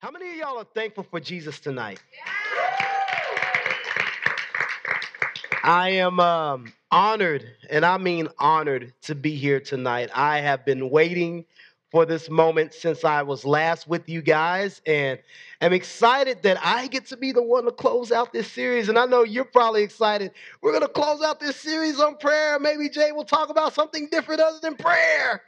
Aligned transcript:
How 0.00 0.10
many 0.10 0.30
of 0.30 0.36
y'all 0.36 0.56
are 0.56 0.64
thankful 0.64 1.04
for 1.04 1.20
Jesus 1.20 1.60
tonight? 1.60 2.02
I 5.62 5.90
am 5.90 6.18
um, 6.18 6.72
honored, 6.90 7.44
and 7.68 7.84
I 7.84 7.98
mean 7.98 8.28
honored, 8.38 8.94
to 9.02 9.14
be 9.14 9.36
here 9.36 9.60
tonight. 9.60 10.08
I 10.14 10.38
have 10.38 10.64
been 10.64 10.88
waiting 10.88 11.44
for 11.90 12.06
this 12.06 12.30
moment 12.30 12.72
since 12.72 13.04
I 13.04 13.20
was 13.20 13.44
last 13.44 13.88
with 13.88 14.08
you 14.08 14.22
guys, 14.22 14.80
and 14.86 15.18
I'm 15.60 15.74
excited 15.74 16.44
that 16.44 16.56
I 16.64 16.86
get 16.86 17.04
to 17.08 17.18
be 17.18 17.32
the 17.32 17.42
one 17.42 17.66
to 17.66 17.70
close 17.70 18.10
out 18.10 18.32
this 18.32 18.50
series. 18.50 18.88
And 18.88 18.98
I 18.98 19.04
know 19.04 19.22
you're 19.22 19.44
probably 19.44 19.82
excited. 19.82 20.32
We're 20.62 20.72
going 20.72 20.80
to 20.80 20.88
close 20.88 21.20
out 21.20 21.40
this 21.40 21.56
series 21.56 22.00
on 22.00 22.16
prayer. 22.16 22.58
Maybe 22.58 22.88
Jay 22.88 23.12
will 23.12 23.26
talk 23.26 23.50
about 23.50 23.74
something 23.74 24.08
different 24.10 24.40
other 24.40 24.60
than 24.62 24.76
prayer. 24.76 25.42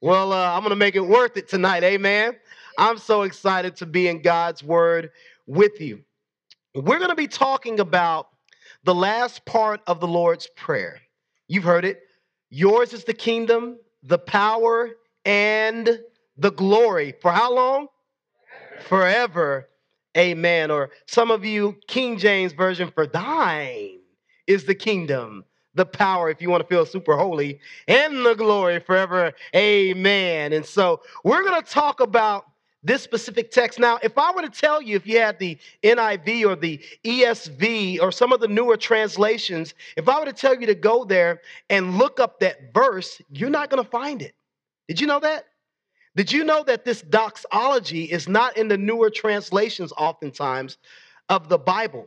Well, 0.00 0.32
uh, 0.32 0.56
I'm 0.56 0.62
going 0.62 0.70
to 0.70 0.76
make 0.76 0.96
it 0.96 1.06
worth 1.06 1.36
it 1.36 1.48
tonight. 1.48 1.84
Amen. 1.84 2.34
I'm 2.78 2.98
so 2.98 3.22
excited 3.22 3.76
to 3.76 3.86
be 3.86 4.08
in 4.08 4.22
God's 4.22 4.62
Word 4.62 5.10
with 5.46 5.80
you. 5.80 6.02
We're 6.74 6.98
going 6.98 7.10
to 7.10 7.16
be 7.16 7.28
talking 7.28 7.80
about 7.80 8.28
the 8.84 8.94
last 8.94 9.44
part 9.44 9.80
of 9.86 10.00
the 10.00 10.08
Lord's 10.08 10.48
Prayer. 10.56 11.00
You've 11.48 11.64
heard 11.64 11.84
it. 11.84 12.00
Yours 12.50 12.92
is 12.92 13.04
the 13.04 13.14
kingdom, 13.14 13.78
the 14.02 14.18
power, 14.18 14.90
and 15.24 16.00
the 16.36 16.50
glory. 16.50 17.14
For 17.20 17.30
how 17.30 17.54
long? 17.54 17.88
Forever. 18.80 19.68
Amen. 20.16 20.70
Or 20.70 20.90
some 21.06 21.30
of 21.30 21.44
you, 21.44 21.76
King 21.86 22.18
James 22.18 22.52
Version, 22.52 22.90
for 22.94 23.06
thine 23.06 23.98
is 24.46 24.64
the 24.64 24.74
kingdom, 24.74 25.44
the 25.74 25.86
power, 25.86 26.28
if 26.28 26.42
you 26.42 26.50
want 26.50 26.62
to 26.62 26.68
feel 26.68 26.84
super 26.84 27.16
holy, 27.16 27.60
and 27.88 28.24
the 28.24 28.34
glory 28.34 28.80
forever. 28.80 29.32
Amen. 29.54 30.52
And 30.52 30.66
so 30.66 31.00
we're 31.24 31.42
going 31.42 31.62
to 31.62 31.70
talk 31.70 32.00
about 32.00 32.44
this 32.82 33.02
specific 33.02 33.50
text. 33.50 33.78
Now, 33.78 33.98
if 34.02 34.18
I 34.18 34.32
were 34.32 34.42
to 34.42 34.50
tell 34.50 34.82
you, 34.82 34.96
if 34.96 35.06
you 35.06 35.18
had 35.18 35.38
the 35.38 35.56
NIV 35.82 36.46
or 36.46 36.56
the 36.56 36.80
ESV 37.04 38.00
or 38.00 38.10
some 38.10 38.32
of 38.32 38.40
the 38.40 38.48
newer 38.48 38.76
translations, 38.76 39.74
if 39.96 40.08
I 40.08 40.18
were 40.18 40.26
to 40.26 40.32
tell 40.32 40.58
you 40.58 40.66
to 40.66 40.74
go 40.74 41.04
there 41.04 41.40
and 41.70 41.98
look 41.98 42.18
up 42.18 42.40
that 42.40 42.74
verse, 42.74 43.20
you're 43.30 43.50
not 43.50 43.70
going 43.70 43.82
to 43.82 43.88
find 43.88 44.22
it. 44.22 44.34
Did 44.88 45.00
you 45.00 45.06
know 45.06 45.20
that? 45.20 45.46
Did 46.16 46.30
you 46.30 46.44
know 46.44 46.62
that 46.64 46.84
this 46.84 47.02
doxology 47.02 48.04
is 48.04 48.28
not 48.28 48.56
in 48.56 48.68
the 48.68 48.76
newer 48.76 49.08
translations, 49.10 49.92
oftentimes, 49.96 50.76
of 51.28 51.48
the 51.48 51.58
Bible? 51.58 52.06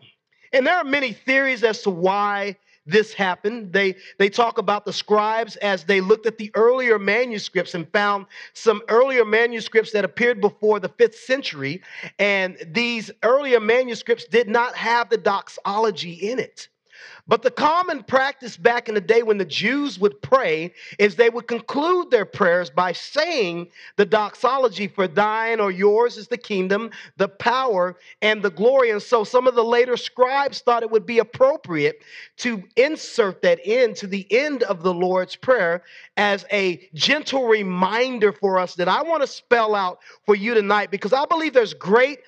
And 0.53 0.67
there 0.67 0.75
are 0.75 0.83
many 0.83 1.11
theories 1.11 1.63
as 1.63 1.81
to 1.83 1.89
why 1.89 2.55
this 2.85 3.13
happened. 3.13 3.73
They, 3.73 3.95
they 4.17 4.29
talk 4.29 4.57
about 4.57 4.85
the 4.85 4.93
scribes 4.93 5.55
as 5.57 5.83
they 5.83 6.01
looked 6.01 6.25
at 6.25 6.37
the 6.37 6.51
earlier 6.55 6.99
manuscripts 6.99 7.73
and 7.73 7.91
found 7.91 8.25
some 8.53 8.81
earlier 8.89 9.25
manuscripts 9.25 9.91
that 9.91 10.05
appeared 10.05 10.41
before 10.41 10.79
the 10.79 10.89
fifth 10.89 11.15
century. 11.15 11.81
And 12.19 12.57
these 12.67 13.11
earlier 13.23 13.59
manuscripts 13.59 14.25
did 14.25 14.47
not 14.47 14.75
have 14.75 15.09
the 15.09 15.17
doxology 15.17 16.13
in 16.13 16.39
it. 16.39 16.67
But 17.27 17.41
the 17.41 17.51
common 17.51 18.03
practice 18.03 18.55
back 18.55 18.87
in 18.87 18.95
the 18.95 19.01
day 19.01 19.23
when 19.23 19.37
the 19.37 19.45
Jews 19.45 19.97
would 19.99 20.21
pray 20.21 20.73
is 20.99 21.15
they 21.15 21.29
would 21.29 21.47
conclude 21.47 22.11
their 22.11 22.25
prayers 22.25 22.69
by 22.69 22.91
saying 22.91 23.69
the 23.95 24.05
doxology 24.05 24.87
for 24.87 25.07
thine 25.07 25.59
or 25.59 25.71
yours 25.71 26.17
is 26.17 26.27
the 26.27 26.37
kingdom, 26.37 26.91
the 27.17 27.27
power, 27.27 27.95
and 28.21 28.43
the 28.43 28.51
glory. 28.51 28.91
And 28.91 29.01
so 29.01 29.23
some 29.23 29.47
of 29.47 29.55
the 29.55 29.63
later 29.63 29.97
scribes 29.97 30.61
thought 30.61 30.83
it 30.83 30.91
would 30.91 31.05
be 31.05 31.19
appropriate 31.19 32.03
to 32.37 32.63
insert 32.75 33.41
that 33.41 33.59
into 33.65 34.05
the 34.05 34.27
end 34.31 34.63
of 34.63 34.83
the 34.83 34.93
Lord's 34.93 35.35
Prayer 35.35 35.83
as 36.17 36.45
a 36.51 36.87
gentle 36.93 37.47
reminder 37.47 38.31
for 38.31 38.59
us 38.59 38.75
that 38.75 38.87
I 38.87 39.01
want 39.01 39.21
to 39.21 39.27
spell 39.27 39.73
out 39.73 39.99
for 40.25 40.35
you 40.35 40.53
tonight 40.53 40.91
because 40.91 41.13
I 41.13 41.25
believe 41.25 41.53
there's 41.53 41.73
great 41.73 42.19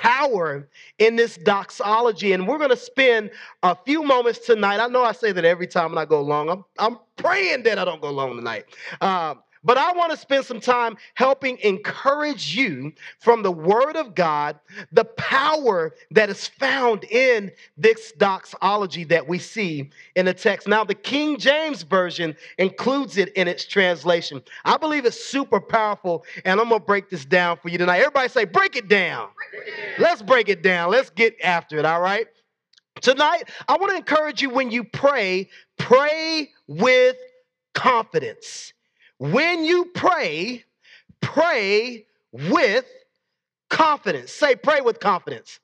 power 0.00 0.68
in 0.98 1.16
this 1.16 1.36
doxology. 1.36 2.32
And 2.32 2.48
we're 2.48 2.58
going 2.58 2.70
to 2.70 2.76
spend 2.76 3.30
a 3.62 3.74
few 3.74 4.02
moments 4.02 4.40
tonight. 4.40 4.80
I 4.80 4.86
know 4.88 5.04
I 5.04 5.12
say 5.12 5.32
that 5.32 5.44
every 5.44 5.66
time 5.66 5.90
when 5.90 5.98
I 5.98 6.04
go 6.04 6.22
long. 6.22 6.48
I'm, 6.48 6.64
I'm 6.78 6.98
praying 7.16 7.64
that 7.64 7.78
I 7.78 7.84
don't 7.84 8.00
go 8.00 8.10
long 8.10 8.36
tonight. 8.36 8.64
Uh, 9.00 9.34
but 9.64 9.78
I 9.78 9.92
want 9.92 10.10
to 10.10 10.16
spend 10.16 10.44
some 10.44 10.60
time 10.60 10.96
helping 11.14 11.58
encourage 11.58 12.56
you 12.56 12.92
from 13.20 13.42
the 13.42 13.52
Word 13.52 13.96
of 13.96 14.14
God, 14.14 14.58
the 14.90 15.04
power 15.04 15.94
that 16.10 16.30
is 16.30 16.48
found 16.48 17.04
in 17.04 17.52
this 17.76 18.12
doxology 18.12 19.04
that 19.04 19.26
we 19.28 19.38
see 19.38 19.90
in 20.16 20.26
the 20.26 20.34
text. 20.34 20.66
Now, 20.66 20.84
the 20.84 20.94
King 20.94 21.38
James 21.38 21.82
Version 21.82 22.36
includes 22.58 23.16
it 23.16 23.32
in 23.34 23.46
its 23.46 23.64
translation. 23.64 24.42
I 24.64 24.76
believe 24.76 25.04
it's 25.04 25.22
super 25.22 25.60
powerful, 25.60 26.24
and 26.44 26.60
I'm 26.60 26.68
going 26.68 26.80
to 26.80 26.86
break 26.86 27.08
this 27.08 27.24
down 27.24 27.56
for 27.58 27.68
you 27.68 27.78
tonight. 27.78 27.98
Everybody 27.98 28.28
say, 28.28 28.44
break 28.44 28.76
it 28.76 28.88
down. 28.88 29.28
Break 29.36 29.68
it 29.68 29.70
down. 29.70 29.94
Let's 29.98 30.22
break 30.22 30.48
it 30.48 30.62
down. 30.62 30.90
Let's 30.90 31.10
get 31.10 31.36
after 31.42 31.78
it, 31.78 31.84
all 31.84 32.00
right? 32.00 32.26
Tonight, 33.00 33.44
I 33.68 33.76
want 33.76 33.90
to 33.90 33.96
encourage 33.96 34.42
you 34.42 34.50
when 34.50 34.70
you 34.70 34.84
pray, 34.84 35.48
pray 35.78 36.50
with 36.66 37.16
confidence. 37.74 38.72
When 39.22 39.62
you 39.62 39.84
pray, 39.94 40.64
pray 41.20 42.06
with 42.32 42.84
confidence. 43.70 44.32
Say, 44.32 44.56
pray 44.56 44.80
with 44.80 44.98
confidence. 44.98 45.60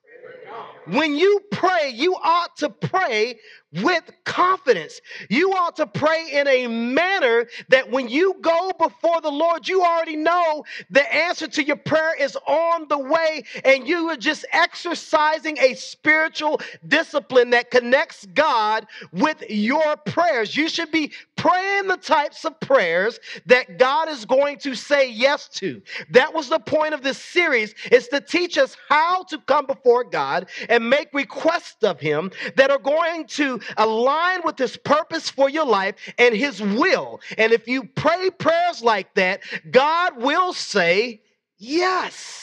When 0.85 1.13
you 1.13 1.41
pray, 1.51 1.91
you 1.93 2.15
ought 2.15 2.55
to 2.59 2.69
pray 2.69 3.37
with 3.73 4.09
confidence. 4.25 4.99
You 5.29 5.51
ought 5.51 5.75
to 5.77 5.85
pray 5.85 6.29
in 6.31 6.47
a 6.47 6.67
manner 6.67 7.45
that 7.69 7.91
when 7.91 8.09
you 8.09 8.35
go 8.41 8.71
before 8.77 9.21
the 9.21 9.29
Lord, 9.29 9.67
you 9.67 9.83
already 9.83 10.15
know 10.15 10.63
the 10.89 11.13
answer 11.13 11.47
to 11.47 11.63
your 11.63 11.75
prayer 11.75 12.15
is 12.19 12.35
on 12.47 12.87
the 12.87 12.97
way, 12.97 13.43
and 13.63 13.87
you 13.87 14.09
are 14.09 14.17
just 14.17 14.45
exercising 14.51 15.57
a 15.59 15.75
spiritual 15.75 16.61
discipline 16.87 17.51
that 17.51 17.71
connects 17.71 18.25
God 18.33 18.87
with 19.11 19.43
your 19.49 19.97
prayers. 19.97 20.55
You 20.55 20.69
should 20.69 20.91
be 20.91 21.11
praying 21.35 21.87
the 21.87 21.97
types 21.97 22.45
of 22.45 22.59
prayers 22.59 23.19
that 23.45 23.77
God 23.77 24.09
is 24.09 24.25
going 24.25 24.57
to 24.59 24.75
say 24.75 25.09
yes 25.09 25.47
to. 25.49 25.81
That 26.11 26.33
was 26.33 26.49
the 26.49 26.59
point 26.59 26.93
of 26.93 27.01
this 27.01 27.17
series 27.17 27.75
is 27.91 28.07
to 28.09 28.19
teach 28.19 28.57
us 28.57 28.75
how 28.89 29.23
to 29.23 29.37
come 29.39 29.65
before 29.65 30.03
God 30.03 30.49
and 30.67 30.89
make 30.89 31.13
requests 31.13 31.83
of 31.83 31.99
him 31.99 32.31
that 32.55 32.71
are 32.71 32.79
going 32.79 33.25
to 33.27 33.58
align 33.77 34.41
with 34.43 34.57
his 34.57 34.77
purpose 34.77 35.29
for 35.29 35.49
your 35.49 35.65
life 35.65 35.95
and 36.17 36.35
his 36.35 36.61
will. 36.61 37.19
And 37.37 37.51
if 37.53 37.67
you 37.67 37.83
pray 37.83 38.29
prayers 38.29 38.81
like 38.81 39.13
that, 39.15 39.41
God 39.71 40.21
will 40.21 40.53
say 40.53 41.21
yes. 41.57 42.39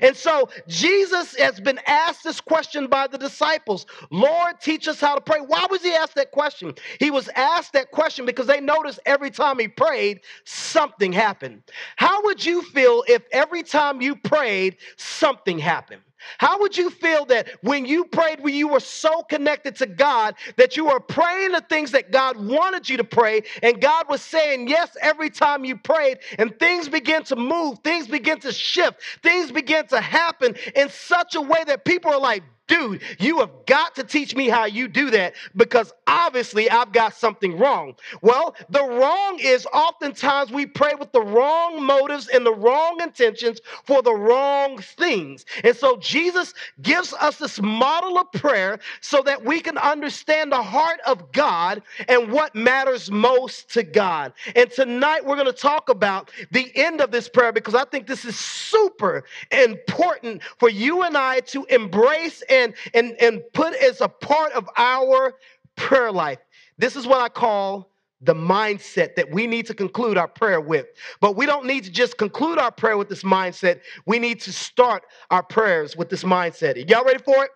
And 0.00 0.16
so 0.16 0.48
Jesus 0.68 1.36
has 1.36 1.60
been 1.60 1.80
asked 1.86 2.24
this 2.24 2.40
question 2.40 2.86
by 2.86 3.06
the 3.06 3.18
disciples 3.18 3.86
Lord, 4.10 4.60
teach 4.60 4.88
us 4.88 5.00
how 5.00 5.14
to 5.14 5.20
pray. 5.20 5.40
Why 5.40 5.66
was 5.70 5.82
he 5.82 5.92
asked 5.92 6.14
that 6.14 6.30
question? 6.30 6.74
He 7.00 7.10
was 7.10 7.28
asked 7.34 7.72
that 7.72 7.90
question 7.90 8.26
because 8.26 8.46
they 8.46 8.60
noticed 8.60 9.00
every 9.06 9.30
time 9.30 9.58
he 9.58 9.68
prayed, 9.68 10.20
something 10.44 11.12
happened. 11.12 11.62
How 11.96 12.22
would 12.24 12.44
you 12.44 12.62
feel 12.62 13.04
if 13.08 13.22
every 13.32 13.62
time 13.62 14.00
you 14.00 14.16
prayed, 14.16 14.76
something 14.96 15.58
happened? 15.58 16.02
How 16.38 16.60
would 16.60 16.76
you 16.76 16.90
feel 16.90 17.24
that 17.26 17.48
when 17.62 17.86
you 17.86 18.04
prayed, 18.04 18.40
when 18.40 18.54
you 18.54 18.68
were 18.68 18.80
so 18.80 19.22
connected 19.22 19.76
to 19.76 19.86
God 19.86 20.34
that 20.56 20.76
you 20.76 20.86
were 20.86 21.00
praying 21.00 21.52
the 21.52 21.62
things 21.68 21.92
that 21.92 22.10
God 22.12 22.36
wanted 22.36 22.88
you 22.88 22.96
to 22.98 23.04
pray, 23.04 23.42
and 23.62 23.80
God 23.80 24.06
was 24.08 24.22
saying 24.22 24.68
yes 24.68 24.96
every 25.00 25.30
time 25.30 25.64
you 25.64 25.76
prayed, 25.76 26.18
and 26.38 26.58
things 26.58 26.88
began 26.88 27.24
to 27.24 27.36
move, 27.36 27.78
things 27.84 28.06
began 28.06 28.40
to 28.40 28.52
shift, 28.52 29.00
things 29.22 29.52
began 29.52 29.86
to 29.88 30.00
happen 30.00 30.54
in 30.76 30.88
such 30.90 31.34
a 31.34 31.40
way 31.40 31.64
that 31.66 31.84
people 31.84 32.12
are 32.12 32.20
like, 32.20 32.42
dude, 32.72 33.02
you 33.18 33.38
have 33.38 33.50
got 33.66 33.94
to 33.96 34.04
teach 34.04 34.34
me 34.34 34.48
how 34.48 34.64
you 34.64 34.88
do 34.88 35.10
that 35.10 35.34
because 35.56 35.92
obviously 36.06 36.70
I've 36.70 36.92
got 36.92 37.14
something 37.14 37.58
wrong. 37.58 37.94
Well, 38.22 38.54
the 38.70 38.82
wrong 38.84 39.38
is 39.40 39.66
oftentimes 39.72 40.50
we 40.50 40.66
pray 40.66 40.92
with 40.98 41.12
the 41.12 41.20
wrong 41.20 41.82
motives 41.84 42.28
and 42.28 42.46
the 42.46 42.54
wrong 42.54 43.00
intentions 43.02 43.60
for 43.84 44.02
the 44.02 44.14
wrong 44.14 44.78
things. 44.78 45.44
And 45.64 45.76
so 45.76 45.96
Jesus 45.98 46.54
gives 46.82 47.12
us 47.14 47.36
this 47.38 47.60
model 47.60 48.18
of 48.18 48.32
prayer 48.32 48.78
so 49.00 49.22
that 49.22 49.44
we 49.44 49.60
can 49.60 49.78
understand 49.78 50.52
the 50.52 50.62
heart 50.62 51.00
of 51.06 51.30
God 51.32 51.82
and 52.08 52.32
what 52.32 52.54
matters 52.54 53.10
most 53.10 53.70
to 53.74 53.82
God. 53.82 54.32
And 54.56 54.70
tonight 54.70 55.24
we're 55.24 55.36
going 55.36 55.46
to 55.46 55.52
talk 55.52 55.88
about 55.88 56.30
the 56.50 56.70
end 56.74 57.00
of 57.00 57.10
this 57.10 57.28
prayer 57.28 57.52
because 57.52 57.74
I 57.74 57.84
think 57.84 58.06
this 58.06 58.24
is 58.24 58.38
super 58.38 59.24
important 59.50 60.42
for 60.58 60.70
you 60.70 61.02
and 61.02 61.16
I 61.16 61.40
to 61.40 61.64
embrace 61.66 62.42
and, 62.48 62.61
and, 62.94 63.16
and 63.20 63.42
put 63.52 63.74
as 63.74 64.00
a 64.00 64.08
part 64.08 64.52
of 64.52 64.68
our 64.76 65.34
prayer 65.76 66.12
life. 66.12 66.38
This 66.78 66.96
is 66.96 67.06
what 67.06 67.20
I 67.20 67.28
call 67.28 67.90
the 68.22 68.34
mindset 68.34 69.16
that 69.16 69.30
we 69.32 69.46
need 69.46 69.66
to 69.66 69.74
conclude 69.74 70.16
our 70.16 70.28
prayer 70.28 70.60
with. 70.60 70.86
But 71.20 71.36
we 71.36 71.44
don't 71.46 71.66
need 71.66 71.84
to 71.84 71.90
just 71.90 72.18
conclude 72.18 72.58
our 72.58 72.70
prayer 72.70 72.96
with 72.96 73.08
this 73.08 73.24
mindset. 73.24 73.80
We 74.06 74.18
need 74.18 74.40
to 74.42 74.52
start 74.52 75.04
our 75.30 75.42
prayers 75.42 75.96
with 75.96 76.08
this 76.08 76.22
mindset. 76.22 76.88
Y'all 76.88 77.04
ready 77.04 77.18
for 77.22 77.44
it? 77.44 77.50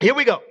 Here 0.00 0.14
we 0.14 0.24
go. 0.24 0.42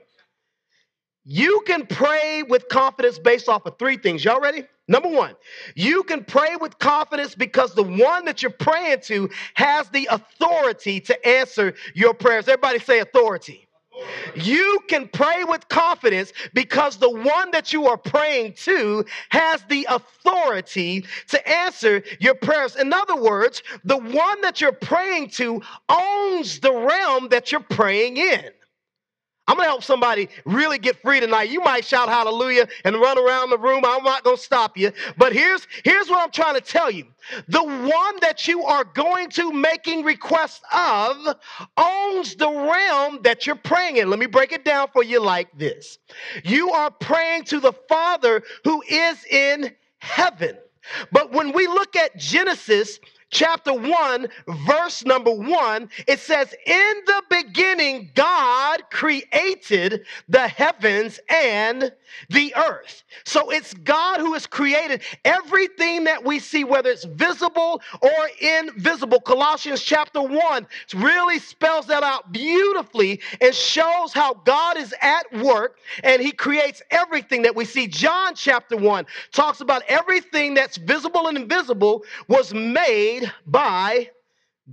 You 1.25 1.63
can 1.67 1.85
pray 1.85 2.43
with 2.43 2.69
confidence 2.69 3.19
based 3.19 3.49
off 3.49 3.65
of 3.65 3.77
three 3.77 3.97
things. 3.97 4.25
Y'all 4.25 4.41
ready? 4.41 4.63
Number 4.87 5.09
one, 5.09 5.35
you 5.75 6.01
can 6.03 6.23
pray 6.23 6.55
with 6.59 6.79
confidence 6.79 7.35
because 7.35 7.75
the 7.75 7.83
one 7.83 8.25
that 8.25 8.41
you're 8.41 8.51
praying 8.51 9.01
to 9.01 9.29
has 9.53 9.87
the 9.89 10.09
authority 10.09 10.99
to 11.01 11.27
answer 11.27 11.75
your 11.93 12.15
prayers. 12.15 12.47
Everybody 12.47 12.79
say 12.79 12.99
authority. 12.99 13.68
You 14.35 14.79
can 14.87 15.07
pray 15.07 15.43
with 15.43 15.67
confidence 15.69 16.33
because 16.53 16.97
the 16.97 17.09
one 17.09 17.51
that 17.51 17.73
you 17.73 17.87
are 17.87 17.97
praying 17.97 18.53
to 18.53 19.05
has 19.29 19.63
the 19.69 19.87
authority 19.89 21.05
to 21.29 21.49
answer 21.49 22.03
your 22.19 22.35
prayers. 22.35 22.75
In 22.75 22.93
other 22.93 23.15
words, 23.15 23.63
the 23.83 23.97
one 23.97 24.41
that 24.41 24.61
you're 24.61 24.71
praying 24.71 25.29
to 25.31 25.61
owns 25.89 26.59
the 26.59 26.73
realm 26.73 27.29
that 27.29 27.51
you're 27.51 27.61
praying 27.61 28.17
in. 28.17 28.51
I'm 29.49 29.57
gonna 29.57 29.67
help 29.67 29.83
somebody 29.83 30.29
really 30.45 30.77
get 30.77 31.01
free 31.01 31.19
tonight. 31.19 31.49
You 31.49 31.59
might 31.61 31.83
shout 31.83 32.07
hallelujah 32.07 32.67
and 32.85 32.95
run 32.97 33.17
around 33.17 33.49
the 33.49 33.57
room. 33.57 33.83
I'm 33.83 34.03
not 34.03 34.23
gonna 34.23 34.37
stop 34.37 34.77
you. 34.77 34.91
But 35.17 35.33
here's 35.33 35.67
here's 35.83 36.07
what 36.07 36.19
I'm 36.19 36.29
trying 36.29 36.53
to 36.53 36.61
tell 36.61 36.91
you. 36.91 37.05
The 37.47 37.63
one 37.63 38.19
that 38.21 38.47
you 38.47 38.63
are 38.63 38.83
going 38.83 39.29
to 39.31 39.51
making 39.51 40.03
requests 40.05 40.61
of 40.71 41.35
owns 41.77 42.35
the 42.35 42.47
realm 42.49 43.21
that 43.23 43.47
you're 43.47 43.55
praying 43.55 43.97
in. 43.97 44.11
Let 44.11 44.19
me 44.19 44.27
break 44.27 44.51
it 44.51 44.63
down 44.63 44.89
for 44.93 45.03
you 45.03 45.19
like 45.19 45.49
this. 45.57 45.97
You 46.43 46.69
are 46.71 46.91
praying 46.91 47.45
to 47.45 47.59
the 47.59 47.73
Father 47.89 48.43
who 48.63 48.83
is 48.87 49.25
in 49.25 49.75
heaven. 49.97 50.57
But 51.11 51.31
when 51.31 51.53
we 51.53 51.67
look 51.67 51.95
at 51.95 52.17
Genesis 52.17 52.99
chapter 53.29 53.73
1, 53.73 54.27
verse 54.67 55.05
number 55.05 55.31
1, 55.31 55.89
it 56.07 56.19
says, 56.19 56.53
In 56.65 56.93
the 57.05 57.23
beginning, 57.29 58.11
God 58.15 58.81
created 58.91 60.05
the 60.27 60.47
heavens 60.47 61.19
and 61.29 61.91
the 62.29 62.53
earth. 62.55 63.03
So 63.23 63.49
it's 63.51 63.73
God 63.73 64.19
who 64.19 64.33
has 64.33 64.47
created 64.47 65.01
everything 65.25 66.03
that 66.05 66.23
we 66.23 66.39
see, 66.39 66.63
whether 66.63 66.89
it's 66.89 67.05
visible 67.05 67.81
or 68.01 68.29
invisible. 68.41 69.19
Colossians 69.19 69.81
chapter 69.83 70.21
1 70.21 70.67
really 70.95 71.39
spells 71.39 71.87
that 71.87 72.03
out 72.03 72.31
beautifully 72.31 73.19
and 73.41 73.53
shows 73.53 74.13
how 74.13 74.33
God 74.33 74.77
is 74.77 74.93
at 75.01 75.31
work 75.43 75.77
and 76.03 76.21
he 76.21 76.31
creates 76.31 76.81
everything 76.91 77.41
that 77.43 77.55
we 77.55 77.65
see. 77.65 77.87
John 77.87 78.35
chapter 78.35 78.77
1 78.77 79.05
talks 79.31 79.61
about 79.61 79.83
everything 79.87 80.53
that's 80.53 80.77
visible 80.77 81.27
and 81.27 81.37
invisible 81.37 82.03
was 82.27 82.53
made 82.53 83.18
by 83.45 84.09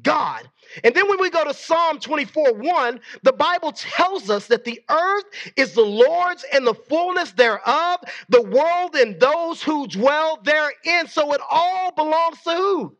God. 0.03 0.49
And 0.85 0.95
then 0.95 1.09
when 1.09 1.21
we 1.21 1.31
go 1.31 1.45
to 1.45 1.55
Psalm 1.55 1.99
24 1.99 2.55
1, 2.55 3.01
the 3.23 3.33
Bible 3.33 3.73
tells 3.73 4.29
us 4.29 4.47
that 4.49 4.65
the 4.65 4.81
earth 4.91 5.25
is 5.57 5.73
the 5.73 5.83
Lord's 5.83 6.45
and 6.53 6.67
the 6.67 6.75
fullness 6.75 7.33
thereof, 7.33 8.01
the 8.29 8.43
world 8.43 8.95
and 8.95 9.19
those 9.21 9.63
who 9.63 9.87
dwell 9.87 10.39
therein. 10.43 11.09
So 11.09 11.33
it 11.33 11.41
all 11.51 11.93
belongs 11.93 12.43
to 12.43 12.51
who? 12.51 12.97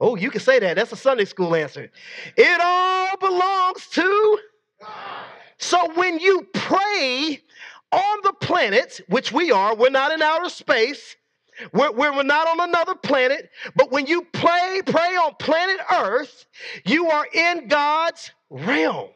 Oh, 0.00 0.16
you 0.16 0.30
can 0.30 0.40
say 0.40 0.58
that. 0.58 0.74
That's 0.74 0.90
a 0.90 0.96
Sunday 0.96 1.24
school 1.24 1.54
answer. 1.54 1.90
It 2.36 2.60
all 2.60 3.16
belongs 3.18 3.86
to 3.90 4.38
God. 4.80 5.24
So 5.58 5.92
when 5.94 6.18
you 6.18 6.48
pray 6.54 7.40
on 7.92 8.18
the 8.24 8.32
planet, 8.32 9.00
which 9.08 9.30
we 9.30 9.52
are, 9.52 9.76
we're 9.76 9.90
not 9.90 10.10
in 10.10 10.20
outer 10.20 10.48
space. 10.48 11.14
We're, 11.72 11.92
we're 11.92 12.22
not 12.22 12.48
on 12.48 12.68
another 12.68 12.94
planet, 12.94 13.50
but 13.76 13.90
when 13.90 14.06
you 14.06 14.22
play, 14.32 14.82
pray 14.86 15.16
on 15.16 15.34
planet 15.38 15.80
Earth, 15.92 16.46
you 16.84 17.08
are 17.10 17.26
in 17.32 17.68
God's 17.68 18.30
realm. 18.50 19.10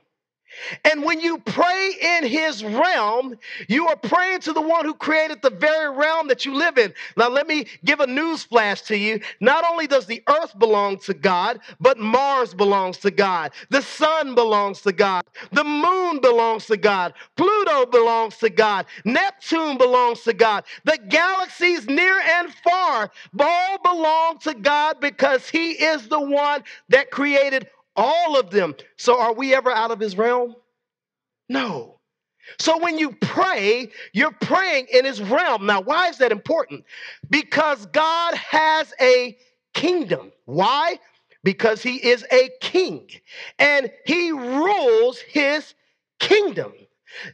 And 0.85 1.03
when 1.05 1.21
you 1.21 1.39
pray 1.39 1.93
in 2.01 2.25
his 2.27 2.65
realm, 2.65 3.37
you 3.69 3.89
are 3.89 3.97
praying 3.97 4.41
to 4.41 4.53
the 4.53 4.61
one 4.61 4.85
who 4.85 4.95
created 4.95 5.43
the 5.43 5.51
very 5.51 5.95
realm 5.97 6.29
that 6.29 6.45
you 6.45 6.55
live 6.55 6.79
in. 6.79 6.93
Now, 7.17 7.29
let 7.29 7.47
me 7.47 7.67
give 7.85 8.01
a 8.01 8.07
news 8.07 8.43
flash 8.43 8.83
to 8.83 8.97
you. 8.97 9.21
Not 9.41 9.65
only 9.71 9.87
does 9.87 10.07
the 10.07 10.23
earth 10.29 10.59
belong 10.59 10.99
to 11.01 11.15
God, 11.15 11.61
but 11.81 11.99
Mars 11.99 12.55
belongs 12.55 12.99
to 12.99 13.11
God. 13.11 13.53
The 13.71 13.83
sun 13.83 14.35
belongs 14.35 14.81
to 14.83 14.93
God. 14.93 15.25
The 15.53 15.65
moon 15.65 16.21
belongs 16.21 16.67
to 16.67 16.77
God. 16.77 17.15
Pluto 17.37 17.87
belongs 17.87 18.37
to 18.39 18.51
God. 18.51 18.87
Neptune 19.05 19.79
belongs 19.79 20.23
to 20.23 20.33
God. 20.33 20.65
The 20.85 20.99
galaxies 21.09 21.87
near 21.87 22.21
and 22.21 22.53
far 22.55 23.11
all 23.39 23.79
belong 23.79 24.39
to 24.39 24.55
God 24.55 25.01
because 25.01 25.49
he 25.49 25.73
is 25.73 26.09
the 26.09 26.21
one 26.21 26.63
that 26.89 27.11
created 27.11 27.69
all 27.97 28.39
of 28.39 28.51
them. 28.51 28.75
So 28.97 29.21
are 29.21 29.35
we 29.35 29.55
ever 29.55 29.71
out 29.71 29.91
of 29.91 30.01
his 30.01 30.17
realm? 30.17 30.57
No. 31.49 32.01
So 32.59 32.79
when 32.79 32.99
you 32.99 33.13
pray, 33.21 33.91
you're 34.13 34.33
praying 34.33 34.87
in 34.93 35.05
his 35.05 35.21
realm. 35.23 35.67
Now, 35.67 35.81
why 35.81 36.09
is 36.09 36.19
that 36.19 36.33
important? 36.33 36.85
Because 37.31 37.87
God 37.87 38.35
has 38.35 38.93
a 39.01 39.37
kingdom. 39.75 40.33
Why? 40.45 40.99
Because 41.43 41.83
he 41.83 41.97
is 41.97 42.25
a 42.33 42.51
king 42.61 43.09
and 43.59 43.91
he 44.05 44.33
rules 44.33 45.19
his 45.19 45.75
kingdom. 46.21 46.73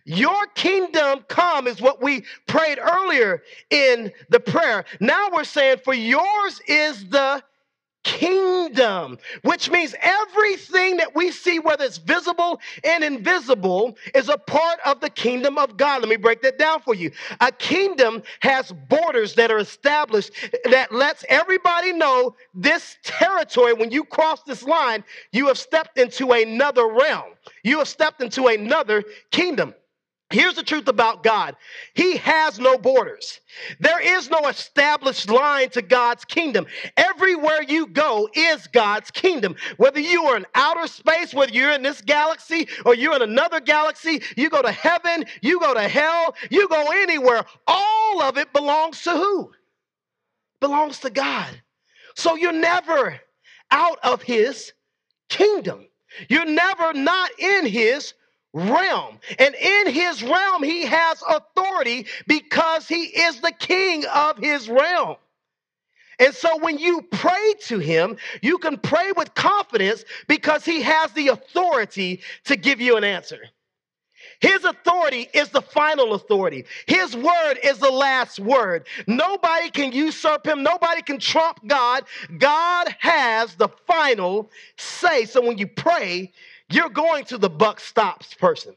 Your 0.05 0.47
kingdom 0.55 1.25
come 1.29 1.67
is 1.67 1.81
what 1.81 2.03
we 2.03 2.25
prayed 2.47 2.79
earlier 2.79 3.43
in 3.71 4.13
the 4.29 4.41
prayer. 4.41 4.85
Now 5.01 5.31
we're 5.33 5.45
saying, 5.45 5.79
for 5.85 5.95
yours 5.95 6.61
is 6.69 7.09
the 7.09 7.43
kingdom, 8.03 9.19
which 9.43 9.71
means 9.71 9.95
everything 10.01 10.97
that 10.97 11.15
we 11.15 11.31
see, 11.31 11.59
whether 11.59 11.85
it's 11.85 11.99
visible 11.99 12.61
and 12.85 13.05
invisible, 13.05 13.97
is 14.15 14.29
a 14.29 14.39
part 14.39 14.79
of 14.85 15.01
the 15.01 15.11
kingdom 15.11 15.59
of 15.59 15.77
God. 15.77 16.01
Let 16.01 16.09
me 16.09 16.17
break 16.17 16.43
that 16.43 16.59
down 16.59 16.81
for 16.81 16.95
you. 16.95 17.11
A 17.41 17.53
kingdom 17.53 18.23
has 18.41 18.73
borders 18.89 19.35
that 19.35 19.51
are 19.51 19.59
established 19.59 20.33
that 20.71 20.93
lets 20.93 21.25
everybody 21.29 21.93
know 21.93 22.35
this 22.55 22.97
territory, 23.03 23.73
when 23.73 23.91
you 23.91 24.05
cross 24.05 24.43
this 24.43 24.63
line, 24.63 25.05
you 25.33 25.47
have 25.47 25.59
stepped 25.59 25.99
into 25.99 26.33
another 26.33 26.89
realm, 26.89 27.33
you 27.63 27.79
have 27.79 27.89
stepped 27.89 28.23
into 28.23 28.47
another 28.47 29.05
kingdom. 29.31 29.75
Here's 30.33 30.55
the 30.55 30.63
truth 30.63 30.89
about 30.89 31.23
God 31.23 31.57
He 31.95 32.17
has 32.19 32.59
no 32.59 32.79
borders. 32.79 33.41
There 33.81 34.01
is 34.01 34.31
no 34.31 34.49
established 34.49 35.31
line 35.31 35.71
to 35.71 35.83
God's 35.83 36.25
kingdom. 36.25 36.67
Everywhere 36.97 37.63
you 37.63 37.87
go 37.87 38.29
is 38.35 38.67
God's 38.69 39.11
kingdom. 39.11 39.57
Whether 39.77 40.01
you 40.01 40.25
are 40.25 40.37
in 40.39 40.47
outer 40.55 40.87
space, 40.87 41.35
whether 41.35 41.53
you're 41.53 41.73
in 41.73 41.83
this 41.83 42.01
galaxy 42.01 42.67
or 42.85 42.95
you're 42.95 43.17
in 43.17 43.23
another 43.23 43.61
galaxy, 43.61 44.23
you 44.37 44.51
go 44.51 44.63
to 44.63 44.73
heaven, 44.73 45.27
you 45.43 45.61
go 45.61 45.75
to 45.75 45.87
hell, 45.87 46.35
you 46.51 46.67
go 46.69 46.91
anywhere, 46.93 47.45
all 47.67 48.23
of 48.23 48.39
it 48.39 48.53
belongs 48.53 49.03
to 49.03 49.11
who? 49.13 49.53
Belongs 50.61 51.01
to 51.01 51.11
God. 51.11 51.61
So 52.17 52.37
you're 52.37 52.53
never 52.53 53.21
out 53.71 53.99
of 54.03 54.23
His 54.23 54.73
kingdom. 55.29 55.87
You're 56.29 56.47
never 56.47 56.93
not 56.95 57.31
in 57.39 57.67
His 57.67 58.15
realm. 58.53 59.19
And 59.39 59.55
in 59.55 59.93
his 59.93 60.23
realm, 60.23 60.63
he 60.63 60.85
has 60.87 61.23
authority 61.29 62.07
because 62.27 62.89
he 62.89 63.05
is 63.05 63.41
the 63.41 63.53
king 63.53 64.05
of 64.07 64.39
his 64.39 64.69
realm. 64.69 65.17
And 66.19 66.35
so 66.35 66.59
when 66.59 66.79
you 66.79 67.03
pray 67.11 67.55
to 67.63 67.79
him, 67.79 68.17
you 68.43 68.59
can 68.59 68.79
pray 68.79 69.13
with 69.17 69.35
confidence 69.35 70.05
because 70.29 70.65
he 70.65 70.83
has 70.83 71.11
the 71.13 71.29
authority 71.29 72.21
to 72.45 72.57
give 72.57 72.81
you 72.81 72.97
an 72.97 73.05
answer. 73.05 73.41
His 74.41 74.65
authority 74.65 75.29
is 75.33 75.51
the 75.51 75.63
final 75.63 76.15
authority. 76.15 76.65
His 76.87 77.17
word 77.17 77.59
is 77.63 77.79
the 77.79 77.91
last 77.91 78.41
word. 78.41 78.87
Nobody 79.07 79.71
can 79.71 79.93
usurp 79.93 80.47
him. 80.47 80.63
Nobody 80.63 81.03
can 81.03 81.19
trump 81.19 81.61
God. 81.67 82.05
God 82.39 82.95
has 82.99 83.55
the 83.55 83.69
final 83.87 84.51
say. 84.77 85.25
So 85.25 85.41
when 85.41 85.59
you 85.59 85.67
pray, 85.67 86.33
you're 86.75 86.89
going 86.89 87.25
to 87.27 87.39
the 87.39 87.51
buck 87.51 87.81
stops 87.81 88.35
person. 88.35 88.75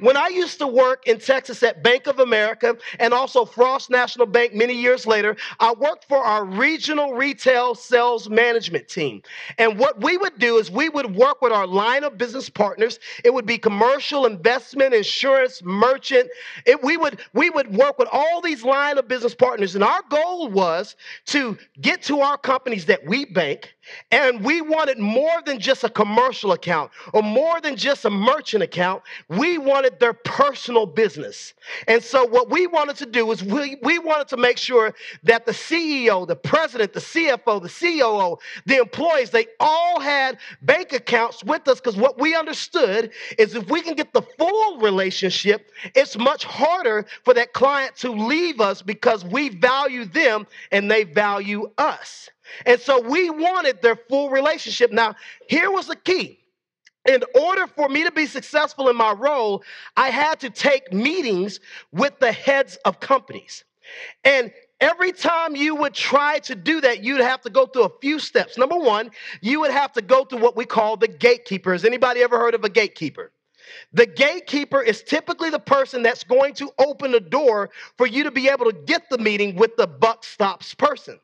When 0.00 0.16
I 0.16 0.28
used 0.28 0.58
to 0.58 0.66
work 0.66 1.06
in 1.06 1.18
Texas 1.18 1.62
at 1.62 1.82
Bank 1.82 2.06
of 2.06 2.18
America 2.18 2.76
and 2.98 3.12
also 3.12 3.44
Frost 3.44 3.90
National 3.90 4.26
Bank 4.26 4.54
many 4.54 4.74
years 4.74 5.06
later, 5.06 5.36
I 5.60 5.72
worked 5.72 6.04
for 6.06 6.18
our 6.18 6.44
regional 6.44 7.14
retail 7.14 7.74
sales 7.74 8.28
management 8.28 8.88
team. 8.88 9.22
And 9.56 9.78
what 9.78 10.00
we 10.02 10.16
would 10.16 10.38
do 10.38 10.58
is 10.58 10.70
we 10.70 10.88
would 10.88 11.14
work 11.14 11.42
with 11.42 11.52
our 11.52 11.66
line 11.66 12.04
of 12.04 12.18
business 12.18 12.48
partners. 12.48 12.98
It 13.24 13.32
would 13.32 13.46
be 13.46 13.58
commercial, 13.58 14.26
investment, 14.26 14.94
insurance, 14.94 15.62
merchant. 15.62 16.30
It, 16.66 16.82
we 16.82 16.96
would 16.96 17.20
we 17.32 17.50
would 17.50 17.74
work 17.74 17.98
with 17.98 18.08
all 18.10 18.40
these 18.40 18.64
line 18.64 18.98
of 18.98 19.08
business 19.08 19.34
partners 19.34 19.74
and 19.74 19.84
our 19.84 20.02
goal 20.08 20.48
was 20.48 20.96
to 21.26 21.56
get 21.80 22.02
to 22.02 22.20
our 22.20 22.38
companies 22.38 22.86
that 22.86 23.06
we 23.06 23.24
bank 23.24 23.74
And 24.10 24.44
we 24.44 24.60
wanted 24.60 24.98
more 24.98 25.42
than 25.44 25.58
just 25.58 25.84
a 25.84 25.88
commercial 25.88 26.52
account 26.52 26.90
or 27.12 27.22
more 27.22 27.60
than 27.60 27.76
just 27.76 28.04
a 28.04 28.10
merchant 28.10 28.62
account. 28.62 29.02
We 29.28 29.58
wanted 29.58 29.98
their 30.00 30.12
personal 30.12 30.86
business. 30.86 31.54
And 31.86 32.02
so, 32.02 32.24
what 32.24 32.50
we 32.50 32.66
wanted 32.66 32.96
to 32.96 33.06
do 33.06 33.30
is 33.30 33.42
we, 33.42 33.76
we 33.82 33.98
wanted 33.98 34.28
to 34.28 34.36
make 34.36 34.58
sure 34.58 34.94
that 35.24 35.46
the 35.46 35.52
CEO, 35.52 36.26
the 36.26 36.36
president, 36.36 36.92
the 36.92 37.00
CFO, 37.00 37.62
the 37.62 37.68
COO, 37.68 38.38
the 38.66 38.76
employees, 38.76 39.30
they 39.30 39.46
all 39.60 40.00
had 40.00 40.38
bank 40.62 40.92
accounts 40.92 41.44
with 41.44 41.66
us 41.68 41.80
because 41.80 41.96
what 41.96 42.18
we 42.20 42.34
understood 42.34 43.10
is 43.38 43.54
if 43.54 43.70
we 43.70 43.80
can 43.80 43.94
get 43.94 44.12
the 44.12 44.22
full 44.22 44.78
relationship, 44.78 45.70
it's 45.94 46.16
much 46.16 46.44
harder 46.44 47.06
for 47.24 47.34
that 47.34 47.52
client 47.52 47.96
to 47.96 48.10
leave 48.10 48.60
us 48.60 48.82
because 48.82 49.24
we 49.24 49.48
value 49.48 50.04
them 50.04 50.46
and 50.72 50.90
they 50.90 51.04
value 51.04 51.70
us. 51.78 52.30
And 52.66 52.80
so 52.80 53.00
we 53.00 53.30
wanted 53.30 53.82
their 53.82 53.96
full 53.96 54.30
relationship. 54.30 54.92
Now, 54.92 55.14
here 55.48 55.70
was 55.70 55.86
the 55.86 55.96
key. 55.96 56.38
In 57.06 57.22
order 57.34 57.66
for 57.66 57.88
me 57.88 58.04
to 58.04 58.12
be 58.12 58.26
successful 58.26 58.88
in 58.88 58.96
my 58.96 59.12
role, 59.12 59.62
I 59.96 60.10
had 60.10 60.40
to 60.40 60.50
take 60.50 60.92
meetings 60.92 61.60
with 61.92 62.18
the 62.18 62.32
heads 62.32 62.76
of 62.84 63.00
companies. 63.00 63.64
And 64.24 64.52
every 64.80 65.12
time 65.12 65.56
you 65.56 65.74
would 65.76 65.94
try 65.94 66.38
to 66.40 66.54
do 66.54 66.80
that, 66.82 67.02
you'd 67.02 67.20
have 67.20 67.40
to 67.42 67.50
go 67.50 67.66
through 67.66 67.84
a 67.84 67.98
few 68.00 68.18
steps. 68.18 68.58
Number 68.58 68.76
one, 68.76 69.10
you 69.40 69.60
would 69.60 69.70
have 69.70 69.92
to 69.94 70.02
go 70.02 70.24
through 70.24 70.40
what 70.40 70.56
we 70.56 70.66
call 70.66 70.96
the 70.96 71.08
gatekeeper. 71.08 71.72
Has 71.72 71.84
anybody 71.84 72.22
ever 72.22 72.38
heard 72.38 72.54
of 72.54 72.64
a 72.64 72.68
gatekeeper? 72.68 73.32
The 73.92 74.06
gatekeeper 74.06 74.82
is 74.82 75.02
typically 75.02 75.50
the 75.50 75.58
person 75.58 76.02
that's 76.02 76.24
going 76.24 76.54
to 76.54 76.72
open 76.78 77.12
the 77.12 77.20
door 77.20 77.70
for 77.96 78.06
you 78.06 78.24
to 78.24 78.30
be 78.30 78.48
able 78.48 78.66
to 78.66 78.76
get 78.86 79.08
the 79.10 79.18
meeting 79.18 79.56
with 79.56 79.76
the 79.76 79.86
buck 79.86 80.24
stops 80.24 80.74
person. 80.74 81.18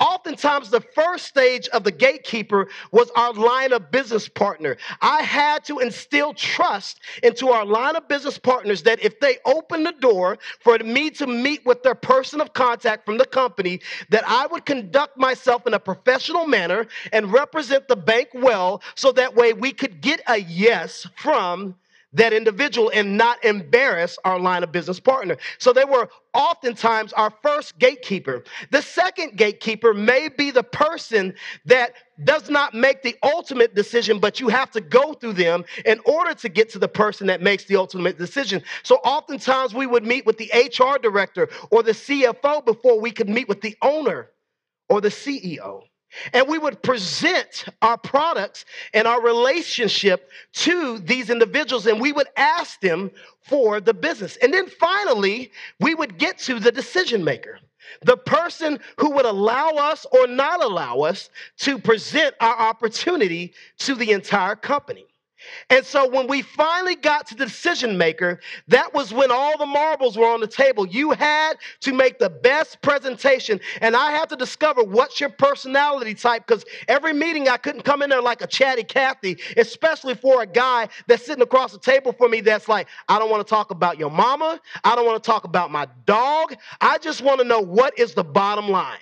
Oftentimes, 0.00 0.70
the 0.70 0.80
first 0.80 1.26
stage 1.26 1.68
of 1.68 1.84
the 1.84 1.90
gatekeeper 1.90 2.68
was 2.92 3.10
our 3.16 3.32
line 3.32 3.72
of 3.72 3.90
business 3.90 4.28
partner. 4.28 4.76
I 5.00 5.22
had 5.22 5.64
to 5.64 5.78
instill 5.78 6.34
trust 6.34 7.00
into 7.22 7.48
our 7.48 7.64
line 7.64 7.96
of 7.96 8.08
business 8.08 8.38
partners 8.38 8.82
that 8.84 9.02
if 9.02 9.20
they 9.20 9.38
open 9.44 9.84
the 9.84 9.92
door 9.92 10.38
for 10.60 10.78
me 10.78 11.10
to 11.10 11.26
meet 11.26 11.64
with 11.64 11.82
their 11.82 11.94
person 11.94 12.40
of 12.40 12.52
contact 12.52 13.04
from 13.06 13.18
the 13.18 13.26
company, 13.26 13.80
that 14.10 14.24
I 14.26 14.46
would 14.46 14.66
conduct 14.66 15.16
myself 15.16 15.66
in 15.66 15.74
a 15.74 15.78
professional 15.80 16.46
manner 16.46 16.86
and 17.12 17.32
represent 17.32 17.88
the 17.88 17.96
bank 17.96 18.28
well 18.34 18.82
so 18.94 19.12
that 19.12 19.34
way 19.34 19.52
we 19.52 19.72
could 19.72 20.00
get 20.00 20.20
a 20.26 20.38
yes 20.38 21.06
from 21.16 21.74
that 22.16 22.32
individual 22.32 22.90
and 22.94 23.16
not 23.16 23.42
embarrass 23.44 24.18
our 24.24 24.38
line 24.38 24.62
of 24.62 24.72
business 24.72 24.98
partner. 24.98 25.36
So 25.58 25.72
they 25.72 25.84
were 25.84 26.08
oftentimes 26.34 27.12
our 27.12 27.30
first 27.42 27.78
gatekeeper. 27.78 28.44
The 28.70 28.82
second 28.82 29.36
gatekeeper 29.36 29.94
may 29.94 30.28
be 30.28 30.50
the 30.50 30.62
person 30.62 31.34
that 31.66 31.92
does 32.24 32.48
not 32.48 32.74
make 32.74 33.02
the 33.02 33.16
ultimate 33.22 33.74
decision, 33.74 34.18
but 34.18 34.40
you 34.40 34.48
have 34.48 34.70
to 34.72 34.80
go 34.80 35.12
through 35.12 35.34
them 35.34 35.64
in 35.84 36.00
order 36.06 36.34
to 36.34 36.48
get 36.48 36.70
to 36.70 36.78
the 36.78 36.88
person 36.88 37.26
that 37.26 37.42
makes 37.42 37.64
the 37.64 37.76
ultimate 37.76 38.18
decision. 38.18 38.62
So 38.82 38.96
oftentimes 38.96 39.74
we 39.74 39.86
would 39.86 40.04
meet 40.04 40.24
with 40.24 40.38
the 40.38 40.50
HR 40.54 40.98
director 40.98 41.48
or 41.70 41.82
the 41.82 41.92
CFO 41.92 42.64
before 42.64 42.98
we 42.98 43.10
could 43.10 43.28
meet 43.28 43.48
with 43.48 43.60
the 43.60 43.76
owner 43.82 44.30
or 44.88 45.00
the 45.00 45.08
CEO. 45.08 45.82
And 46.32 46.48
we 46.48 46.58
would 46.58 46.82
present 46.82 47.66
our 47.82 47.98
products 47.98 48.64
and 48.94 49.06
our 49.06 49.20
relationship 49.20 50.30
to 50.54 50.98
these 50.98 51.30
individuals, 51.30 51.86
and 51.86 52.00
we 52.00 52.12
would 52.12 52.28
ask 52.36 52.80
them 52.80 53.10
for 53.42 53.80
the 53.80 53.94
business. 53.94 54.36
And 54.36 54.52
then 54.52 54.66
finally, 54.66 55.52
we 55.80 55.94
would 55.94 56.18
get 56.18 56.38
to 56.38 56.58
the 56.58 56.72
decision 56.72 57.22
maker, 57.22 57.58
the 58.02 58.16
person 58.16 58.78
who 58.98 59.10
would 59.10 59.26
allow 59.26 59.70
us 59.70 60.06
or 60.10 60.26
not 60.26 60.62
allow 60.62 61.00
us 61.00 61.30
to 61.58 61.78
present 61.78 62.34
our 62.40 62.56
opportunity 62.56 63.54
to 63.78 63.94
the 63.94 64.12
entire 64.12 64.56
company. 64.56 65.06
And 65.70 65.84
so 65.84 66.08
when 66.08 66.26
we 66.26 66.42
finally 66.42 66.94
got 66.94 67.26
to 67.28 67.34
the 67.34 67.46
decision 67.46 67.98
maker, 67.98 68.40
that 68.68 68.94
was 68.94 69.12
when 69.12 69.30
all 69.30 69.58
the 69.58 69.66
marbles 69.66 70.16
were 70.16 70.26
on 70.26 70.40
the 70.40 70.46
table. 70.46 70.86
You 70.86 71.10
had 71.12 71.54
to 71.80 71.92
make 71.92 72.18
the 72.18 72.30
best 72.30 72.80
presentation. 72.82 73.60
And 73.80 73.96
I 73.96 74.12
had 74.12 74.28
to 74.30 74.36
discover 74.36 74.82
what's 74.82 75.20
your 75.20 75.30
personality 75.30 76.14
type 76.14 76.46
because 76.46 76.64
every 76.88 77.12
meeting 77.12 77.48
I 77.48 77.56
couldn't 77.56 77.82
come 77.82 78.02
in 78.02 78.10
there 78.10 78.22
like 78.22 78.42
a 78.42 78.46
chatty 78.46 78.84
Cathy, 78.84 79.38
especially 79.56 80.14
for 80.14 80.42
a 80.42 80.46
guy 80.46 80.88
that's 81.06 81.26
sitting 81.26 81.42
across 81.42 81.72
the 81.72 81.78
table 81.78 82.12
for 82.12 82.28
me 82.28 82.40
that's 82.40 82.68
like, 82.68 82.88
I 83.08 83.18
don't 83.18 83.30
want 83.30 83.46
to 83.46 83.50
talk 83.50 83.70
about 83.70 83.98
your 83.98 84.10
mama. 84.10 84.60
I 84.84 84.94
don't 84.94 85.06
want 85.06 85.22
to 85.22 85.26
talk 85.26 85.44
about 85.44 85.70
my 85.70 85.86
dog. 86.06 86.54
I 86.80 86.98
just 86.98 87.22
want 87.22 87.40
to 87.40 87.46
know 87.46 87.60
what 87.60 87.98
is 87.98 88.14
the 88.14 88.24
bottom 88.24 88.68
line. 88.68 88.98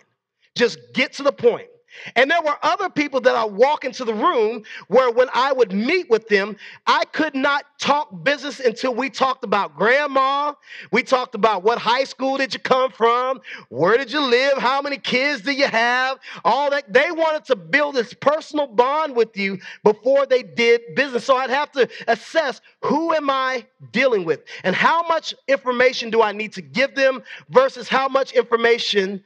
Just 0.55 0.79
get 0.93 1.13
to 1.15 1.23
the 1.23 1.33
point. 1.33 1.69
And 2.17 2.31
there 2.31 2.43
were 2.43 2.57
other 2.63 2.89
people 2.91 3.21
that 3.23 3.37
I 3.37 3.45
walk 3.45 3.85
into 3.85 4.05
the 4.05 4.15
room 4.15 4.65
where 4.89 5.11
when 5.11 5.29
I 5.33 5.53
would 5.53 5.73
meet 5.73 6.11
with 6.11 6.29
them, 6.29 6.57
I 6.87 7.05
could 7.07 7.35
not 7.35 7.65
talk 7.79 8.25
business 8.25 8.61
until 8.61 8.95
we 8.95 9.11
talked 9.11 9.45
about 9.45 9.77
grandma. 9.77 10.55
We 10.91 11.03
talked 11.03 11.35
about 11.35 11.63
what 11.63 11.79
high 11.79 12.05
school 12.05 12.37
did 12.37 12.53
you 12.55 12.61
come 12.61 12.91
from? 12.91 13.41
Where 13.69 13.97
did 13.97 14.13
you 14.13 14.21
live? 14.21 14.59
How 14.59 14.83
many 14.83 14.99
kids 14.99 15.43
do 15.43 15.53
you 15.53 15.67
have? 15.67 16.19
All 16.45 16.71
that. 16.71 16.93
They 16.93 17.11
wanted 17.11 17.45
to 17.47 17.57
build 17.57 17.95
this 17.95 18.13
personal 18.15 18.67
bond 18.67 19.15
with 19.17 19.37
you 19.37 19.59
before 19.83 20.27
they 20.27 20.43
did 20.43 20.81
business. 20.95 21.25
So 21.25 21.37
I'd 21.37 21.51
have 21.51 21.73
to 21.73 21.89
assess 22.09 22.61
who 22.83 23.13
am 23.15 23.31
I 23.31 23.67
dealing 23.93 24.25
with 24.25 24.43
and 24.65 24.75
how 24.75 25.07
much 25.07 25.35
information 25.49 26.11
do 26.11 26.23
I 26.23 26.33
need 26.33 26.53
to 26.55 26.63
give 26.63 26.95
them 26.95 27.23
versus 27.51 27.89
how 27.89 28.09
much 28.09 28.33
information 28.33 29.23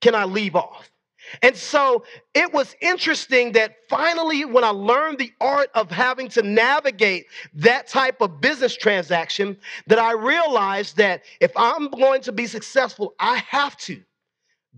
can 0.00 0.14
I 0.14 0.24
leave 0.24 0.56
off? 0.56 0.91
And 1.40 1.56
so 1.56 2.04
it 2.34 2.52
was 2.52 2.76
interesting 2.80 3.52
that 3.52 3.76
finally, 3.88 4.44
when 4.44 4.64
I 4.64 4.70
learned 4.70 5.18
the 5.18 5.32
art 5.40 5.70
of 5.74 5.90
having 5.90 6.28
to 6.30 6.42
navigate 6.42 7.26
that 7.54 7.88
type 7.88 8.20
of 8.20 8.40
business 8.40 8.76
transaction, 8.76 9.56
that 9.86 9.98
I 9.98 10.12
realized 10.12 10.96
that 10.98 11.22
if 11.40 11.52
I'm 11.56 11.88
going 11.88 12.20
to 12.22 12.32
be 12.32 12.46
successful, 12.46 13.14
I 13.18 13.38
have 13.48 13.76
to 13.78 14.02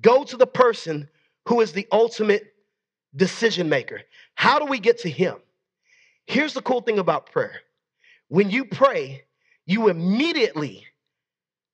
go 0.00 0.23
to 0.25 0.37
the 0.37 0.46
person 0.46 1.08
who 1.46 1.61
is 1.61 1.73
the 1.73 1.88
ultimate 1.90 2.54
decision 3.16 3.68
maker. 3.68 4.02
How 4.34 4.58
do 4.58 4.66
we 4.66 4.78
get 4.78 4.99
to 5.00 5.11
him? 5.11 5.37
Here's 6.26 6.54
the 6.54 6.62
cool 6.62 6.80
thing 6.80 6.99
about 6.99 7.30
prayer 7.30 7.61
when 8.28 8.50
you 8.50 8.64
pray, 8.64 9.25
you 9.66 9.88
immediately 9.88 10.87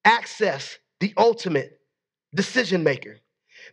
access 0.04 0.78
the 0.98 1.14
ultimate 1.16 1.80
decision 2.34 2.82
maker. 2.82 3.18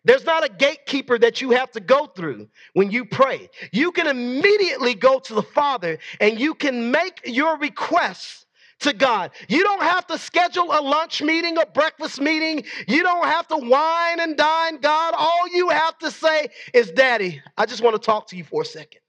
There's 0.06 0.26
not 0.26 0.46
a 0.46 0.50
gatekeeper 0.50 1.20
that 1.20 1.42
you 1.42 1.52
have 1.52 1.72
to 1.74 1.80
go 1.80 2.08
through 2.08 2.50
when 2.74 2.92
you 2.92 3.06
pray. 3.06 3.50
You 3.72 3.92
can 3.92 4.08
immediately 4.08 4.96
go 4.96 5.20
to 5.20 5.34
the 5.34 5.44
Father 5.44 6.00
and 6.20 6.40
you 6.40 6.56
can 6.56 6.92
make 6.92 7.22
your 7.26 7.58
requests 7.58 8.46
to 8.82 8.94
God. 8.94 9.32
You 9.50 9.64
don't 9.64 9.82
have 9.84 10.08
to 10.08 10.18
schedule 10.18 10.66
a 10.72 10.82
lunch 10.82 11.22
meeting, 11.22 11.58
a 11.58 11.66
breakfast 11.66 12.22
meeting. 12.22 12.64
You 12.88 13.04
don't 13.04 13.26
have 13.26 13.48
to 13.50 13.58
wine 13.58 14.20
and 14.20 14.38
dine 14.38 14.78
God. 14.78 15.14
All 15.18 15.48
you 15.54 15.70
have 15.70 15.98
to 16.00 16.12
say 16.12 16.50
is, 16.74 16.92
Daddy, 16.92 17.42
I 17.58 17.66
just 17.66 17.82
want 17.84 17.96
to 17.96 18.06
talk 18.06 18.28
to 18.28 18.38
you 18.38 18.44
for 18.44 18.64
a 18.64 18.66
second. 18.66 19.02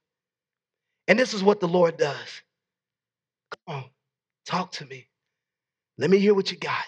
And 1.08 1.18
this 1.18 1.34
is 1.34 1.42
what 1.42 1.60
the 1.60 1.68
Lord 1.68 1.96
does. 1.98 2.42
Come 3.66 3.76
on, 3.76 3.84
talk 4.46 4.72
to 4.72 4.86
me. 4.86 5.08
Let 5.98 6.10
me 6.10 6.18
hear 6.18 6.34
what 6.34 6.50
you 6.50 6.58
got. 6.58 6.84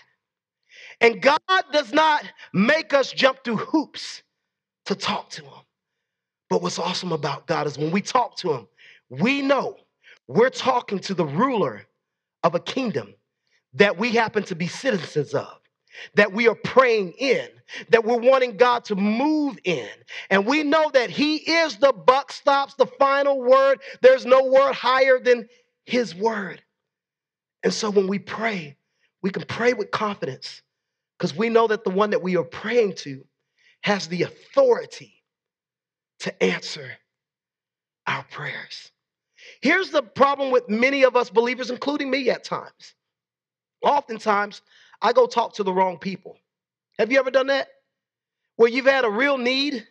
And 1.00 1.22
God 1.22 1.40
does 1.72 1.92
not 1.92 2.24
make 2.52 2.92
us 2.92 3.12
jump 3.12 3.42
through 3.44 3.56
hoops 3.56 4.22
to 4.86 4.94
talk 4.94 5.30
to 5.30 5.42
Him. 5.42 5.52
But 6.50 6.62
what's 6.62 6.78
awesome 6.78 7.12
about 7.12 7.46
God 7.46 7.66
is 7.66 7.78
when 7.78 7.90
we 7.90 8.02
talk 8.02 8.36
to 8.38 8.52
Him, 8.52 8.68
we 9.08 9.40
know 9.40 9.76
we're 10.28 10.50
talking 10.50 10.98
to 11.00 11.14
the 11.14 11.24
ruler 11.24 11.86
of 12.42 12.54
a 12.54 12.60
kingdom 12.60 13.14
that 13.74 13.96
we 13.96 14.10
happen 14.10 14.42
to 14.44 14.54
be 14.54 14.66
citizens 14.66 15.34
of. 15.34 15.48
That 16.14 16.32
we 16.32 16.46
are 16.46 16.54
praying 16.54 17.14
in, 17.18 17.48
that 17.88 18.04
we're 18.04 18.16
wanting 18.16 18.56
God 18.56 18.84
to 18.86 18.94
move 18.94 19.58
in. 19.64 19.88
And 20.30 20.46
we 20.46 20.62
know 20.62 20.88
that 20.92 21.10
He 21.10 21.36
is 21.36 21.76
the 21.78 21.92
buck 21.92 22.30
stops, 22.30 22.74
the 22.74 22.86
final 22.86 23.40
word. 23.40 23.80
There's 24.00 24.24
no 24.24 24.44
word 24.44 24.72
higher 24.72 25.18
than 25.18 25.48
His 25.86 26.14
word. 26.14 26.62
And 27.64 27.74
so 27.74 27.90
when 27.90 28.06
we 28.06 28.20
pray, 28.20 28.76
we 29.20 29.30
can 29.30 29.44
pray 29.46 29.72
with 29.72 29.90
confidence 29.90 30.62
because 31.20 31.36
we 31.36 31.50
know 31.50 31.66
that 31.66 31.84
the 31.84 31.90
one 31.90 32.10
that 32.10 32.22
we 32.22 32.38
are 32.38 32.44
praying 32.44 32.94
to 32.94 33.22
has 33.82 34.08
the 34.08 34.22
authority 34.22 35.12
to 36.20 36.42
answer 36.42 36.92
our 38.06 38.24
prayers. 38.30 38.90
Here's 39.60 39.90
the 39.90 40.02
problem 40.02 40.50
with 40.50 40.70
many 40.70 41.02
of 41.02 41.16
us 41.16 41.28
believers, 41.28 41.70
including 41.70 42.10
me 42.10 42.30
at 42.30 42.42
times. 42.42 42.94
Oftentimes, 43.82 44.62
I 45.02 45.12
go 45.12 45.26
talk 45.26 45.54
to 45.54 45.62
the 45.62 45.72
wrong 45.72 45.98
people. 45.98 46.38
Have 46.98 47.12
you 47.12 47.18
ever 47.18 47.30
done 47.30 47.48
that? 47.48 47.68
Where 48.56 48.70
you've 48.70 48.86
had 48.86 49.04
a 49.04 49.10
real 49.10 49.36
need, 49.36 49.86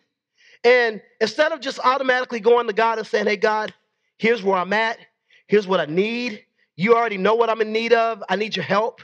and 0.64 1.00
instead 1.20 1.52
of 1.52 1.60
just 1.60 1.78
automatically 1.78 2.40
going 2.40 2.66
to 2.66 2.72
God 2.72 2.98
and 2.98 3.06
saying, 3.06 3.26
Hey, 3.26 3.36
God, 3.36 3.72
here's 4.18 4.42
where 4.42 4.56
I'm 4.56 4.72
at, 4.72 4.98
here's 5.46 5.66
what 5.66 5.78
I 5.78 5.86
need. 5.86 6.44
You 6.76 6.96
already 6.96 7.18
know 7.18 7.36
what 7.36 7.50
I'm 7.50 7.60
in 7.60 7.72
need 7.72 7.92
of. 7.92 8.22
I 8.28 8.34
need 8.34 8.56
your 8.56 8.64
help. 8.64 9.02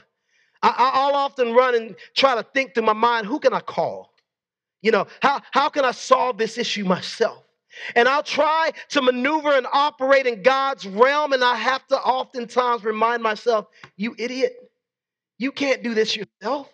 I, 0.63 1.07
will 1.07 1.15
often 1.15 1.53
run 1.53 1.75
and 1.75 1.95
try 2.15 2.35
to 2.35 2.43
think 2.53 2.73
through 2.73 2.85
my 2.85 2.93
mind, 2.93 3.27
who 3.27 3.39
can 3.39 3.53
I 3.53 3.59
call? 3.59 4.13
You 4.81 4.91
know, 4.91 5.07
how, 5.21 5.41
how 5.51 5.69
can 5.69 5.85
I 5.85 5.91
solve 5.91 6.37
this 6.37 6.57
issue 6.57 6.85
myself? 6.85 7.43
And 7.95 8.07
I'll 8.07 8.23
try 8.23 8.71
to 8.89 9.01
maneuver 9.01 9.51
and 9.51 9.67
operate 9.71 10.25
in 10.25 10.41
God's 10.41 10.87
realm, 10.87 11.33
and 11.33 11.43
I 11.43 11.55
have 11.55 11.85
to 11.87 11.97
oftentimes 11.97 12.83
remind 12.83 13.21
myself, 13.21 13.67
you 13.97 14.15
idiot, 14.17 14.55
you 15.37 15.51
can't 15.51 15.83
do 15.83 15.93
this 15.93 16.15
yourself. 16.15 16.69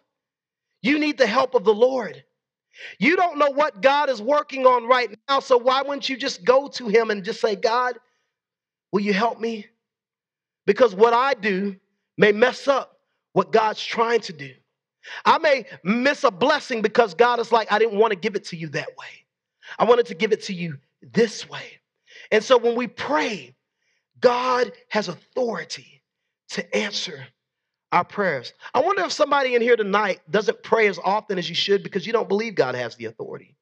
You 0.82 1.00
need 1.00 1.18
the 1.18 1.28
help 1.28 1.56
of 1.56 1.63
the 1.63 1.74
Lord. 1.74 2.24
You 3.00 3.16
don't 3.16 3.38
know 3.38 3.52
what 3.52 3.82
God 3.82 4.10
is 4.10 4.22
working 4.22 4.66
on 4.66 4.88
right 4.88 5.18
now, 5.30 5.40
so 5.40 5.58
why 5.58 5.82
wouldn't 5.82 6.10
you 6.10 6.18
just 6.18 6.44
go 6.44 6.68
to 6.70 6.88
Him 6.88 7.12
and 7.12 7.24
just 7.24 7.42
say, 7.42 7.56
God, 7.56 7.98
will 8.92 9.02
you 9.02 9.13
help 9.13 9.40
me? 9.40 9.68
Because 10.66 10.96
what 10.96 11.13
I 11.13 11.34
do 11.34 11.75
may 12.18 12.32
mess 12.32 12.68
up 12.68 12.93
what 13.34 13.52
God's 13.52 13.84
trying 13.84 14.22
to 14.22 14.34
do. 14.34 14.52
I 15.25 15.38
may 15.38 15.66
miss 15.84 16.24
a 16.24 16.32
blessing 16.32 16.82
because 16.82 17.13
God 17.13 17.40
is 17.40 17.52
like, 17.52 17.72
I 17.72 17.78
didn't 17.78 18.00
want 18.00 18.12
to 18.12 18.20
give 18.20 18.36
it 18.36 18.46
to 18.46 18.56
you 18.56 18.70
that 18.70 18.88
way. 18.98 19.25
I 19.78 19.84
wanted 19.84 20.06
to 20.08 20.16
give 20.16 20.32
it 20.32 20.44
to 20.44 20.54
you 20.54 20.78
this 21.02 21.50
way. 21.50 21.82
And 22.32 22.44
so 22.44 22.58
when 22.58 22.75
we 22.75 22.88
pray, 22.88 23.56
God 24.22 24.72
has 24.90 25.10
authority 25.10 26.02
to 26.50 26.75
answer 26.75 27.28
our 27.92 28.04
prayers. 28.04 28.54
I 28.74 28.82
wonder 28.82 29.04
if 29.04 29.12
somebody 29.12 29.56
in 29.56 29.62
here 29.62 29.75
tonight 29.75 30.22
doesn't 30.30 30.63
pray 30.63 30.88
as 30.88 31.00
often 31.04 31.38
as 31.38 31.50
you 31.50 31.56
should 31.56 31.84
because 31.84 32.08
you 32.08 32.13
don't 32.13 32.30
believe 32.30 32.56
God 32.56 32.75
has 32.75 32.96
the 32.96 33.06
authority. 33.06 33.56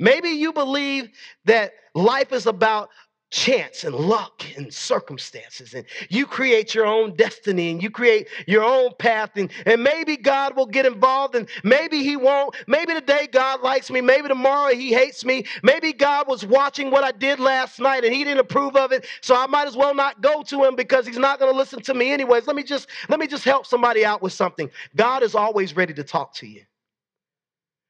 Maybe 0.00 0.30
you 0.30 0.52
believe 0.52 1.10
that 1.44 1.74
life 1.94 2.32
is 2.32 2.46
about 2.46 2.90
chance 3.34 3.82
and 3.82 3.96
luck 3.96 4.44
and 4.56 4.72
circumstances 4.72 5.74
and 5.74 5.84
you 6.08 6.24
create 6.24 6.72
your 6.72 6.86
own 6.86 7.16
destiny 7.16 7.72
and 7.72 7.82
you 7.82 7.90
create 7.90 8.28
your 8.46 8.62
own 8.62 8.90
path 9.00 9.30
and, 9.34 9.50
and 9.66 9.82
maybe 9.82 10.16
god 10.16 10.54
will 10.54 10.66
get 10.66 10.86
involved 10.86 11.34
and 11.34 11.48
maybe 11.64 12.04
he 12.04 12.16
won't. 12.16 12.54
Maybe 12.68 12.94
today 12.94 13.26
god 13.32 13.60
likes 13.60 13.90
me 13.90 14.00
maybe 14.00 14.28
tomorrow 14.28 14.72
he 14.72 14.94
hates 14.94 15.24
me. 15.24 15.46
Maybe 15.64 15.92
god 15.92 16.28
was 16.28 16.46
watching 16.46 16.92
what 16.92 17.02
i 17.02 17.10
did 17.10 17.40
last 17.40 17.80
night 17.80 18.04
and 18.04 18.14
he 18.14 18.22
didn't 18.22 18.38
approve 18.38 18.76
of 18.76 18.92
it 18.92 19.04
so 19.20 19.34
i 19.34 19.48
might 19.48 19.66
as 19.66 19.76
well 19.76 19.96
not 19.96 20.20
go 20.20 20.44
to 20.44 20.62
him 20.62 20.76
because 20.76 21.04
he's 21.04 21.18
not 21.18 21.40
going 21.40 21.50
to 21.50 21.58
listen 21.58 21.82
to 21.82 21.92
me 21.92 22.12
anyways. 22.12 22.46
Let 22.46 22.54
me 22.54 22.62
just 22.62 22.88
let 23.08 23.18
me 23.18 23.26
just 23.26 23.42
help 23.44 23.66
somebody 23.66 24.04
out 24.04 24.22
with 24.22 24.32
something. 24.32 24.70
God 24.94 25.24
is 25.24 25.34
always 25.34 25.74
ready 25.74 25.92
to 25.94 26.04
talk 26.04 26.34
to 26.34 26.46
you. 26.46 26.62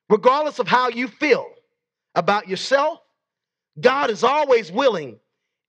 Regardless 0.08 0.58
of 0.58 0.68
how 0.68 0.88
you 0.88 1.06
feel 1.06 1.46
about 2.14 2.48
yourself 2.48 3.00
god 3.80 4.08
is 4.08 4.24
always 4.24 4.70
willing 4.72 5.18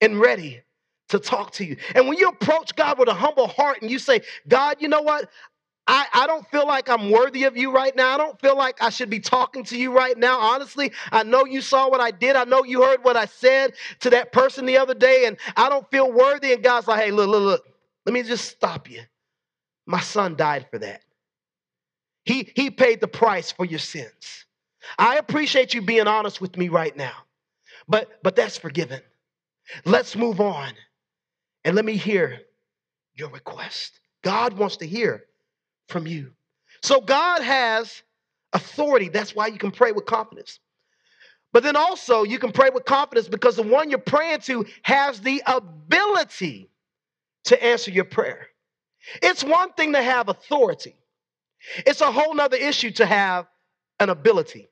and 0.06 0.20
ready 0.20 0.62
to 1.10 1.20
talk 1.20 1.52
to 1.52 1.66
you. 1.66 1.78
And 1.94 2.08
when 2.08 2.18
you 2.18 2.30
approach 2.30 2.76
God 2.76 2.98
with 2.98 3.10
a 3.10 3.14
humble 3.14 3.48
heart 3.48 3.82
and 3.82 3.92
you 3.92 4.00
say, 4.00 4.22
God, 4.48 4.78
you 4.80 4.88
know 4.88 5.02
what? 5.02 5.30
I, 5.88 6.08
I 6.14 6.28
don't 6.28 6.48
feel 6.50 6.66
like 6.66 6.90
I'm 6.90 7.12
worthy 7.12 7.44
of 7.44 7.56
you 7.56 7.72
right 7.72 7.96
now. 7.96 8.16
I 8.16 8.18
don't 8.18 8.40
feel 8.42 8.58
like 8.58 8.82
I 8.82 8.90
should 8.90 9.10
be 9.10 9.20
talking 9.20 9.64
to 9.66 9.78
you 9.78 9.92
right 9.96 10.18
now. 10.18 10.40
Honestly, 10.40 10.92
I 11.12 11.22
know 11.24 11.46
you 11.46 11.62
saw 11.62 11.90
what 11.90 12.02
I 12.02 12.10
did. 12.10 12.36
I 12.36 12.44
know 12.46 12.64
you 12.64 12.82
heard 12.82 13.04
what 13.04 13.16
I 13.16 13.26
said 13.26 13.74
to 14.00 14.10
that 14.10 14.32
person 14.32 14.66
the 14.66 14.78
other 14.78 14.96
day, 14.96 15.26
and 15.26 15.38
I 15.56 15.70
don't 15.70 15.90
feel 15.92 16.12
worthy. 16.12 16.54
And 16.54 16.64
God's 16.64 16.88
like, 16.88 17.04
hey, 17.04 17.12
look, 17.12 17.30
look, 17.30 17.44
look, 17.44 17.66
let 18.06 18.14
me 18.14 18.24
just 18.24 18.50
stop 18.50 18.90
you. 18.90 19.02
My 19.86 20.00
son 20.00 20.36
died 20.36 20.68
for 20.72 20.80
that. 20.80 21.02
He, 22.24 22.52
he 22.56 22.72
paid 22.72 23.00
the 23.00 23.08
price 23.08 23.52
for 23.52 23.66
your 23.66 23.80
sins. 23.80 24.46
I 24.98 25.18
appreciate 25.18 25.76
you 25.76 25.84
being 25.84 26.08
honest 26.08 26.42
with 26.42 26.58
me 26.58 26.70
right 26.70 26.96
now, 26.98 27.14
but, 27.88 28.20
but 28.24 28.36
that's 28.36 28.58
forgiven. 28.58 29.02
Let's 29.86 30.16
move 30.16 30.40
on 30.40 30.74
and 31.64 31.76
let 31.76 31.86
me 31.86 31.98
hear 31.98 32.42
your 33.16 33.30
request. 33.30 34.00
God 34.24 34.54
wants 34.54 34.78
to 34.78 34.88
hear 34.88 35.26
from 35.88 36.08
you. 36.08 36.32
So 36.84 37.02
God 37.02 37.42
has 37.42 38.04
authority. 38.54 39.10
That's 39.10 39.36
why 39.36 39.48
you 39.48 39.58
can 39.58 39.72
pray 39.72 39.92
with 39.92 40.06
confidence. 40.06 40.60
But 41.54 41.64
then 41.64 41.78
also, 41.78 42.24
you 42.24 42.38
can 42.38 42.52
pray 42.52 42.70
with 42.74 42.84
confidence 42.84 43.30
because 43.30 43.56
the 43.56 43.64
one 43.64 43.90
you're 43.90 44.00
praying 44.00 44.42
to 44.42 44.66
has 44.84 45.22
the 45.22 45.42
ability 45.46 46.70
to 47.46 47.64
answer 47.64 47.92
your 47.92 48.04
prayer. 48.04 48.48
It's 49.22 49.44
one 49.44 49.72
thing 49.74 49.94
to 49.94 50.02
have 50.02 50.28
authority, 50.28 50.96
it's 51.86 52.02
a 52.02 52.12
whole 52.12 52.34
nother 52.34 52.58
issue 52.58 52.92
to 52.92 53.06
have 53.06 53.48
an 54.02 54.10
ability. 54.10 54.68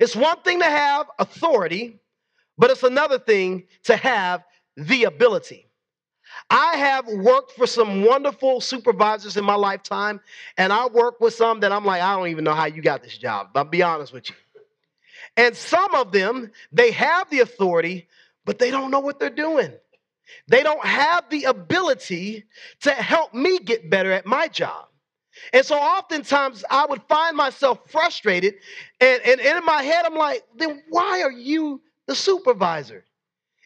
It's 0.00 0.16
one 0.16 0.42
thing 0.42 0.58
to 0.58 0.66
have 0.66 1.06
authority, 1.18 1.99
but 2.60 2.70
it's 2.70 2.82
another 2.82 3.18
thing 3.18 3.64
to 3.84 3.96
have 3.96 4.44
the 4.76 5.04
ability. 5.04 5.66
I 6.50 6.76
have 6.76 7.06
worked 7.08 7.52
for 7.52 7.66
some 7.66 8.04
wonderful 8.04 8.60
supervisors 8.60 9.38
in 9.38 9.44
my 9.46 9.54
lifetime, 9.54 10.20
and 10.58 10.70
I 10.70 10.86
work 10.86 11.20
with 11.20 11.32
some 11.32 11.60
that 11.60 11.72
I'm 11.72 11.86
like, 11.86 12.02
I 12.02 12.14
don't 12.14 12.28
even 12.28 12.44
know 12.44 12.52
how 12.52 12.66
you 12.66 12.82
got 12.82 13.02
this 13.02 13.16
job. 13.16 13.48
I'll 13.54 13.64
be 13.64 13.82
honest 13.82 14.12
with 14.12 14.28
you. 14.28 14.36
And 15.38 15.56
some 15.56 15.94
of 15.94 16.12
them, 16.12 16.50
they 16.70 16.90
have 16.90 17.30
the 17.30 17.40
authority, 17.40 18.06
but 18.44 18.58
they 18.58 18.70
don't 18.70 18.90
know 18.90 19.00
what 19.00 19.18
they're 19.18 19.30
doing. 19.30 19.72
They 20.46 20.62
don't 20.62 20.84
have 20.84 21.30
the 21.30 21.44
ability 21.44 22.44
to 22.82 22.90
help 22.90 23.32
me 23.32 23.58
get 23.58 23.88
better 23.88 24.12
at 24.12 24.26
my 24.26 24.48
job. 24.48 24.86
And 25.54 25.64
so 25.64 25.76
oftentimes 25.76 26.62
I 26.70 26.84
would 26.84 27.02
find 27.08 27.38
myself 27.38 27.78
frustrated, 27.90 28.56
and, 29.00 29.22
and, 29.22 29.40
and 29.40 29.58
in 29.58 29.64
my 29.64 29.82
head, 29.82 30.04
I'm 30.04 30.14
like, 30.14 30.44
then 30.58 30.82
why 30.90 31.22
are 31.22 31.32
you 31.32 31.80
the 32.10 32.16
supervisor. 32.16 33.04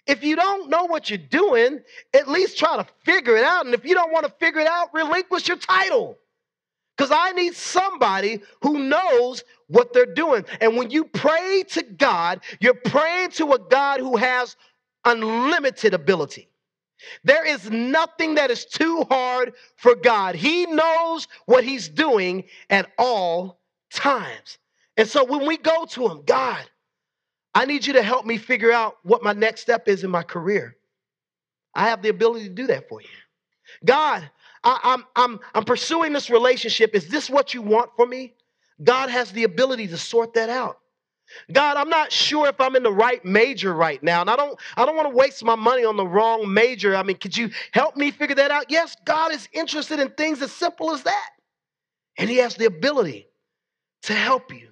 If 0.07 0.23
you 0.23 0.37
don't 0.37 0.69
know 0.69 0.85
what 0.85 1.09
you're 1.09 1.17
doing, 1.17 1.81
at 2.13 2.29
least 2.29 2.59
try 2.59 2.77
to 2.77 2.87
figure 3.05 3.37
it 3.37 3.43
out. 3.43 3.65
And 3.65 3.75
if 3.75 3.87
you 3.87 3.95
don't 3.95 4.13
want 4.13 4.27
to 4.27 4.33
figure 4.33 4.61
it 4.61 4.67
out, 4.67 4.93
relinquish 4.93 5.49
your 5.49 5.57
title. 5.57 6.19
Because 6.95 7.11
I 7.11 7.33
need 7.33 7.55
somebody 7.55 8.43
who 8.61 8.81
knows 8.81 9.43
what 9.69 9.95
they're 9.95 10.05
doing. 10.05 10.45
And 10.61 10.77
when 10.77 10.91
you 10.91 11.07
pray 11.07 11.65
to 11.71 11.83
God, 11.83 12.43
you're 12.61 12.75
praying 12.75 13.31
to 13.31 13.55
a 13.55 13.59
God 13.59 14.01
who 14.01 14.19
has 14.19 14.57
unlimited 15.07 15.95
ability. 15.95 16.47
There 17.25 17.47
is 17.47 17.71
nothing 17.71 18.35
that 18.35 18.51
is 18.51 18.67
too 18.67 19.07
hard 19.09 19.55
for 19.77 19.95
God. 19.95 20.35
He 20.35 20.67
knows 20.67 21.29
what 21.47 21.65
He's 21.65 21.89
doing 21.89 22.45
at 22.69 22.91
all 22.99 23.59
times. 23.91 24.59
And 24.99 25.09
so 25.09 25.25
when 25.25 25.47
we 25.47 25.57
go 25.57 25.87
to 25.87 26.09
Him, 26.09 26.23
God, 26.27 26.65
I 27.55 27.65
need 27.65 27.87
you 27.87 27.93
to 27.95 28.03
help 28.03 28.27
me 28.27 28.37
figure 28.37 28.73
out 28.73 28.97
what 29.03 29.23
my 29.23 29.33
next 29.33 29.61
step 29.61 29.89
is 29.89 30.05
in 30.05 30.11
my 30.11 30.23
career. 30.23 30.77
I 31.75 31.89
have 31.89 32.03
the 32.03 32.09
ability 32.09 32.49
to 32.49 32.55
do 32.55 32.67
that 32.69 32.89
for 32.89 33.01
you. 33.01 33.09
God, 33.85 34.29
I, 34.63 34.73
am 34.73 34.79
I'm, 34.85 35.05
I'm, 35.17 35.41
I'm 35.55 35.65
pursuing 35.65 36.13
this 36.13 36.31
relationship. 36.31 36.95
Is 36.95 37.09
this 37.09 37.31
what 37.31 37.55
you 37.55 37.63
want 37.63 37.91
for 37.97 38.07
me? 38.07 38.35
God 38.83 39.11
has 39.11 39.31
the 39.33 39.45
ability 39.45 39.89
to 39.89 39.99
sort 39.99 40.35
that 40.35 40.51
out. 40.51 40.79
God, 41.53 41.77
I'm 41.77 41.89
not 41.89 42.13
sure 42.13 42.49
if 42.49 42.61
I'm 42.61 42.77
in 42.77 42.83
the 42.83 42.93
right 42.93 43.25
major 43.25 43.73
right 43.73 44.03
now. 44.03 44.21
And 44.21 44.29
I 44.29 44.37
don't 44.37 44.59
I 44.77 44.85
don't 44.85 44.95
want 44.95 45.11
to 45.11 45.17
waste 45.17 45.43
my 45.43 45.55
money 45.55 45.85
on 45.85 45.97
the 45.97 46.07
wrong 46.07 46.53
major. 46.53 46.95
I 46.95 47.03
mean, 47.03 47.17
could 47.17 47.37
you 47.37 47.51
help 47.73 47.97
me 47.97 48.11
figure 48.11 48.37
that 48.37 48.51
out? 48.51 48.67
Yes, 48.69 48.95
God 49.05 49.33
is 49.33 49.49
interested 49.53 50.01
in 50.01 50.11
things 50.11 50.43
as 50.43 50.53
simple 50.53 50.93
as 50.93 51.03
that. 51.05 51.31
And 52.19 52.29
he 52.29 52.37
has 52.39 52.57
the 52.57 52.67
ability 52.67 53.27
to 54.03 54.13
help 54.13 54.53
you. 54.53 54.69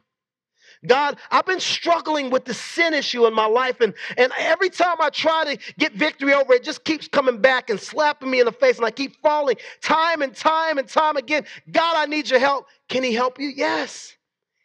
God, 0.86 1.18
I've 1.30 1.46
been 1.46 1.60
struggling 1.60 2.30
with 2.30 2.44
the 2.44 2.54
sin 2.54 2.92
issue 2.92 3.26
in 3.26 3.34
my 3.34 3.46
life, 3.46 3.80
and, 3.80 3.94
and 4.16 4.32
every 4.36 4.68
time 4.68 4.96
I 5.00 5.10
try 5.10 5.54
to 5.54 5.74
get 5.78 5.92
victory 5.92 6.34
over 6.34 6.54
it, 6.54 6.56
it 6.56 6.64
just 6.64 6.84
keeps 6.84 7.06
coming 7.06 7.40
back 7.40 7.70
and 7.70 7.78
slapping 7.80 8.30
me 8.30 8.40
in 8.40 8.46
the 8.46 8.52
face, 8.52 8.78
and 8.78 8.86
I 8.86 8.90
keep 8.90 9.20
falling 9.22 9.56
time 9.80 10.22
and 10.22 10.34
time 10.34 10.78
and 10.78 10.88
time 10.88 11.16
again. 11.16 11.44
God, 11.70 11.96
I 11.96 12.06
need 12.06 12.28
your 12.28 12.40
help. 12.40 12.66
Can 12.88 13.04
He 13.04 13.14
help 13.14 13.38
you? 13.38 13.52
Yes, 13.54 14.16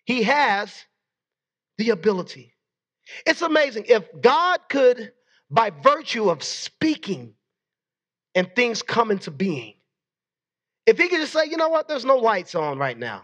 He 0.05 0.23
has 0.23 0.85
the 1.77 1.91
ability. 1.91 2.55
It's 3.25 3.43
amazing. 3.43 3.85
If 3.87 4.03
God 4.19 4.59
could, 4.69 5.11
by 5.51 5.69
virtue 5.69 6.29
of 6.31 6.41
speaking 6.43 7.35
and 8.33 8.53
things 8.55 8.81
come 8.81 9.11
into 9.11 9.29
being, 9.29 9.75
if 10.87 10.97
He 10.97 11.09
could 11.09 11.19
just 11.19 11.33
say, 11.33 11.45
you 11.45 11.57
know 11.57 11.69
what, 11.69 11.87
there's 11.87 12.05
no 12.05 12.17
lights 12.17 12.55
on 12.55 12.79
right 12.79 12.97
now, 12.97 13.21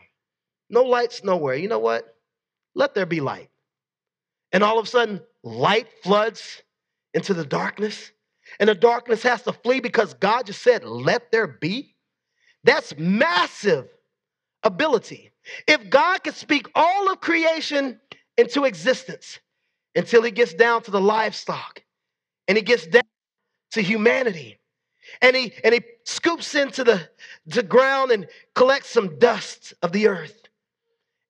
no 0.70 0.84
lights 0.84 1.24
nowhere, 1.24 1.56
you 1.56 1.68
know 1.68 1.80
what? 1.80 2.13
Let 2.76 2.96
there 2.96 3.06
be 3.06 3.22
light. 3.22 3.50
And 4.52 4.64
all 4.64 4.80
of 4.80 4.86
a 4.86 4.90
sudden, 4.90 5.22
light 5.44 5.88
floods 6.04 6.62
into 7.14 7.34
the 7.34 7.46
darkness, 7.46 8.12
and 8.60 8.70
the 8.70 8.76
darkness 8.76 9.24
has 9.24 9.42
to 9.44 9.54
flee 9.54 9.80
because 9.80 10.14
God 10.16 10.46
just 10.46 10.62
said, 10.62 10.84
let 10.84 11.32
there 11.32 11.48
be. 11.48 11.96
That's 12.64 12.98
massive 12.98 13.88
ability. 14.64 15.32
If 15.68 15.90
God 15.90 16.24
could 16.24 16.36
speak 16.36 16.68
all 16.76 17.12
of 17.12 17.20
creation 17.20 18.00
into 18.38 18.64
existence 18.66 19.40
until 19.96 20.24
he 20.24 20.32
gets 20.32 20.54
down 20.54 20.82
to 20.84 20.92
the 20.92 21.02
livestock 21.02 21.84
and 22.48 22.58
he 22.58 22.64
gets 22.64 22.88
down 22.88 23.04
to 23.72 23.82
humanity 23.82 24.60
and 25.22 25.36
he 25.36 25.54
and 25.64 25.74
he 25.74 25.82
scoops 26.06 26.56
into 26.56 26.84
the, 26.84 27.08
the 27.46 27.64
ground 27.64 28.12
and 28.12 28.28
collects 28.56 28.90
some 28.90 29.20
dust 29.20 29.74
of 29.82 29.92
the 29.92 30.08
earth 30.08 30.48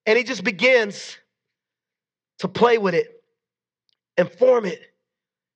and 0.05 0.17
he 0.17 0.23
just 0.23 0.43
begins 0.43 1.17
to 2.39 2.47
play 2.47 2.77
with 2.77 2.93
it 2.93 3.23
and 4.17 4.31
form 4.31 4.65
it 4.65 4.81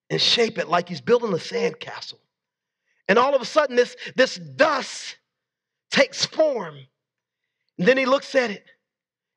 and 0.09 0.21
shape 0.21 0.57
it 0.57 0.69
like 0.69 0.89
he's 0.89 1.01
building 1.01 1.33
a 1.33 1.37
sandcastle. 1.37 2.19
And 3.07 3.17
all 3.17 3.35
of 3.35 3.41
a 3.41 3.45
sudden, 3.45 3.75
this, 3.75 3.95
this 4.15 4.35
dust 4.35 5.17
takes 5.91 6.25
form. 6.25 6.75
And 7.77 7.87
then 7.87 7.97
he 7.97 8.05
looks 8.05 8.35
at 8.35 8.51
it. 8.51 8.65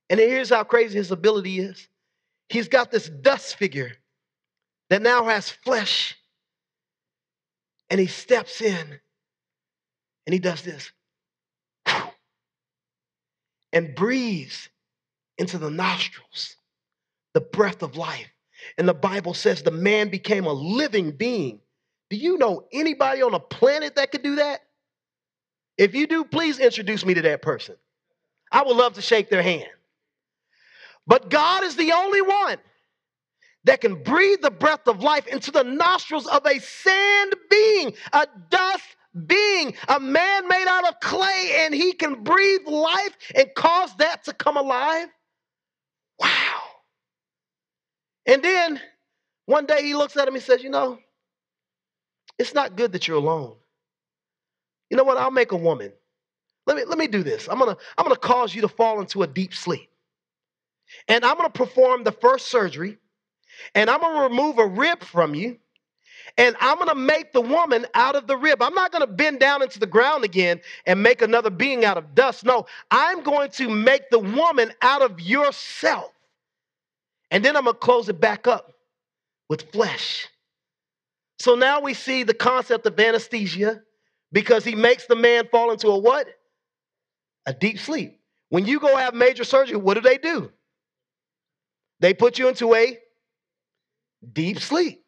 And 0.09 0.19
here's 0.19 0.51
how 0.51 0.65
crazy 0.65 0.99
his 0.99 1.13
ability 1.13 1.61
is. 1.61 1.89
He's 2.49 2.69
got 2.69 2.91
this 2.91 3.09
dust 3.09 3.57
figure 3.57 3.93
that 4.89 5.03
now 5.03 5.25
has 5.25 5.49
flesh. 5.49 6.17
And 7.91 8.01
he 8.01 8.07
steps 8.07 8.61
in 8.61 9.01
and 10.27 10.33
he 10.33 10.39
does 10.39 10.63
this 10.63 10.91
and 13.73 13.95
breathes 13.95 14.69
into 15.39 15.59
the 15.59 15.71
nostrils 15.71 16.57
the 17.35 17.41
breath 17.41 17.83
of 17.83 17.97
life. 17.97 18.29
And 18.77 18.89
the 18.89 18.95
Bible 18.95 19.35
says 19.35 19.63
the 19.63 19.71
man 19.71 20.09
became 20.09 20.45
a 20.47 20.53
living 20.53 21.13
being. 21.13 21.61
Do 22.11 22.17
you 22.17 22.39
know 22.39 22.67
anybody 22.73 23.23
on 23.23 23.33
the 23.33 23.41
planet 23.41 23.97
that 23.97 24.11
could 24.11 24.23
do 24.23 24.37
that? 24.37 24.61
If 25.79 25.95
you 25.95 26.07
do, 26.07 26.25
please 26.25 26.59
introduce 26.59 27.05
me 27.05 27.15
to 27.15 27.23
that 27.23 27.41
person. 27.41 27.77
I 28.53 28.63
would 28.63 28.77
love 28.77 28.95
to 28.95 29.03
shake 29.03 29.31
their 29.31 29.43
hand. 29.43 29.69
But 31.07 31.31
God 31.31 31.65
is 31.65 31.77
the 31.77 31.93
only 31.93 32.21
one 32.21 32.59
that 33.65 33.81
can 33.81 34.03
breathe 34.03 34.41
the 34.43 34.51
breath 34.51 34.87
of 34.87 35.03
life 35.03 35.27
into 35.27 35.51
the 35.51 35.63
nostrils 35.63 36.27
of 36.27 36.45
a 36.47 36.59
sand 36.59 37.35
being, 37.51 37.95
a 38.13 38.27
dust 38.49 38.85
being, 39.27 39.75
a 39.89 40.01
man 40.01 40.49
made 40.49 40.67
out 40.69 40.89
of 40.89 41.01
clay, 41.01 41.53
and 41.59 41.75
he 41.75 41.93
can 41.93 42.23
breathe 42.23 42.67
life 42.67 43.17
and 43.35 43.51
cause 43.55 43.95
that 43.97 44.25
to 44.25 44.33
come 44.33 44.57
alive. 44.57 45.09
Wow. 46.19 46.60
And 48.31 48.45
then 48.45 48.81
one 49.47 49.67
day 49.67 49.83
he 49.83 49.95
looks 49.95 50.17
at 50.17 50.29
him 50.29 50.35
and 50.35 50.43
says, 50.43 50.63
You 50.63 50.71
know, 50.71 50.99
it's 52.39 52.55
not 52.55 52.77
good 52.77 52.93
that 52.93 53.09
you're 53.09 53.17
alone. 53.19 53.57
You 54.89 54.97
know 54.97 55.05
what? 55.05 55.19
I'll 55.19 55.33
make 55.33 55.53
a 55.53 55.57
woman. 55.57 55.93
Let 56.67 56.77
me, 56.77 56.85
let 56.85 56.99
me 56.99 57.09
do 57.09 57.25
this. 57.25 57.49
I'm 57.49 57.59
gonna, 57.59 57.77
I'm 57.99 58.05
gonna 58.05 58.17
cause 58.17 58.55
you 58.55 58.63
to 58.63 58.69
fall 58.69 59.01
into 59.01 59.23
a 59.25 59.27
deep 59.27 59.53
sleep. 59.55 59.91
And 61.09 61.25
I'm 61.25 61.37
gonna 61.37 61.51
perform 61.51 62.05
the 62.05 62.13
first 62.13 62.47
surgery, 62.47 62.99
and 63.75 63.91
I'm 63.91 64.01
gonna 64.01 64.29
remove 64.29 64.59
a 64.59 64.67
rib 64.67 65.03
from 65.03 65.35
you, 65.35 65.59
and 66.39 66.57
I'm 66.61 66.79
gonna 66.79 66.95
make 66.95 67.33
the 67.33 67.41
woman 67.41 67.87
out 67.95 68.15
of 68.15 68.29
the 68.29 68.37
rib. 68.37 68.63
I'm 68.63 68.75
not 68.75 68.93
gonna 68.93 69.09
bend 69.09 69.41
down 69.41 69.63
into 69.63 69.81
the 69.81 69.87
ground 69.87 70.25
again 70.25 70.61
and 70.87 71.03
make 71.03 71.23
another 71.23 71.51
being 71.51 71.85
out 71.85 71.99
of 71.99 72.15
dust. 72.15 72.45
No, 72.45 72.67
I'm 72.93 73.23
going 73.23 73.51
to 73.53 73.69
make 73.69 74.11
the 74.11 74.21
woman 74.21 74.73
out 74.83 75.03
of 75.03 75.21
yourself. 75.21 76.13
And 77.31 77.45
then 77.45 77.57
I'm 77.57 77.65
gonna 77.65 77.77
close 77.77 78.09
it 78.09 78.21
back 78.21 78.47
up 78.47 78.75
with 79.49 79.71
flesh. 79.73 80.29
So 81.39 81.55
now 81.55 81.81
we 81.81 81.95
see 81.95 82.23
the 82.23 82.35
concept 82.35 82.87
of 82.87 82.99
anesthesia 82.99 83.83
because 84.33 84.65
he 84.65 84.75
makes 84.75 85.07
the 85.07 85.17
man 85.17 85.49
fall 85.51 85.71
into 85.71 85.89
a 85.89 85.99
what? 85.99 86.29
A 87.47 87.55
deep 87.55 87.79
sleep. 87.79 88.21
When 88.51 88.67
you 88.67 88.81
go 88.81 88.97
have 88.97 89.15
major 89.15 89.45
surgery, 89.45 89.77
what 89.77 89.95
do 89.95 90.01
they 90.01 90.19
do? 90.19 90.51
They 92.01 92.15
put 92.15 92.39
you 92.39 92.49
into 92.49 92.75
a 92.75 92.99
deep 94.33 94.61
sleep. 94.61 95.05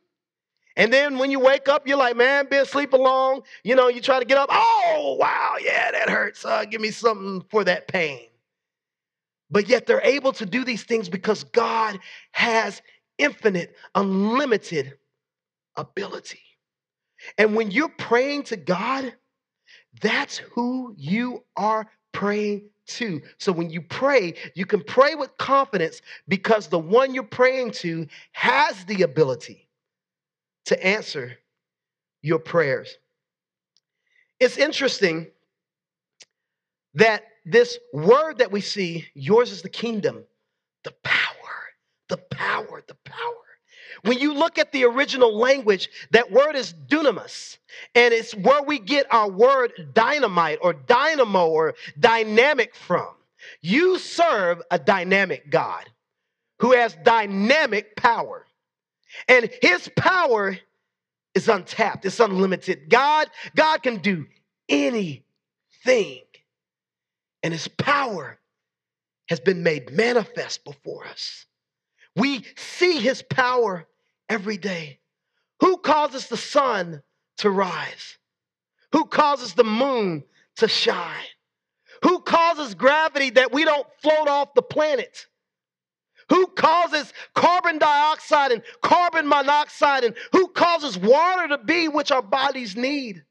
And 0.76 0.92
then 0.92 1.18
when 1.18 1.30
you 1.30 1.38
wake 1.38 1.68
up, 1.68 1.86
you're 1.86 1.98
like, 1.98 2.16
man, 2.16 2.46
been 2.48 2.64
sleeping 2.64 3.00
long. 3.00 3.42
You 3.62 3.76
know, 3.76 3.88
you 3.88 4.00
try 4.00 4.18
to 4.18 4.24
get 4.24 4.38
up. 4.38 4.48
Oh, 4.50 5.16
wow, 5.20 5.56
yeah, 5.60 5.90
that 5.90 6.08
hurts. 6.08 6.44
Uh, 6.44 6.64
give 6.64 6.80
me 6.80 6.90
something 6.90 7.44
for 7.50 7.64
that 7.64 7.88
pain. 7.88 8.20
But 9.52 9.68
yet 9.68 9.86
they're 9.86 10.00
able 10.02 10.32
to 10.32 10.46
do 10.46 10.64
these 10.64 10.82
things 10.82 11.10
because 11.10 11.44
God 11.44 12.00
has 12.32 12.80
infinite, 13.18 13.76
unlimited 13.94 14.94
ability. 15.76 16.40
And 17.36 17.54
when 17.54 17.70
you're 17.70 17.90
praying 17.90 18.44
to 18.44 18.56
God, 18.56 19.14
that's 20.00 20.38
who 20.38 20.94
you 20.96 21.44
are 21.56 21.86
praying 22.12 22.70
to. 22.86 23.20
So 23.38 23.52
when 23.52 23.68
you 23.68 23.82
pray, 23.82 24.34
you 24.54 24.64
can 24.64 24.82
pray 24.82 25.14
with 25.14 25.36
confidence 25.36 26.00
because 26.26 26.68
the 26.68 26.78
one 26.78 27.14
you're 27.14 27.22
praying 27.22 27.72
to 27.72 28.06
has 28.32 28.84
the 28.86 29.02
ability 29.02 29.68
to 30.64 30.84
answer 30.84 31.36
your 32.22 32.38
prayers. 32.38 32.96
It's 34.40 34.56
interesting 34.56 35.28
that 36.94 37.24
this 37.44 37.78
word 37.92 38.38
that 38.38 38.52
we 38.52 38.60
see, 38.60 39.06
yours 39.14 39.50
is 39.50 39.62
the 39.62 39.68
kingdom, 39.68 40.24
the 40.84 40.92
power, 41.02 41.34
the 42.08 42.18
power, 42.18 42.82
the 42.86 42.94
power. 43.04 43.18
When 44.02 44.18
you 44.18 44.34
look 44.34 44.58
at 44.58 44.72
the 44.72 44.84
original 44.84 45.36
language, 45.36 45.88
that 46.10 46.30
word 46.32 46.56
is 46.56 46.72
dunamis, 46.72 47.58
and 47.94 48.12
it's 48.12 48.34
where 48.34 48.62
we 48.62 48.78
get 48.78 49.06
our 49.12 49.30
word 49.30 49.72
dynamite 49.94 50.58
or 50.62 50.72
dynamo 50.72 51.48
or 51.48 51.74
dynamic 51.98 52.74
from. 52.74 53.08
You 53.60 53.98
serve 53.98 54.62
a 54.70 54.78
dynamic 54.78 55.50
God 55.50 55.84
who 56.58 56.72
has 56.72 56.96
dynamic 57.02 57.96
power. 57.96 58.46
And 59.28 59.50
his 59.60 59.90
power 59.96 60.56
is 61.34 61.48
untapped, 61.48 62.04
it's 62.04 62.20
unlimited. 62.20 62.88
God, 62.88 63.28
God 63.54 63.82
can 63.82 63.98
do 63.98 64.26
anything. 64.68 66.22
And 67.42 67.52
his 67.52 67.68
power 67.68 68.38
has 69.28 69.40
been 69.40 69.62
made 69.62 69.90
manifest 69.90 70.64
before 70.64 71.06
us. 71.06 71.46
We 72.16 72.44
see 72.56 72.98
his 72.98 73.22
power 73.22 73.86
every 74.28 74.56
day. 74.56 75.00
Who 75.60 75.78
causes 75.78 76.28
the 76.28 76.36
sun 76.36 77.02
to 77.38 77.50
rise? 77.50 78.18
Who 78.92 79.06
causes 79.06 79.54
the 79.54 79.64
moon 79.64 80.24
to 80.56 80.68
shine? 80.68 81.24
Who 82.02 82.20
causes 82.20 82.74
gravity 82.74 83.30
that 83.30 83.52
we 83.52 83.64
don't 83.64 83.86
float 84.02 84.28
off 84.28 84.54
the 84.54 84.62
planet? 84.62 85.26
Who 86.28 86.46
causes 86.48 87.12
carbon 87.34 87.78
dioxide 87.78 88.52
and 88.52 88.62
carbon 88.82 89.26
monoxide? 89.28 90.04
And 90.04 90.14
who 90.32 90.48
causes 90.48 90.98
water 90.98 91.48
to 91.48 91.58
be 91.58 91.88
which 91.88 92.10
our 92.10 92.22
bodies 92.22 92.76
need? 92.76 93.24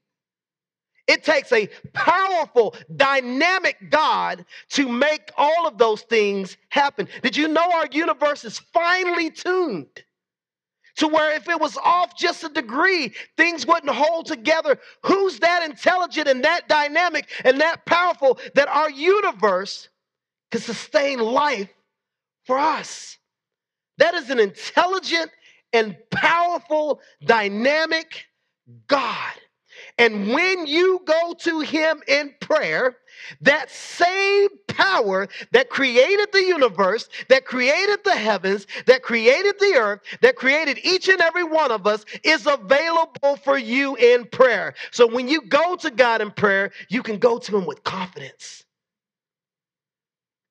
It 1.12 1.26
takes 1.26 1.52
a 1.52 1.68
powerful, 1.92 2.74
dynamic 2.96 3.90
God 3.90 4.46
to 4.70 4.88
make 4.88 5.30
all 5.36 5.68
of 5.68 5.78
those 5.78 6.04
things 6.04 6.56
happen. 6.70 7.10
Did 7.22 7.36
you 7.36 7.50
know 7.50 7.70
our 7.70 7.88
universe 7.92 8.46
is 8.46 8.60
finely 8.60 9.30
tuned? 9.30 10.06
To 10.98 11.10
where 11.10 11.36
if 11.36 11.50
it 11.50 11.60
was 11.60 11.76
off 11.84 12.18
just 12.18 12.46
a 12.46 12.50
degree, 12.50 13.12
things 13.36 13.68
wouldn't 13.68 13.94
hold 13.94 14.26
together. 14.26 14.80
Who's 15.04 15.40
that 15.40 15.70
intelligent 15.70 16.30
and 16.30 16.46
that 16.46 16.70
dynamic 16.70 17.30
and 17.44 17.60
that 17.60 17.86
powerful 17.86 18.40
that 18.56 18.70
our 18.70 18.90
universe 18.90 19.90
can 20.50 20.62
sustain 20.62 21.20
life 21.20 21.70
for 22.46 22.58
us? 22.58 23.18
That 23.98 24.14
is 24.14 24.30
an 24.30 24.40
intelligent 24.40 25.30
and 25.74 25.98
powerful, 26.10 27.02
dynamic 27.26 28.28
God. 28.88 29.34
And 29.98 30.30
when 30.34 30.68
you 30.68 31.02
go 31.06 31.34
to 31.40 31.60
him 31.60 32.02
in 32.08 32.34
prayer, 32.40 32.98
that 33.42 33.70
same 33.70 34.50
power 34.68 35.28
that 35.52 35.70
created 35.70 36.32
the 36.32 36.44
universe, 36.44 37.08
that 37.30 37.46
created 37.46 38.00
the 38.04 38.16
heavens, 38.16 38.68
that 38.88 39.04
created 39.04 39.56
the 39.60 39.76
earth, 39.78 40.02
that 40.22 40.36
created 40.36 40.80
each 40.84 41.08
and 41.08 41.22
every 41.22 41.44
one 41.44 41.72
of 41.72 41.86
us 41.88 42.06
is 42.24 42.48
available 42.48 43.36
for 43.44 43.58
you 43.58 43.96
in 43.96 44.26
prayer. 44.26 44.74
So 44.92 45.08
when 45.08 45.28
you 45.28 45.42
go 45.44 45.76
to 45.78 45.92
God 45.92 46.22
in 46.22 46.32
prayer, 46.32 46.72
you 46.90 47.04
can 47.04 47.18
go 47.18 47.38
to 47.38 47.58
him 47.58 47.66
with 47.66 47.84
confidence. 47.84 48.66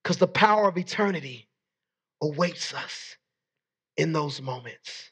Because 0.02 0.16
the 0.16 0.28
power 0.28 0.68
of 0.68 0.78
eternity 0.78 1.48
awaits 2.22 2.72
us 2.74 3.16
in 3.96 4.12
those 4.12 4.40
moments. 4.40 5.10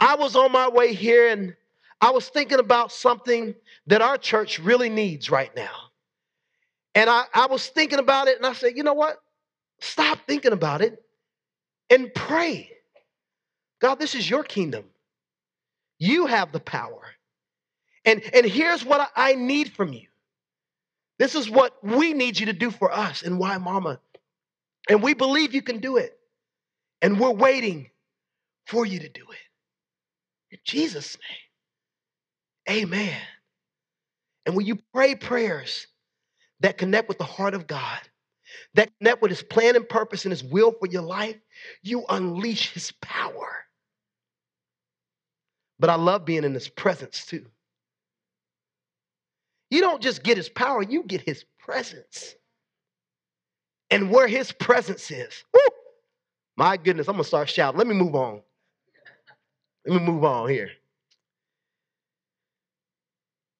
I 0.00 0.16
was 0.16 0.36
on 0.36 0.52
my 0.52 0.68
way 0.68 0.92
here 0.94 1.28
and 1.28 1.54
I 2.00 2.10
was 2.10 2.28
thinking 2.28 2.58
about 2.58 2.92
something 2.92 3.54
that 3.86 4.02
our 4.02 4.18
church 4.18 4.58
really 4.58 4.88
needs 4.88 5.30
right 5.30 5.54
now. 5.56 5.74
And 6.94 7.10
I, 7.10 7.24
I 7.34 7.46
was 7.46 7.66
thinking 7.66 7.98
about 7.98 8.28
it 8.28 8.36
and 8.36 8.46
I 8.46 8.52
said, 8.52 8.76
you 8.76 8.82
know 8.82 8.94
what? 8.94 9.18
Stop 9.80 10.18
thinking 10.26 10.52
about 10.52 10.82
it 10.82 11.02
and 11.90 12.12
pray. 12.14 12.70
God, 13.80 13.96
this 13.96 14.14
is 14.14 14.28
your 14.28 14.42
kingdom. 14.42 14.84
You 15.98 16.26
have 16.26 16.52
the 16.52 16.60
power. 16.60 17.02
And, 18.04 18.22
and 18.34 18.46
here's 18.46 18.84
what 18.84 19.10
I 19.16 19.34
need 19.34 19.72
from 19.72 19.92
you. 19.92 20.06
This 21.18 21.34
is 21.34 21.50
what 21.50 21.82
we 21.82 22.12
need 22.12 22.38
you 22.38 22.46
to 22.46 22.52
do 22.52 22.70
for 22.70 22.92
us 22.92 23.22
and 23.22 23.38
why, 23.38 23.58
Mama. 23.58 24.00
And 24.88 25.02
we 25.02 25.14
believe 25.14 25.54
you 25.54 25.62
can 25.62 25.80
do 25.80 25.96
it. 25.96 26.18
And 27.02 27.18
we're 27.18 27.30
waiting 27.30 27.90
for 28.66 28.86
you 28.86 28.98
to 29.00 29.08
do 29.08 29.22
it. 29.30 30.54
In 30.54 30.58
Jesus' 30.64 31.16
name. 31.16 31.45
Amen. 32.68 33.20
And 34.46 34.56
when 34.56 34.66
you 34.66 34.78
pray 34.94 35.14
prayers 35.14 35.86
that 36.60 36.78
connect 36.78 37.08
with 37.08 37.18
the 37.18 37.24
heart 37.24 37.54
of 37.54 37.66
God, 37.66 38.00
that 38.74 38.90
connect 38.98 39.22
with 39.22 39.30
his 39.30 39.42
plan 39.42 39.76
and 39.76 39.88
purpose 39.88 40.24
and 40.24 40.32
his 40.32 40.44
will 40.44 40.72
for 40.72 40.86
your 40.88 41.02
life, 41.02 41.36
you 41.82 42.04
unleash 42.08 42.72
his 42.72 42.92
power. 43.02 43.64
But 45.78 45.90
I 45.90 45.96
love 45.96 46.24
being 46.24 46.44
in 46.44 46.54
his 46.54 46.68
presence 46.68 47.26
too. 47.26 47.46
You 49.70 49.80
don't 49.80 50.02
just 50.02 50.22
get 50.22 50.36
his 50.36 50.48
power, 50.48 50.82
you 50.82 51.02
get 51.04 51.22
his 51.22 51.44
presence. 51.58 52.36
And 53.90 54.10
where 54.10 54.28
his 54.28 54.52
presence 54.52 55.10
is, 55.10 55.44
my 56.56 56.76
goodness, 56.76 57.08
I'm 57.08 57.14
gonna 57.14 57.24
start 57.24 57.48
shouting. 57.50 57.78
Let 57.78 57.86
me 57.86 57.94
move 57.94 58.14
on. 58.14 58.42
Let 59.86 60.00
me 60.00 60.06
move 60.06 60.24
on 60.24 60.48
here. 60.48 60.70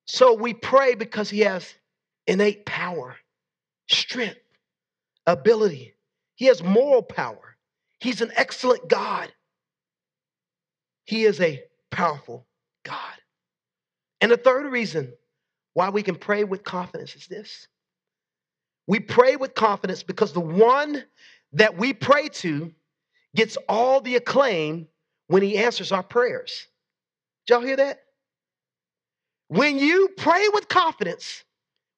So 0.06 0.34
we 0.34 0.54
pray 0.54 0.94
because 0.94 1.28
he 1.28 1.40
has 1.40 1.74
innate 2.26 2.64
power, 2.64 3.16
strength, 3.88 4.40
ability. 5.26 5.94
He 6.36 6.46
has 6.46 6.62
moral 6.62 7.02
power. 7.02 7.56
He's 8.00 8.20
an 8.20 8.30
excellent 8.36 8.88
God. 8.88 9.32
He 11.04 11.24
is 11.24 11.40
a 11.40 11.62
powerful 11.90 12.46
God. 12.84 13.14
And 14.20 14.30
the 14.30 14.36
third 14.36 14.70
reason 14.70 15.12
why 15.74 15.90
we 15.90 16.02
can 16.02 16.16
pray 16.16 16.44
with 16.44 16.64
confidence 16.64 17.14
is 17.14 17.26
this 17.26 17.68
we 18.86 19.00
pray 19.00 19.36
with 19.36 19.54
confidence 19.54 20.02
because 20.02 20.32
the 20.32 20.40
one 20.40 21.04
that 21.52 21.76
we 21.76 21.92
pray 21.92 22.28
to 22.28 22.72
gets 23.34 23.56
all 23.68 24.00
the 24.00 24.16
acclaim 24.16 24.88
when 25.26 25.42
he 25.42 25.58
answers 25.58 25.90
our 25.90 26.02
prayers. 26.02 26.66
Did 27.46 27.54
y'all 27.54 27.62
hear 27.62 27.76
that? 27.76 28.00
When 29.48 29.78
you 29.78 30.08
pray 30.16 30.48
with 30.52 30.68
confidence, 30.68 31.44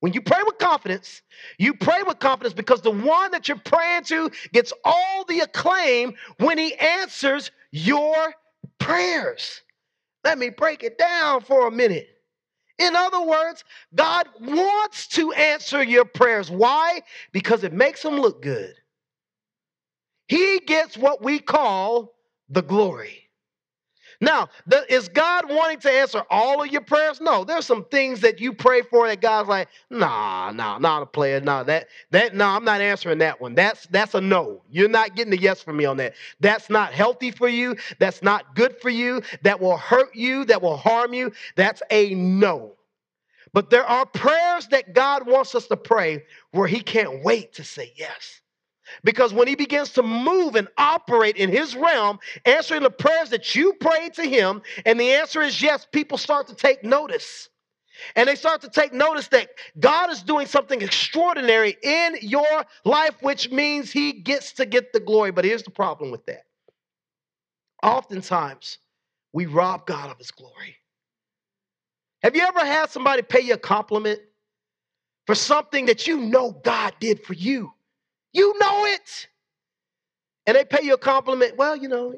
when 0.00 0.12
you 0.12 0.20
pray 0.20 0.42
with 0.44 0.58
confidence, 0.58 1.22
you 1.58 1.74
pray 1.74 2.02
with 2.06 2.18
confidence 2.18 2.54
because 2.54 2.82
the 2.82 2.90
one 2.90 3.30
that 3.32 3.48
you're 3.48 3.58
praying 3.58 4.04
to 4.04 4.30
gets 4.52 4.72
all 4.84 5.24
the 5.24 5.40
acclaim 5.40 6.14
when 6.38 6.58
he 6.58 6.74
answers 6.74 7.50
your 7.72 8.34
prayers. 8.78 9.62
Let 10.24 10.38
me 10.38 10.50
break 10.50 10.82
it 10.82 10.98
down 10.98 11.40
for 11.42 11.66
a 11.66 11.70
minute. 11.70 12.08
In 12.78 12.94
other 12.94 13.20
words, 13.22 13.64
God 13.94 14.28
wants 14.40 15.08
to 15.08 15.32
answer 15.32 15.82
your 15.82 16.04
prayers. 16.04 16.50
Why? 16.50 17.00
Because 17.32 17.64
it 17.64 17.72
makes 17.72 18.04
him 18.04 18.20
look 18.20 18.40
good. 18.40 18.74
He 20.28 20.60
gets 20.60 20.96
what 20.96 21.22
we 21.22 21.40
call 21.40 22.14
the 22.48 22.62
glory. 22.62 23.27
Now, 24.20 24.48
the, 24.66 24.84
is 24.92 25.08
God 25.08 25.48
wanting 25.48 25.78
to 25.80 25.90
answer 25.90 26.24
all 26.28 26.62
of 26.62 26.72
your 26.72 26.80
prayers? 26.80 27.20
No, 27.20 27.44
there's 27.44 27.66
some 27.66 27.84
things 27.84 28.20
that 28.22 28.40
you 28.40 28.52
pray 28.52 28.82
for 28.82 29.06
that 29.06 29.20
God's 29.20 29.48
like, 29.48 29.68
nah, 29.90 30.50
nah, 30.50 30.78
not 30.78 31.02
a 31.02 31.06
player. 31.06 31.40
Nah, 31.40 31.62
that 31.64 31.86
that 32.10 32.34
no, 32.34 32.44
nah, 32.44 32.56
I'm 32.56 32.64
not 32.64 32.80
answering 32.80 33.18
that 33.18 33.40
one. 33.40 33.54
That's 33.54 33.86
that's 33.86 34.14
a 34.14 34.20
no. 34.20 34.62
You're 34.70 34.88
not 34.88 35.14
getting 35.14 35.32
a 35.32 35.36
yes 35.36 35.62
from 35.62 35.76
me 35.76 35.84
on 35.84 35.98
that. 35.98 36.14
That's 36.40 36.68
not 36.68 36.92
healthy 36.92 37.30
for 37.30 37.48
you. 37.48 37.76
That's 38.00 38.20
not 38.20 38.56
good 38.56 38.80
for 38.80 38.90
you. 38.90 39.22
That 39.42 39.60
will 39.60 39.76
hurt 39.76 40.14
you. 40.16 40.44
That 40.46 40.62
will 40.62 40.76
harm 40.76 41.14
you. 41.14 41.32
That's 41.54 41.82
a 41.90 42.12
no. 42.14 42.72
But 43.52 43.70
there 43.70 43.86
are 43.86 44.04
prayers 44.04 44.66
that 44.68 44.94
God 44.94 45.26
wants 45.26 45.54
us 45.54 45.68
to 45.68 45.76
pray 45.76 46.24
where 46.50 46.66
He 46.66 46.80
can't 46.80 47.22
wait 47.22 47.52
to 47.54 47.64
say 47.64 47.92
yes. 47.96 48.40
Because 49.04 49.32
when 49.32 49.48
he 49.48 49.54
begins 49.54 49.92
to 49.92 50.02
move 50.02 50.54
and 50.56 50.68
operate 50.78 51.36
in 51.36 51.50
his 51.50 51.76
realm, 51.76 52.18
answering 52.44 52.82
the 52.82 52.90
prayers 52.90 53.30
that 53.30 53.54
you 53.54 53.74
prayed 53.74 54.14
to 54.14 54.22
him, 54.24 54.62
and 54.86 54.98
the 54.98 55.12
answer 55.12 55.42
is 55.42 55.60
yes, 55.62 55.86
people 55.90 56.18
start 56.18 56.46
to 56.48 56.54
take 56.54 56.84
notice. 56.84 57.48
And 58.16 58.28
they 58.28 58.36
start 58.36 58.60
to 58.62 58.70
take 58.70 58.92
notice 58.92 59.28
that 59.28 59.50
God 59.78 60.10
is 60.10 60.22
doing 60.22 60.46
something 60.46 60.80
extraordinary 60.82 61.76
in 61.82 62.16
your 62.20 62.64
life, 62.84 63.16
which 63.22 63.50
means 63.50 63.90
he 63.90 64.12
gets 64.12 64.52
to 64.54 64.66
get 64.66 64.92
the 64.92 65.00
glory. 65.00 65.32
But 65.32 65.44
here's 65.44 65.64
the 65.64 65.70
problem 65.70 66.10
with 66.10 66.24
that. 66.26 66.44
Oftentimes, 67.82 68.78
we 69.32 69.46
rob 69.46 69.86
God 69.86 70.10
of 70.10 70.18
his 70.18 70.30
glory. 70.30 70.76
Have 72.22 72.34
you 72.34 72.42
ever 72.42 72.64
had 72.64 72.90
somebody 72.90 73.22
pay 73.22 73.40
you 73.40 73.54
a 73.54 73.58
compliment 73.58 74.20
for 75.26 75.34
something 75.34 75.86
that 75.86 76.06
you 76.06 76.18
know 76.18 76.52
God 76.52 76.94
did 77.00 77.22
for 77.24 77.34
you? 77.34 77.72
You 78.32 78.54
know 78.58 78.84
it. 78.86 79.28
And 80.46 80.56
they 80.56 80.64
pay 80.64 80.82
you 80.82 80.94
a 80.94 80.98
compliment. 80.98 81.56
Well, 81.56 81.76
you 81.76 81.88
know, 81.88 82.14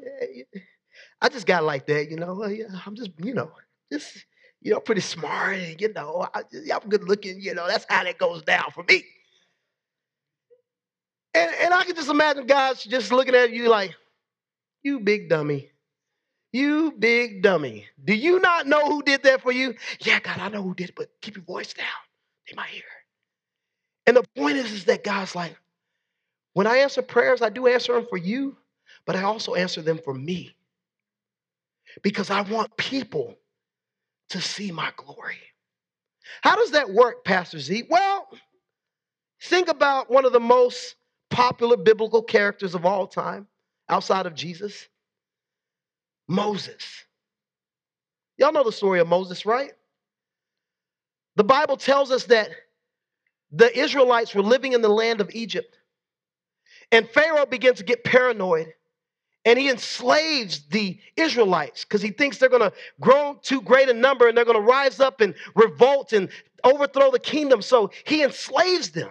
I 1.21 1.29
just 1.29 1.45
got 1.45 1.63
like 1.63 1.85
that, 1.87 2.09
you 2.09 2.17
know. 2.17 2.43
I'm 2.85 2.95
just, 2.95 3.11
you 3.17 3.33
know, 3.33 3.51
just, 3.91 4.25
you 4.61 4.71
know, 4.71 4.79
pretty 4.79 5.01
smart 5.01 5.57
and, 5.57 5.79
you 5.81 5.91
know, 5.93 6.27
I, 6.33 6.43
am 6.71 6.89
good 6.89 7.03
looking, 7.03 7.41
you 7.41 7.53
know, 7.53 7.67
that's 7.67 7.85
how 7.89 8.03
that 8.03 8.17
goes 8.17 8.41
down 8.43 8.71
for 8.71 8.83
me. 8.83 9.03
And, 11.33 11.51
and 11.61 11.73
I 11.73 11.83
can 11.83 11.95
just 11.95 12.09
imagine 12.09 12.45
guys 12.45 12.83
just 12.83 13.11
looking 13.11 13.35
at 13.35 13.51
you 13.51 13.69
like, 13.69 13.95
you 14.83 14.99
big 14.99 15.29
dummy. 15.29 15.69
You 16.51 16.91
big 16.97 17.41
dummy. 17.41 17.85
Do 18.03 18.13
you 18.13 18.39
not 18.39 18.67
know 18.67 18.85
who 18.87 19.03
did 19.03 19.23
that 19.23 19.41
for 19.41 19.51
you? 19.51 19.75
Yeah, 20.01 20.19
God, 20.19 20.39
I 20.39 20.49
know 20.49 20.61
who 20.61 20.75
did 20.75 20.89
it, 20.89 20.95
but 20.95 21.09
keep 21.21 21.37
your 21.37 21.45
voice 21.45 21.73
down. 21.73 21.87
They 22.47 22.55
might 22.55 22.67
hear. 22.69 22.83
And 24.05 24.17
the 24.17 24.23
point 24.35 24.57
is, 24.57 24.71
is 24.71 24.85
that 24.85 25.03
God's 25.03 25.35
like, 25.35 25.55
when 26.53 26.67
I 26.67 26.77
answer 26.77 27.01
prayers, 27.01 27.41
I 27.41 27.49
do 27.49 27.67
answer 27.67 27.93
them 27.93 28.05
for 28.09 28.17
you, 28.17 28.57
but 29.05 29.15
I 29.15 29.23
also 29.23 29.55
answer 29.55 29.81
them 29.81 29.99
for 30.03 30.13
me 30.13 30.55
because 32.01 32.29
I 32.29 32.41
want 32.41 32.75
people 32.77 33.35
to 34.29 34.41
see 34.41 34.71
my 34.71 34.91
glory. 34.95 35.37
How 36.41 36.55
does 36.55 36.71
that 36.71 36.89
work, 36.89 37.23
Pastor 37.25 37.59
Z? 37.59 37.83
Well, 37.89 38.27
think 39.43 39.67
about 39.67 40.09
one 40.09 40.25
of 40.25 40.33
the 40.33 40.39
most 40.39 40.95
popular 41.29 41.77
biblical 41.77 42.21
characters 42.21 42.75
of 42.75 42.85
all 42.85 43.07
time 43.07 43.47
outside 43.89 44.25
of 44.25 44.35
Jesus 44.35 44.87
Moses. 46.27 47.05
Y'all 48.37 48.53
know 48.53 48.63
the 48.63 48.71
story 48.71 48.99
of 48.99 49.07
Moses, 49.07 49.45
right? 49.45 49.73
The 51.35 51.43
Bible 51.43 51.77
tells 51.77 52.11
us 52.11 52.25
that 52.25 52.49
the 53.51 53.77
Israelites 53.77 54.33
were 54.33 54.41
living 54.41 54.73
in 54.73 54.81
the 54.81 54.89
land 54.89 55.21
of 55.21 55.29
Egypt. 55.33 55.77
And 56.91 57.07
Pharaoh 57.09 57.45
begins 57.45 57.77
to 57.77 57.83
get 57.83 58.03
paranoid 58.03 58.73
and 59.43 59.57
he 59.57 59.69
enslaves 59.69 60.67
the 60.69 60.99
Israelites 61.15 61.83
because 61.83 62.01
he 62.01 62.11
thinks 62.11 62.37
they're 62.37 62.49
going 62.49 62.61
to 62.61 62.73
grow 62.99 63.39
too 63.41 63.61
great 63.61 63.89
a 63.89 63.93
number 63.93 64.27
and 64.27 64.37
they're 64.37 64.45
going 64.45 64.57
to 64.57 64.61
rise 64.61 64.99
up 64.99 65.19
and 65.19 65.33
revolt 65.55 66.13
and 66.13 66.29
overthrow 66.63 67.09
the 67.09 67.19
kingdom. 67.19 67.61
So 67.61 67.89
he 68.05 68.23
enslaves 68.23 68.91
them. 68.91 69.09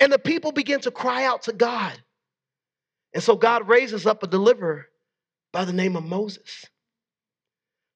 And 0.00 0.12
the 0.12 0.18
people 0.18 0.52
begin 0.52 0.80
to 0.80 0.90
cry 0.90 1.24
out 1.24 1.42
to 1.42 1.52
God. 1.52 2.00
And 3.12 3.22
so 3.22 3.36
God 3.36 3.68
raises 3.68 4.06
up 4.06 4.22
a 4.22 4.26
deliverer 4.26 4.86
by 5.52 5.64
the 5.64 5.72
name 5.72 5.96
of 5.96 6.04
Moses. 6.04 6.66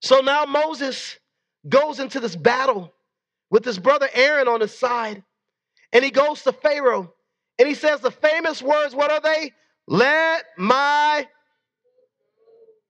So 0.00 0.20
now 0.20 0.44
Moses 0.44 1.18
goes 1.68 2.00
into 2.00 2.20
this 2.20 2.36
battle 2.36 2.92
with 3.50 3.64
his 3.64 3.78
brother 3.78 4.08
Aaron 4.12 4.48
on 4.48 4.60
his 4.60 4.76
side. 4.76 5.22
And 5.92 6.04
he 6.04 6.10
goes 6.10 6.42
to 6.42 6.52
Pharaoh 6.52 7.14
and 7.62 7.68
he 7.68 7.76
says 7.76 8.00
the 8.00 8.10
famous 8.10 8.60
words, 8.60 8.92
what 8.92 9.12
are 9.12 9.20
they? 9.20 9.52
Let 9.86 10.46
my, 10.58 11.28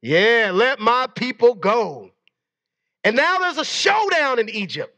yeah, 0.01 0.51
let 0.51 0.81
my 0.81 1.09
people 1.15 1.53
go. 1.53 2.11
And 3.05 3.15
now 3.15 3.39
there's 3.41 3.59
a 3.59 3.67
showdown 3.67 4.39
in 4.39 4.49
Egypt. 4.49 4.97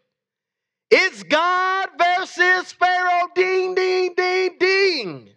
It's 0.92 1.24
God 1.24 1.88
versus 1.98 2.70
Pharaoh. 2.70 3.26
Ding, 3.34 3.74
ding, 3.74 4.14
ding, 4.16 4.50
ding. 4.60 5.28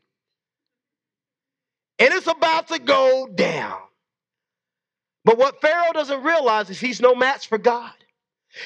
And 1.97 2.13
it's 2.13 2.27
about 2.27 2.67
to 2.67 2.77
go 2.77 3.27
down. 3.33 3.79
But 5.25 5.39
what 5.39 5.61
Pharaoh 5.61 5.93
doesn't 5.93 6.21
realize 6.21 6.69
is 6.69 6.79
he's 6.79 7.01
no 7.01 7.15
match 7.15 7.47
for 7.47 7.57
God. 7.57 7.89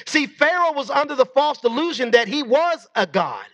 See, 0.04 0.26
Pharaoh 0.26 0.74
was 0.74 0.90
under 0.90 1.14
the 1.14 1.24
false 1.24 1.62
delusion 1.62 2.10
that 2.10 2.28
he 2.28 2.42
was 2.42 2.86
a 2.94 3.06
God 3.06 3.46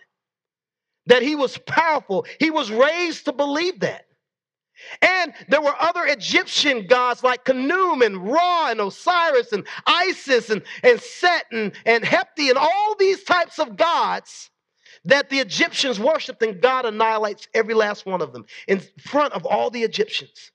that 1.05 1.21
he 1.21 1.35
was 1.35 1.57
powerful. 1.59 2.25
He 2.39 2.51
was 2.51 2.71
raised 2.71 3.25
to 3.25 3.33
believe 3.33 3.79
that. 3.81 4.05
And 5.01 5.33
there 5.49 5.61
were 5.61 5.75
other 5.79 6.05
Egyptian 6.05 6.87
gods 6.87 7.23
like 7.23 7.43
Khnum 7.45 8.05
and 8.05 8.31
Ra 8.31 8.69
and 8.69 8.79
Osiris 8.79 9.51
and 9.51 9.65
Isis 9.85 10.49
and, 10.49 10.61
and 10.83 11.01
Set 11.01 11.45
and, 11.51 11.73
and 11.85 12.03
Hepti 12.03 12.49
and 12.49 12.57
all 12.57 12.95
these 12.97 13.23
types 13.23 13.59
of 13.59 13.75
gods 13.75 14.49
that 15.05 15.29
the 15.29 15.39
Egyptians 15.39 15.99
worshiped, 15.99 16.41
and 16.43 16.61
God 16.61 16.85
annihilates 16.85 17.47
every 17.53 17.73
last 17.73 18.05
one 18.05 18.21
of 18.21 18.33
them 18.33 18.45
in 18.67 18.81
front 18.99 19.33
of 19.33 19.45
all 19.45 19.69
the 19.69 19.83
Egyptians. 19.83 20.51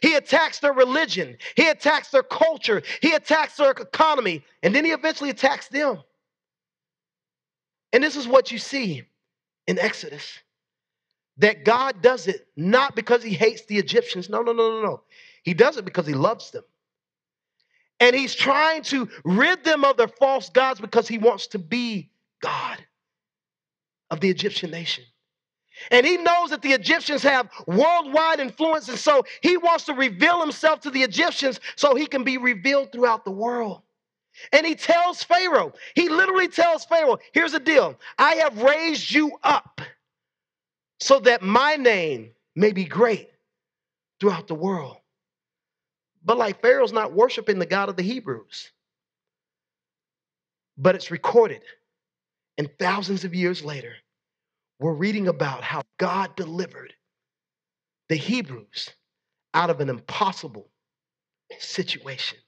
He 0.00 0.14
attacks 0.14 0.60
their 0.60 0.72
religion, 0.72 1.36
he 1.56 1.68
attacks 1.68 2.10
their 2.10 2.22
culture, 2.22 2.82
he 3.02 3.12
attacks 3.12 3.56
their 3.56 3.70
economy, 3.70 4.44
and 4.62 4.74
then 4.74 4.84
he 4.84 4.92
eventually 4.92 5.30
attacks 5.30 5.68
them. 5.68 6.02
And 7.92 8.02
this 8.02 8.16
is 8.16 8.26
what 8.26 8.50
you 8.50 8.58
see 8.58 9.04
in 9.66 9.78
Exodus 9.78 10.38
that 11.38 11.64
God 11.64 12.00
does 12.00 12.28
it 12.28 12.46
not 12.56 12.94
because 12.94 13.22
he 13.22 13.34
hates 13.34 13.64
the 13.66 13.78
Egyptians. 13.78 14.28
No, 14.28 14.42
no, 14.42 14.52
no, 14.52 14.70
no, 14.70 14.82
no. 14.82 15.02
He 15.42 15.54
does 15.54 15.76
it 15.76 15.84
because 15.84 16.06
he 16.06 16.14
loves 16.14 16.50
them. 16.50 16.64
And 18.00 18.14
he's 18.14 18.34
trying 18.34 18.82
to 18.84 19.08
rid 19.24 19.64
them 19.64 19.84
of 19.84 19.96
their 19.96 20.08
false 20.08 20.50
gods 20.50 20.80
because 20.80 21.08
he 21.08 21.18
wants 21.18 21.48
to 21.48 21.58
be 21.58 22.10
God 22.40 22.84
of 24.10 24.20
the 24.20 24.28
Egyptian 24.28 24.70
nation. 24.70 25.04
And 25.90 26.06
he 26.06 26.16
knows 26.16 26.50
that 26.50 26.62
the 26.62 26.72
Egyptians 26.72 27.22
have 27.24 27.48
worldwide 27.66 28.38
influence, 28.38 28.88
and 28.88 28.98
so 28.98 29.24
he 29.42 29.56
wants 29.56 29.84
to 29.84 29.92
reveal 29.92 30.40
himself 30.40 30.80
to 30.80 30.90
the 30.90 31.02
Egyptians 31.02 31.58
so 31.74 31.94
he 31.94 32.06
can 32.06 32.22
be 32.22 32.38
revealed 32.38 32.92
throughout 32.92 33.24
the 33.24 33.32
world. 33.32 33.82
And 34.52 34.66
he 34.66 34.74
tells 34.74 35.22
Pharaoh, 35.22 35.72
he 35.94 36.08
literally 36.08 36.48
tells 36.48 36.84
Pharaoh, 36.84 37.18
here's 37.32 37.52
the 37.52 37.60
deal 37.60 37.98
I 38.18 38.36
have 38.36 38.62
raised 38.62 39.10
you 39.10 39.38
up 39.42 39.80
so 41.00 41.20
that 41.20 41.42
my 41.42 41.76
name 41.76 42.30
may 42.56 42.72
be 42.72 42.84
great 42.84 43.30
throughout 44.20 44.48
the 44.48 44.54
world. 44.54 44.96
But 46.24 46.38
like 46.38 46.62
Pharaoh's 46.62 46.92
not 46.92 47.12
worshiping 47.12 47.58
the 47.58 47.66
God 47.66 47.88
of 47.88 47.96
the 47.96 48.02
Hebrews. 48.02 48.70
But 50.76 50.94
it's 50.94 51.10
recorded. 51.10 51.62
And 52.56 52.70
thousands 52.78 53.24
of 53.24 53.34
years 53.34 53.64
later, 53.64 53.94
we're 54.78 54.94
reading 54.94 55.28
about 55.28 55.62
how 55.62 55.82
God 55.98 56.34
delivered 56.36 56.94
the 58.08 58.16
Hebrews 58.16 58.90
out 59.52 59.70
of 59.70 59.80
an 59.80 59.88
impossible 59.88 60.70
situation. 61.58 62.38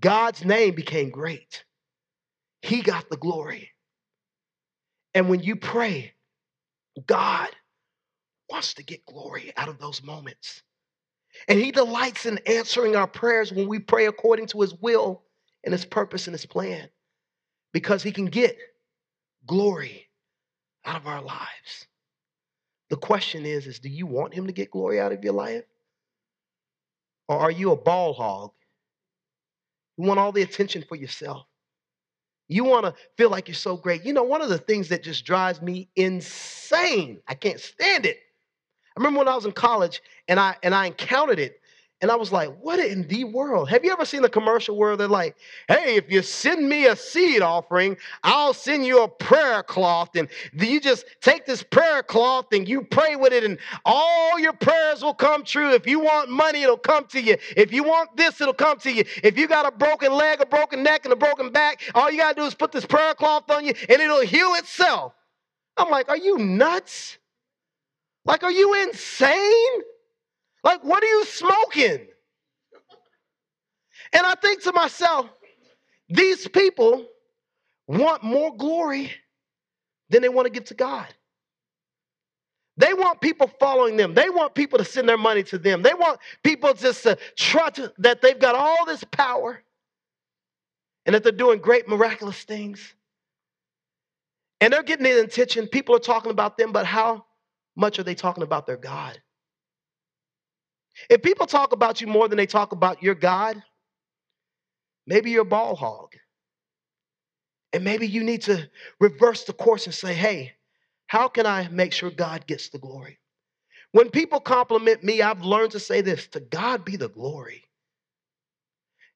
God's 0.00 0.44
name 0.44 0.74
became 0.74 1.10
great. 1.10 1.64
He 2.62 2.82
got 2.82 3.08
the 3.10 3.16
glory. 3.16 3.70
And 5.14 5.28
when 5.28 5.40
you 5.40 5.56
pray, 5.56 6.14
God 7.06 7.48
wants 8.50 8.74
to 8.74 8.82
get 8.82 9.04
glory 9.06 9.52
out 9.56 9.68
of 9.68 9.78
those 9.78 10.02
moments. 10.02 10.62
And 11.48 11.58
He 11.58 11.72
delights 11.72 12.26
in 12.26 12.38
answering 12.46 12.96
our 12.96 13.06
prayers 13.06 13.52
when 13.52 13.68
we 13.68 13.78
pray 13.78 14.06
according 14.06 14.46
to 14.48 14.60
His 14.60 14.74
will 14.74 15.22
and 15.64 15.72
His 15.72 15.84
purpose 15.84 16.26
and 16.26 16.34
His 16.34 16.46
plan 16.46 16.88
because 17.72 18.02
He 18.02 18.12
can 18.12 18.26
get 18.26 18.56
glory 19.46 20.08
out 20.84 20.96
of 20.96 21.06
our 21.06 21.22
lives. 21.22 21.86
The 22.90 22.96
question 22.96 23.46
is, 23.46 23.66
is 23.66 23.78
do 23.78 23.88
you 23.88 24.06
want 24.06 24.34
him 24.34 24.46
to 24.46 24.52
get 24.52 24.70
glory 24.70 25.00
out 25.00 25.12
of 25.12 25.24
your 25.24 25.32
life? 25.32 25.64
Or 27.28 27.38
are 27.38 27.50
you 27.50 27.72
a 27.72 27.76
ball 27.76 28.12
hog? 28.12 28.52
You 29.96 30.06
want 30.06 30.20
all 30.20 30.32
the 30.32 30.42
attention 30.42 30.84
for 30.88 30.96
yourself. 30.96 31.46
You 32.48 32.64
want 32.64 32.84
to 32.84 32.94
feel 33.16 33.30
like 33.30 33.48
you're 33.48 33.54
so 33.54 33.76
great. 33.76 34.04
You 34.04 34.12
know, 34.12 34.24
one 34.24 34.42
of 34.42 34.48
the 34.48 34.58
things 34.58 34.88
that 34.90 35.02
just 35.02 35.24
drives 35.24 35.62
me 35.62 35.88
insane, 35.96 37.20
I 37.26 37.34
can't 37.34 37.60
stand 37.60 38.04
it. 38.04 38.18
I 38.96 39.00
remember 39.00 39.18
when 39.20 39.28
I 39.28 39.34
was 39.34 39.46
in 39.46 39.52
college 39.52 40.02
and 40.28 40.38
I 40.38 40.56
and 40.62 40.74
I 40.74 40.86
encountered 40.86 41.38
it 41.38 41.61
and 42.02 42.10
I 42.10 42.16
was 42.16 42.32
like, 42.32 42.50
what 42.60 42.80
in 42.80 43.06
the 43.06 43.22
world? 43.22 43.70
Have 43.70 43.84
you 43.84 43.92
ever 43.92 44.04
seen 44.04 44.24
a 44.24 44.28
commercial 44.28 44.76
where 44.76 44.96
they're 44.96 45.06
like, 45.06 45.36
hey, 45.68 45.94
if 45.94 46.10
you 46.10 46.20
send 46.20 46.68
me 46.68 46.86
a 46.86 46.96
seed 46.96 47.42
offering, 47.42 47.96
I'll 48.24 48.52
send 48.52 48.84
you 48.84 49.04
a 49.04 49.08
prayer 49.08 49.62
cloth. 49.62 50.16
And 50.16 50.28
you 50.52 50.80
just 50.80 51.06
take 51.20 51.46
this 51.46 51.62
prayer 51.62 52.02
cloth 52.02 52.46
and 52.52 52.68
you 52.68 52.82
pray 52.82 53.14
with 53.14 53.32
it, 53.32 53.44
and 53.44 53.56
all 53.84 54.36
your 54.40 54.52
prayers 54.52 55.02
will 55.02 55.14
come 55.14 55.44
true. 55.44 55.70
If 55.70 55.86
you 55.86 56.00
want 56.00 56.28
money, 56.28 56.62
it'll 56.62 56.76
come 56.76 57.06
to 57.06 57.20
you. 57.20 57.36
If 57.56 57.72
you 57.72 57.84
want 57.84 58.16
this, 58.16 58.40
it'll 58.40 58.52
come 58.52 58.78
to 58.80 58.90
you. 58.90 59.04
If 59.22 59.38
you 59.38 59.46
got 59.46 59.64
a 59.64 59.70
broken 59.70 60.12
leg, 60.12 60.40
a 60.40 60.46
broken 60.46 60.82
neck, 60.82 61.04
and 61.04 61.12
a 61.12 61.16
broken 61.16 61.52
back, 61.52 61.82
all 61.94 62.10
you 62.10 62.18
got 62.18 62.34
to 62.34 62.42
do 62.42 62.46
is 62.46 62.54
put 62.54 62.72
this 62.72 62.84
prayer 62.84 63.14
cloth 63.14 63.48
on 63.48 63.64
you 63.64 63.74
and 63.88 64.02
it'll 64.02 64.22
heal 64.22 64.54
itself. 64.54 65.14
I'm 65.76 65.88
like, 65.88 66.08
are 66.08 66.16
you 66.16 66.36
nuts? 66.36 67.18
Like, 68.24 68.42
are 68.42 68.50
you 68.50 68.74
insane? 68.82 69.82
Like, 70.64 70.84
what 70.84 71.02
are 71.02 71.06
you 71.06 71.24
smoking? 71.24 72.06
And 74.12 74.26
I 74.26 74.34
think 74.34 74.62
to 74.64 74.72
myself, 74.72 75.26
these 76.08 76.46
people 76.48 77.06
want 77.86 78.22
more 78.22 78.54
glory 78.56 79.10
than 80.10 80.22
they 80.22 80.28
want 80.28 80.46
to 80.46 80.52
give 80.52 80.64
to 80.66 80.74
God. 80.74 81.06
They 82.76 82.94
want 82.94 83.20
people 83.20 83.50
following 83.60 83.96
them. 83.96 84.14
They 84.14 84.30
want 84.30 84.54
people 84.54 84.78
to 84.78 84.84
send 84.84 85.08
their 85.08 85.18
money 85.18 85.42
to 85.44 85.58
them. 85.58 85.82
They 85.82 85.94
want 85.94 86.20
people 86.42 86.74
just 86.74 87.02
to 87.04 87.18
trust 87.36 87.80
that 87.98 88.22
they've 88.22 88.38
got 88.38 88.54
all 88.54 88.86
this 88.86 89.04
power 89.04 89.62
and 91.06 91.14
that 91.14 91.22
they're 91.22 91.32
doing 91.32 91.60
great, 91.60 91.88
miraculous 91.88 92.42
things. 92.44 92.94
And 94.60 94.72
they're 94.72 94.82
getting 94.82 95.04
the 95.04 95.22
attention. 95.22 95.68
People 95.68 95.96
are 95.96 96.00
talking 96.00 96.32
about 96.32 96.58
them, 96.58 96.72
but 96.72 96.86
how 96.86 97.26
much 97.76 97.98
are 98.00 98.04
they 98.04 98.16
talking 98.16 98.42
about 98.42 98.66
their 98.66 98.76
God? 98.76 99.21
If 101.10 101.22
people 101.22 101.46
talk 101.46 101.72
about 101.72 102.00
you 102.00 102.06
more 102.06 102.28
than 102.28 102.36
they 102.36 102.46
talk 102.46 102.72
about 102.72 103.02
your 103.02 103.14
God, 103.14 103.62
maybe 105.06 105.30
you're 105.30 105.42
a 105.42 105.46
ball 105.46 105.74
hog. 105.76 106.14
And 107.72 107.84
maybe 107.84 108.06
you 108.06 108.22
need 108.22 108.42
to 108.42 108.68
reverse 109.00 109.44
the 109.44 109.52
course 109.52 109.86
and 109.86 109.94
say, 109.94 110.14
hey, 110.14 110.52
how 111.06 111.28
can 111.28 111.46
I 111.46 111.68
make 111.68 111.92
sure 111.92 112.10
God 112.10 112.46
gets 112.46 112.68
the 112.68 112.78
glory? 112.78 113.18
When 113.92 114.10
people 114.10 114.40
compliment 114.40 115.04
me, 115.04 115.22
I've 115.22 115.42
learned 115.42 115.72
to 115.72 115.80
say 115.80 116.00
this 116.00 116.26
to 116.28 116.40
God 116.40 116.84
be 116.84 116.96
the 116.96 117.08
glory. 117.08 117.64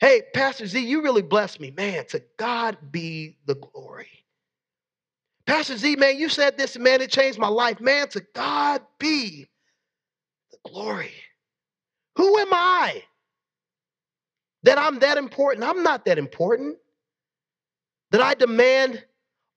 Hey, 0.00 0.22
Pastor 0.34 0.66
Z, 0.66 0.78
you 0.80 1.02
really 1.02 1.22
blessed 1.22 1.60
me. 1.60 1.70
Man, 1.70 2.04
to 2.08 2.22
God 2.38 2.76
be 2.90 3.38
the 3.46 3.54
glory. 3.54 4.08
Pastor 5.46 5.76
Z, 5.76 5.96
man, 5.96 6.18
you 6.18 6.28
said 6.28 6.58
this, 6.58 6.78
man, 6.78 7.00
it 7.00 7.10
changed 7.10 7.38
my 7.38 7.48
life. 7.48 7.80
Man, 7.80 8.08
to 8.08 8.20
God 8.34 8.82
be 8.98 9.48
the 10.50 10.58
glory. 10.70 11.12
Who 12.16 12.38
am 12.38 12.48
I? 12.52 13.04
That 14.64 14.78
I'm 14.78 14.98
that 15.00 15.18
important? 15.18 15.64
I'm 15.64 15.82
not 15.82 16.04
that 16.06 16.18
important. 16.18 16.78
That 18.10 18.20
I 18.20 18.34
demand 18.34 19.04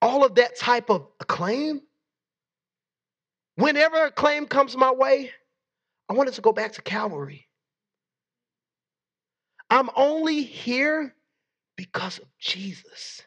all 0.01 0.23
of 0.23 0.35
that 0.35 0.57
type 0.57 0.89
of 0.89 1.07
acclaim? 1.19 1.81
Whenever 3.55 4.05
acclaim 4.05 4.45
comes 4.45 4.77
my 4.77 4.91
way, 4.91 5.31
I 6.07 6.13
want 6.13 6.29
it 6.29 6.35
to 6.35 6.41
go 6.41 6.53
back 6.53 6.73
to 6.73 6.81
Calvary. 6.81 7.47
I'm 9.69 9.89
only 9.95 10.41
here 10.43 11.13
because 11.75 12.19
of 12.19 12.25
Jesus. 12.39 13.21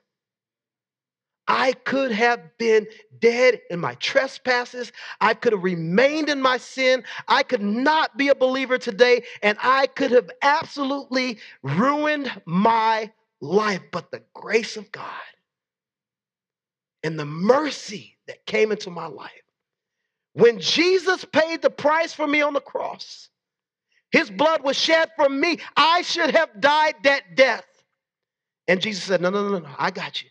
I 1.55 1.75
could 1.75 2.13
have 2.13 2.57
been 2.57 2.87
dead 3.21 3.61
in 3.69 3.79
my 3.79 3.95
trespasses. 3.97 4.91
I 5.21 5.35
could 5.35 5.53
have 5.53 5.63
remained 5.63 6.31
in 6.31 6.41
my 6.41 6.57
sin. 6.57 7.05
I 7.29 7.43
could 7.43 7.61
not 7.61 8.17
be 8.17 8.31
a 8.31 8.35
believer 8.35 8.79
today, 8.79 9.25
and 9.43 9.59
I 9.63 9.87
could 9.89 10.13
have 10.13 10.31
absolutely 10.41 11.41
ruined 11.63 12.33
my 12.47 13.13
life. 13.43 13.83
But 13.91 14.11
the 14.11 14.23
grace 14.33 14.79
of 14.79 14.91
God 14.93 15.05
and 17.03 17.19
the 17.19 17.27
mercy 17.27 18.17
that 18.29 18.47
came 18.47 18.73
into 18.73 18.89
my 18.89 19.07
life, 19.07 19.31
when 20.33 20.59
Jesus 20.59 21.23
paid 21.27 21.61
the 21.61 21.69
price 21.69 22.15
for 22.15 22.27
me 22.27 22.41
on 22.41 22.55
the 22.55 22.63
cross, 22.63 23.29
his 24.11 24.31
blood 24.31 24.63
was 24.63 24.79
shed 24.79 25.11
for 25.17 25.29
me. 25.29 25.59
I 25.77 26.01
should 26.01 26.31
have 26.31 26.63
died 26.63 26.95
that 27.03 27.37
death. 27.37 27.67
And 28.67 28.81
Jesus 28.81 29.05
said, 29.05 29.21
No, 29.21 29.29
no, 29.29 29.51
no, 29.51 29.59
no, 29.59 29.69
I 29.79 29.91
got 29.91 30.23
you. 30.23 30.31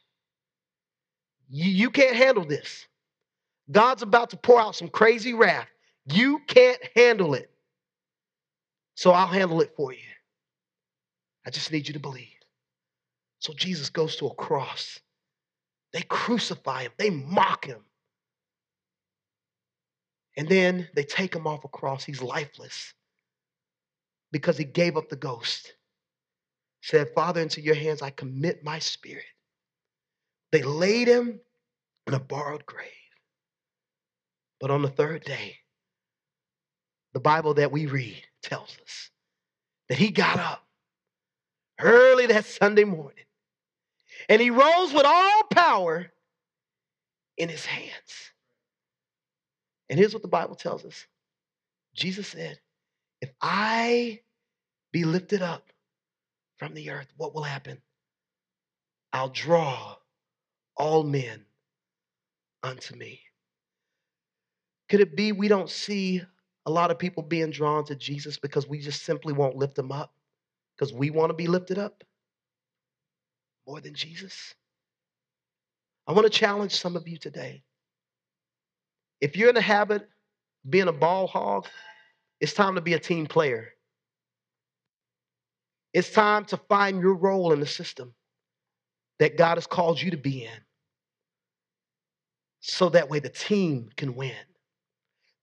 You, 1.51 1.69
you 1.69 1.89
can't 1.91 2.15
handle 2.15 2.45
this. 2.45 2.87
God's 3.69 4.01
about 4.01 4.31
to 4.31 4.37
pour 4.37 4.59
out 4.59 4.75
some 4.75 4.87
crazy 4.87 5.33
wrath. 5.33 5.67
You 6.05 6.39
can't 6.47 6.79
handle 6.95 7.33
it. 7.33 7.51
So 8.95 9.11
I'll 9.11 9.27
handle 9.27 9.61
it 9.61 9.73
for 9.75 9.91
you. 9.91 9.99
I 11.45 11.49
just 11.49 11.71
need 11.71 11.87
you 11.87 11.93
to 11.93 11.99
believe. 11.99 12.27
So 13.39 13.53
Jesus 13.53 13.89
goes 13.89 14.15
to 14.17 14.27
a 14.27 14.35
cross. 14.35 14.99
They 15.93 16.03
crucify 16.03 16.83
him, 16.83 16.91
they 16.97 17.09
mock 17.09 17.65
him. 17.65 17.83
And 20.37 20.47
then 20.47 20.87
they 20.95 21.03
take 21.03 21.35
him 21.35 21.45
off 21.45 21.65
a 21.65 21.67
cross. 21.67 22.05
He's 22.05 22.21
lifeless 22.21 22.93
because 24.31 24.57
he 24.57 24.63
gave 24.63 24.95
up 24.95 25.09
the 25.09 25.17
ghost. 25.17 25.73
Said, 26.81 27.09
Father, 27.13 27.41
into 27.41 27.61
your 27.61 27.75
hands 27.75 28.01
I 28.01 28.11
commit 28.11 28.63
my 28.63 28.79
spirit. 28.79 29.25
They 30.51 30.63
laid 30.63 31.07
him 31.07 31.39
in 32.07 32.13
a 32.13 32.19
borrowed 32.19 32.65
grave. 32.65 32.89
But 34.59 34.71
on 34.71 34.81
the 34.81 34.89
third 34.89 35.23
day, 35.23 35.57
the 37.13 37.19
Bible 37.19 37.55
that 37.55 37.71
we 37.71 37.87
read 37.87 38.23
tells 38.41 38.77
us 38.83 39.09
that 39.89 39.97
he 39.97 40.11
got 40.11 40.39
up 40.39 40.65
early 41.79 42.27
that 42.27 42.45
Sunday 42.45 42.83
morning 42.83 43.25
and 44.29 44.41
he 44.41 44.49
rose 44.49 44.93
with 44.93 45.05
all 45.05 45.43
power 45.51 46.11
in 47.37 47.49
his 47.49 47.65
hands. 47.65 48.31
And 49.89 49.99
here's 49.99 50.13
what 50.13 50.21
the 50.21 50.29
Bible 50.29 50.55
tells 50.55 50.85
us 50.85 51.05
Jesus 51.93 52.27
said, 52.27 52.59
If 53.21 53.31
I 53.41 54.21
be 54.91 55.03
lifted 55.03 55.41
up 55.41 55.71
from 56.57 56.73
the 56.73 56.91
earth, 56.91 57.07
what 57.17 57.33
will 57.33 57.43
happen? 57.43 57.81
I'll 59.11 59.29
draw 59.29 59.95
all 60.81 61.03
men 61.03 61.45
unto 62.63 62.95
me. 62.95 63.21
Could 64.89 64.99
it 64.99 65.15
be 65.15 65.31
we 65.31 65.47
don't 65.47 65.69
see 65.69 66.23
a 66.65 66.71
lot 66.71 66.89
of 66.89 66.97
people 66.97 67.21
being 67.21 67.51
drawn 67.51 67.85
to 67.85 67.95
Jesus 67.95 68.39
because 68.39 68.67
we 68.67 68.79
just 68.79 69.03
simply 69.03 69.31
won't 69.31 69.55
lift 69.55 69.75
them 69.75 69.91
up? 69.91 70.11
Because 70.75 70.91
we 70.91 71.11
want 71.11 71.29
to 71.29 71.35
be 71.35 71.45
lifted 71.45 71.77
up 71.77 72.03
more 73.67 73.79
than 73.79 73.93
Jesus? 73.93 74.55
I 76.07 76.13
want 76.13 76.25
to 76.25 76.31
challenge 76.31 76.71
some 76.71 76.95
of 76.95 77.07
you 77.07 77.17
today. 77.17 77.61
If 79.21 79.37
you're 79.37 79.49
in 79.49 79.55
the 79.55 79.61
habit 79.61 80.01
of 80.01 80.71
being 80.71 80.87
a 80.87 80.91
ball 80.91 81.27
hog, 81.27 81.67
it's 82.39 82.53
time 82.53 82.73
to 82.73 82.81
be 82.81 82.95
a 82.95 82.99
team 82.99 83.27
player. 83.27 83.69
It's 85.93 86.09
time 86.09 86.43
to 86.45 86.57
find 86.57 86.99
your 87.01 87.13
role 87.13 87.53
in 87.53 87.59
the 87.59 87.67
system 87.67 88.15
that 89.19 89.37
God 89.37 89.57
has 89.57 89.67
called 89.67 90.01
you 90.01 90.09
to 90.09 90.17
be 90.17 90.45
in 90.45 90.61
so 92.61 92.89
that 92.89 93.09
way 93.09 93.19
the 93.19 93.29
team 93.29 93.89
can 93.97 94.15
win, 94.15 94.35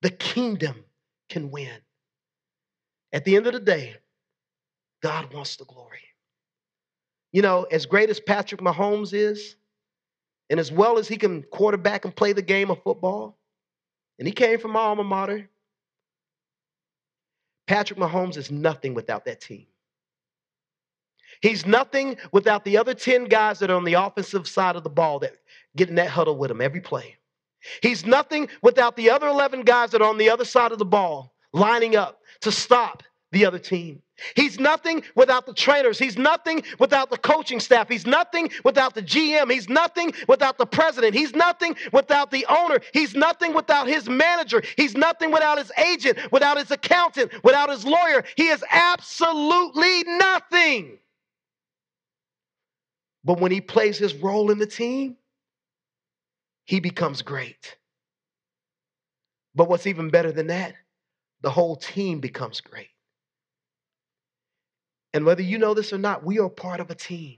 the 0.02 0.10
kingdom 0.10 0.84
can 1.28 1.50
win. 1.50 1.70
At 3.12 3.24
the 3.24 3.36
end 3.36 3.46
of 3.46 3.52
the 3.52 3.60
day, 3.60 3.96
God 5.02 5.32
wants 5.32 5.56
the 5.56 5.64
glory. 5.64 6.00
You 7.32 7.42
know, 7.42 7.64
as 7.64 7.86
great 7.86 8.08
as 8.08 8.20
Patrick 8.20 8.60
Mahomes 8.60 9.12
is, 9.12 9.56
and 10.50 10.58
as 10.58 10.72
well 10.72 10.98
as 10.98 11.08
he 11.08 11.16
can 11.16 11.42
quarterback 11.42 12.04
and 12.04 12.14
play 12.14 12.32
the 12.32 12.42
game 12.42 12.70
of 12.70 12.82
football, 12.82 13.38
and 14.18 14.26
he 14.26 14.32
came 14.32 14.58
from 14.58 14.72
my 14.72 14.80
alma 14.80 15.04
mater, 15.04 15.48
Patrick 17.66 17.98
Mahomes 17.98 18.36
is 18.36 18.50
nothing 18.50 18.94
without 18.94 19.26
that 19.26 19.40
team. 19.40 19.66
He's 21.40 21.66
nothing 21.66 22.16
without 22.32 22.64
the 22.64 22.78
other 22.78 22.94
10 22.94 23.24
guys 23.24 23.58
that 23.60 23.70
are 23.70 23.76
on 23.76 23.84
the 23.84 23.94
offensive 23.94 24.48
side 24.48 24.76
of 24.76 24.82
the 24.82 24.90
ball 24.90 25.20
that 25.20 25.34
get 25.76 25.88
in 25.88 25.94
that 25.96 26.08
huddle 26.08 26.36
with 26.36 26.50
him 26.50 26.60
every 26.60 26.80
play. 26.80 27.16
He's 27.82 28.06
nothing 28.06 28.48
without 28.62 28.96
the 28.96 29.10
other 29.10 29.28
11 29.28 29.62
guys 29.62 29.90
that 29.90 30.02
are 30.02 30.08
on 30.08 30.18
the 30.18 30.30
other 30.30 30.44
side 30.44 30.72
of 30.72 30.78
the 30.78 30.84
ball 30.84 31.34
lining 31.52 31.96
up 31.96 32.20
to 32.40 32.52
stop 32.52 33.02
the 33.32 33.44
other 33.44 33.58
team. 33.58 34.02
He's 34.34 34.58
nothing 34.58 35.02
without 35.14 35.46
the 35.46 35.52
trainers. 35.52 35.98
He's 35.98 36.18
nothing 36.18 36.64
without 36.78 37.10
the 37.10 37.18
coaching 37.18 37.60
staff. 37.60 37.88
He's 37.88 38.06
nothing 38.06 38.50
without 38.64 38.94
the 38.94 39.02
GM. 39.02 39.52
He's 39.52 39.68
nothing 39.68 40.12
without 40.26 40.58
the 40.58 40.66
president. 40.66 41.14
He's 41.14 41.34
nothing 41.34 41.76
without 41.92 42.30
the 42.30 42.44
owner. 42.46 42.78
He's 42.92 43.14
nothing 43.14 43.54
without 43.54 43.86
his 43.86 44.08
manager. 44.08 44.62
He's 44.76 44.96
nothing 44.96 45.30
without 45.30 45.58
his 45.58 45.70
agent, 45.78 46.18
without 46.32 46.58
his 46.58 46.70
accountant, 46.70 47.32
without 47.44 47.70
his 47.70 47.84
lawyer. 47.84 48.24
He 48.36 48.48
is 48.48 48.64
absolutely 48.70 50.02
nothing. 50.04 50.98
But 53.28 53.40
when 53.40 53.52
he 53.52 53.60
plays 53.60 53.98
his 53.98 54.14
role 54.14 54.50
in 54.50 54.56
the 54.56 54.66
team, 54.66 55.18
he 56.64 56.80
becomes 56.80 57.20
great. 57.20 57.76
But 59.54 59.68
what's 59.68 59.86
even 59.86 60.08
better 60.08 60.32
than 60.32 60.46
that, 60.46 60.74
the 61.42 61.50
whole 61.50 61.76
team 61.76 62.20
becomes 62.20 62.62
great. 62.62 62.88
And 65.12 65.26
whether 65.26 65.42
you 65.42 65.58
know 65.58 65.74
this 65.74 65.92
or 65.92 65.98
not, 65.98 66.24
we 66.24 66.38
are 66.38 66.48
part 66.48 66.80
of 66.80 66.90
a 66.90 66.94
team. 66.94 67.36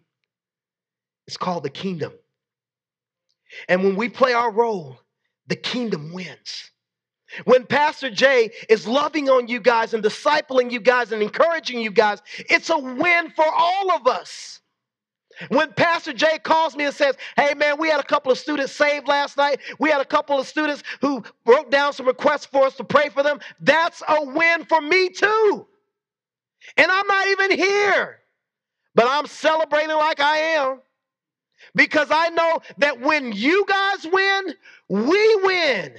It's 1.27 1.37
called 1.37 1.65
the 1.65 1.71
kingdom. 1.71 2.13
And 3.69 3.83
when 3.83 3.97
we 3.97 4.09
play 4.09 4.33
our 4.33 4.53
role, 4.53 5.01
the 5.49 5.57
kingdom 5.57 6.13
wins. 6.13 6.71
When 7.47 7.67
Pastor 7.67 8.11
Jay 8.13 8.53
is 8.69 8.87
loving 8.87 9.29
on 9.29 9.49
you 9.49 9.59
guys 9.59 9.93
and 9.93 10.05
discipling 10.05 10.71
you 10.71 10.79
guys 10.79 11.11
and 11.11 11.21
encouraging 11.21 11.81
you 11.81 11.91
guys, 11.91 12.23
it's 12.49 12.71
a 12.71 12.79
win 12.79 13.31
for 13.31 13.47
all 13.53 13.91
of 13.91 14.07
us. 14.07 14.61
When 15.49 15.73
Pastor 15.73 16.13
Jay 16.13 16.39
calls 16.43 16.77
me 16.77 16.85
and 16.85 16.95
says, 16.95 17.17
Hey 17.37 17.55
man, 17.55 17.79
we 17.79 17.89
had 17.89 18.01
a 18.01 18.05
couple 18.05 18.31
of 18.31 18.39
students 18.39 18.73
saved 18.73 19.09
last 19.09 19.37
night. 19.37 19.61
We 19.79 19.91
had 19.91 20.01
a 20.01 20.05
couple 20.07 20.39
of 20.39 20.47
students 20.47 20.83
who 21.01 21.23
wrote 21.47 21.71
down 21.71 21.93
some 21.93 22.07
requests 22.07 22.47
for 22.47 22.65
us 22.67 22.77
to 22.77 22.85
pray 22.85 23.09
for 23.09 23.23
them. 23.23 23.41
That's 23.61 24.03
a 24.07 24.25
win 24.25 24.65
for 24.65 24.81
me 24.81 25.09
too. 25.09 25.67
And 26.77 26.91
I'm 26.91 27.07
not 27.07 27.27
even 27.29 27.53
here, 27.53 28.21
but 28.95 29.07
I'm 29.09 29.27
celebrating 29.27 29.97
like 29.97 30.21
I 30.21 30.39
am 30.39 30.81
because 31.75 32.09
I 32.11 32.29
know 32.31 32.61
that 32.79 33.01
when 33.01 33.33
you 33.33 33.65
guys 33.67 34.07
win, 34.11 34.55
we 34.89 35.37
win. 35.43 35.95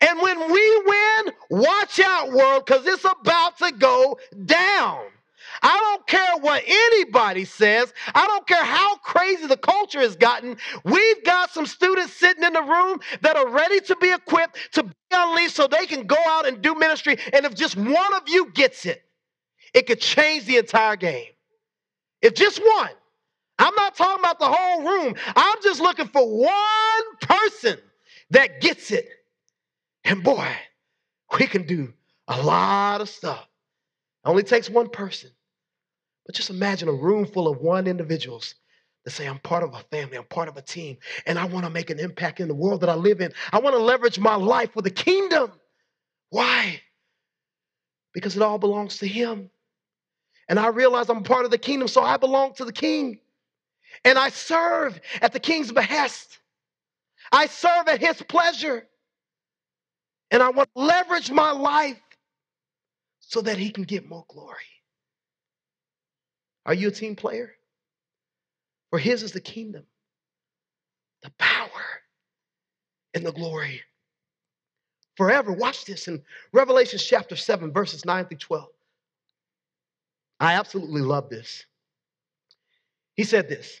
And 0.00 0.20
when 0.20 0.52
we 0.52 0.82
win, 0.86 1.34
watch 1.50 2.00
out, 2.00 2.32
world, 2.32 2.66
because 2.66 2.86
it's 2.86 3.04
about 3.04 3.56
to 3.58 3.72
go 3.72 4.18
down. 4.44 5.06
I 5.62 5.78
don't 5.78 6.06
care 6.06 6.36
what 6.40 6.62
anybody 6.66 7.44
says. 7.44 7.92
I 8.14 8.26
don't 8.26 8.46
care 8.46 8.64
how 8.64 8.96
crazy 8.98 9.46
the 9.46 9.56
culture 9.56 10.00
has 10.00 10.16
gotten. 10.16 10.56
We've 10.84 11.24
got 11.24 11.50
some 11.50 11.66
students 11.66 12.14
sitting 12.14 12.44
in 12.44 12.52
the 12.52 12.62
room 12.62 13.00
that 13.22 13.36
are 13.36 13.48
ready 13.48 13.80
to 13.80 13.96
be 13.96 14.12
equipped 14.12 14.58
to 14.72 14.84
be 14.84 14.92
unleashed 15.12 15.56
so 15.56 15.66
they 15.66 15.86
can 15.86 16.06
go 16.06 16.16
out 16.26 16.46
and 16.46 16.62
do 16.62 16.74
ministry. 16.74 17.18
And 17.32 17.44
if 17.44 17.54
just 17.54 17.76
one 17.76 18.14
of 18.14 18.28
you 18.28 18.50
gets 18.52 18.86
it, 18.86 19.02
it 19.74 19.86
could 19.86 20.00
change 20.00 20.44
the 20.46 20.56
entire 20.58 20.96
game. 20.96 21.26
If 22.22 22.34
just 22.34 22.60
one, 22.60 22.90
I'm 23.58 23.74
not 23.74 23.96
talking 23.96 24.20
about 24.20 24.38
the 24.38 24.48
whole 24.48 24.82
room. 24.82 25.14
I'm 25.36 25.62
just 25.62 25.80
looking 25.80 26.06
for 26.06 26.26
one 26.26 27.16
person 27.20 27.78
that 28.30 28.60
gets 28.60 28.90
it. 28.90 29.08
And 30.04 30.22
boy, 30.22 30.48
we 31.38 31.46
can 31.46 31.66
do 31.66 31.92
a 32.28 32.40
lot 32.42 33.00
of 33.00 33.08
stuff. 33.08 33.46
It 34.24 34.28
only 34.28 34.42
takes 34.42 34.70
one 34.70 34.88
person. 34.88 35.30
But 36.28 36.36
just 36.36 36.50
imagine 36.50 36.88
a 36.88 36.92
room 36.92 37.26
full 37.26 37.48
of 37.48 37.58
one 37.62 37.88
individuals 37.88 38.54
that 39.06 39.12
say, 39.12 39.26
I'm 39.26 39.38
part 39.40 39.64
of 39.64 39.74
a 39.74 39.80
family, 39.90 40.18
I'm 40.18 40.26
part 40.26 40.48
of 40.48 40.58
a 40.58 40.62
team, 40.62 40.98
and 41.26 41.38
I 41.38 41.46
want 41.46 41.64
to 41.64 41.70
make 41.70 41.90
an 41.90 41.98
impact 41.98 42.38
in 42.38 42.48
the 42.48 42.54
world 42.54 42.82
that 42.82 42.90
I 42.90 42.94
live 42.94 43.22
in. 43.22 43.32
I 43.52 43.60
want 43.60 43.74
to 43.74 43.82
leverage 43.82 44.20
my 44.20 44.36
life 44.36 44.74
for 44.74 44.82
the 44.82 44.90
kingdom. 44.90 45.52
Why? 46.30 46.82
Because 48.12 48.36
it 48.36 48.42
all 48.42 48.58
belongs 48.58 48.98
to 48.98 49.08
Him. 49.08 49.50
And 50.50 50.60
I 50.60 50.68
realize 50.68 51.08
I'm 51.08 51.24
part 51.24 51.46
of 51.46 51.50
the 51.50 51.58
kingdom, 51.58 51.88
so 51.88 52.02
I 52.02 52.18
belong 52.18 52.54
to 52.56 52.66
the 52.66 52.72
king. 52.72 53.20
And 54.04 54.18
I 54.18 54.30
serve 54.30 55.00
at 55.22 55.32
the 55.32 55.40
king's 55.40 55.72
behest. 55.72 56.38
I 57.32 57.46
serve 57.46 57.88
at 57.88 58.00
his 58.00 58.22
pleasure. 58.22 58.86
And 60.30 60.42
I 60.42 60.50
want 60.50 60.70
to 60.76 60.82
leverage 60.82 61.30
my 61.30 61.52
life 61.52 62.00
so 63.20 63.40
that 63.42 63.58
he 63.58 63.70
can 63.70 63.84
get 63.84 64.08
more 64.08 64.26
glory. 64.28 64.77
Are 66.68 66.74
you 66.74 66.88
a 66.88 66.92
team 66.92 67.16
player? 67.16 67.54
For 68.90 68.98
his 68.98 69.22
is 69.22 69.32
the 69.32 69.40
kingdom, 69.40 69.84
the 71.22 71.30
power, 71.38 72.02
and 73.14 73.24
the 73.24 73.32
glory 73.32 73.80
forever. 75.16 75.50
Watch 75.50 75.86
this 75.86 76.08
in 76.08 76.22
Revelation 76.52 76.98
chapter 77.02 77.36
7, 77.36 77.72
verses 77.72 78.04
9 78.04 78.26
through 78.26 78.36
12. 78.36 78.68
I 80.40 80.54
absolutely 80.54 81.00
love 81.00 81.30
this. 81.30 81.64
He 83.14 83.24
said 83.24 83.48
this 83.48 83.80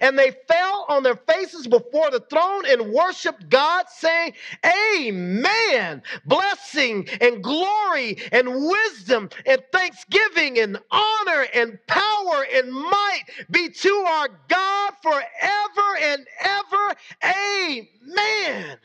and 0.00 0.18
they 0.18 0.32
fell 0.48 0.86
on 0.88 1.02
their 1.02 1.16
faces 1.16 1.66
before 1.66 2.10
the 2.10 2.20
throne 2.30 2.64
and 2.66 2.92
worshiped 2.92 3.48
God, 3.48 3.86
saying, 3.88 4.34
Amen. 4.66 6.02
Blessing 6.26 7.08
and 7.20 7.42
glory 7.42 8.18
and 8.32 8.48
wisdom 8.66 9.30
and 9.46 9.62
thanksgiving 9.72 10.58
and 10.58 10.78
honor 10.90 11.46
and 11.54 11.78
power 11.86 12.46
and 12.54 12.72
might 12.72 13.24
be 13.50 13.68
to 13.70 13.90
our 14.08 14.28
God 14.48 14.92
forever 15.02 15.96
and 16.02 16.26
ever. 16.40 16.94
Amen. 17.24 18.78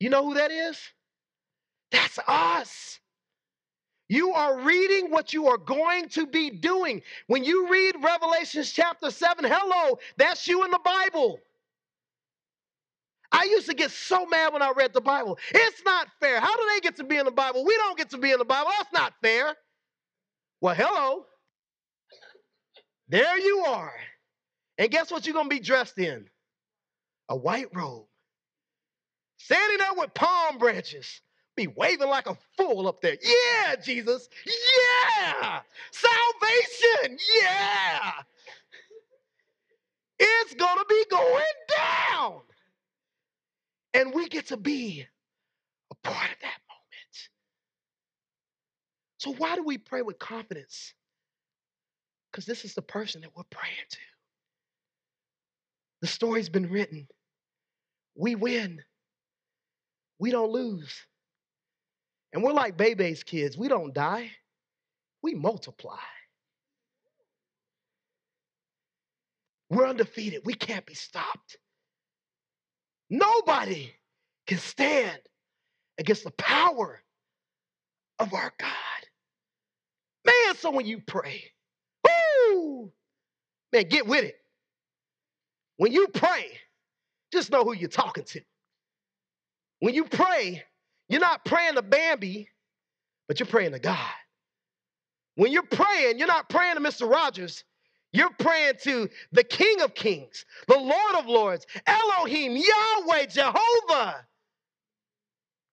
You 0.00 0.10
know 0.10 0.24
who 0.26 0.34
that 0.34 0.50
is? 0.50 0.78
That's 1.92 2.18
us. 2.28 3.00
You 4.08 4.32
are 4.32 4.60
reading 4.60 5.10
what 5.10 5.32
you 5.32 5.46
are 5.46 5.56
going 5.56 6.08
to 6.10 6.26
be 6.26 6.50
doing. 6.50 7.02
When 7.26 7.42
you 7.42 7.68
read 7.68 7.96
Revelations 8.02 8.70
chapter 8.70 9.10
7, 9.10 9.44
hello, 9.44 9.98
that's 10.16 10.46
you 10.46 10.64
in 10.64 10.70
the 10.70 10.80
Bible. 10.84 11.40
I 13.32 13.44
used 13.44 13.66
to 13.68 13.74
get 13.74 13.90
so 13.90 14.26
mad 14.26 14.52
when 14.52 14.62
I 14.62 14.72
read 14.76 14.92
the 14.92 15.00
Bible. 15.00 15.38
It's 15.52 15.82
not 15.84 16.08
fair. 16.20 16.38
How 16.38 16.54
do 16.54 16.62
they 16.74 16.80
get 16.80 16.96
to 16.96 17.04
be 17.04 17.16
in 17.16 17.24
the 17.24 17.32
Bible? 17.32 17.64
We 17.64 17.74
don't 17.76 17.98
get 17.98 18.10
to 18.10 18.18
be 18.18 18.30
in 18.30 18.38
the 18.38 18.44
Bible. 18.44 18.70
That's 18.78 18.92
not 18.92 19.14
fair. 19.22 19.54
Well, 20.60 20.74
hello. 20.74 21.26
There 23.08 23.38
you 23.38 23.64
are. 23.66 23.92
And 24.78 24.90
guess 24.90 25.10
what 25.10 25.26
you're 25.26 25.34
going 25.34 25.48
to 25.48 25.54
be 25.54 25.60
dressed 25.60 25.98
in? 25.98 26.26
A 27.28 27.36
white 27.36 27.74
robe. 27.74 28.06
Standing 29.38 29.78
there 29.78 29.94
with 29.96 30.14
palm 30.14 30.58
branches 30.58 31.20
be 31.56 31.66
waving 31.68 32.08
like 32.08 32.26
a 32.26 32.36
fool 32.56 32.88
up 32.88 33.00
there. 33.00 33.16
Yeah, 33.22 33.76
Jesus. 33.76 34.28
Yeah. 34.46 35.60
Salvation. 35.92 37.18
Yeah. 37.42 38.10
It's 40.18 40.54
going 40.54 40.78
to 40.78 40.84
be 40.88 41.04
going 41.10 41.44
down. 41.68 42.40
And 43.94 44.12
we 44.12 44.28
get 44.28 44.48
to 44.48 44.56
be 44.56 45.06
a 45.90 45.94
part 46.08 46.30
of 46.30 46.36
that 46.40 46.58
moment. 46.68 47.28
So, 49.18 49.32
why 49.34 49.54
do 49.56 49.62
we 49.62 49.78
pray 49.78 50.02
with 50.02 50.18
confidence? 50.18 50.94
Because 52.30 52.46
this 52.46 52.64
is 52.64 52.74
the 52.74 52.82
person 52.82 53.20
that 53.20 53.30
we're 53.36 53.44
praying 53.50 53.74
to. 53.90 53.98
The 56.00 56.08
story's 56.08 56.48
been 56.48 56.68
written. 56.68 57.06
We 58.16 58.34
win, 58.34 58.82
we 60.18 60.30
don't 60.30 60.50
lose. 60.50 61.06
And 62.34 62.42
we're 62.42 62.52
like 62.52 62.76
Bebe's 62.76 63.22
kids. 63.22 63.56
We 63.56 63.68
don't 63.68 63.94
die, 63.94 64.28
we 65.22 65.34
multiply. 65.34 65.96
We're 69.70 69.86
undefeated. 69.86 70.42
We 70.44 70.54
can't 70.54 70.84
be 70.84 70.94
stopped. 70.94 71.56
Nobody 73.08 73.92
can 74.46 74.58
stand 74.58 75.18
against 75.98 76.24
the 76.24 76.32
power 76.32 77.00
of 78.18 78.34
our 78.34 78.52
God. 78.58 78.70
Man, 80.26 80.56
so 80.56 80.70
when 80.70 80.86
you 80.86 81.00
pray, 81.06 81.44
woo, 82.04 82.92
man, 83.72 83.84
get 83.88 84.06
with 84.06 84.24
it. 84.24 84.36
When 85.76 85.92
you 85.92 86.08
pray, 86.08 86.58
just 87.32 87.50
know 87.50 87.64
who 87.64 87.74
you're 87.74 87.88
talking 87.88 88.24
to. 88.24 88.40
When 89.80 89.94
you 89.94 90.04
pray, 90.04 90.64
you're 91.08 91.20
not 91.20 91.44
praying 91.44 91.74
to 91.74 91.82
Bambi, 91.82 92.48
but 93.28 93.38
you're 93.40 93.46
praying 93.46 93.72
to 93.72 93.78
God. 93.78 93.98
When 95.36 95.52
you're 95.52 95.62
praying, 95.62 96.18
you're 96.18 96.28
not 96.28 96.48
praying 96.48 96.76
to 96.76 96.80
Mr. 96.80 97.10
Rogers. 97.10 97.64
You're 98.12 98.30
praying 98.38 98.74
to 98.84 99.08
the 99.32 99.42
King 99.42 99.80
of 99.80 99.94
Kings, 99.94 100.44
the 100.68 100.78
Lord 100.78 101.16
of 101.18 101.26
Lords, 101.26 101.66
Elohim, 101.86 102.52
Yahweh, 102.52 103.26
Jehovah. 103.26 104.24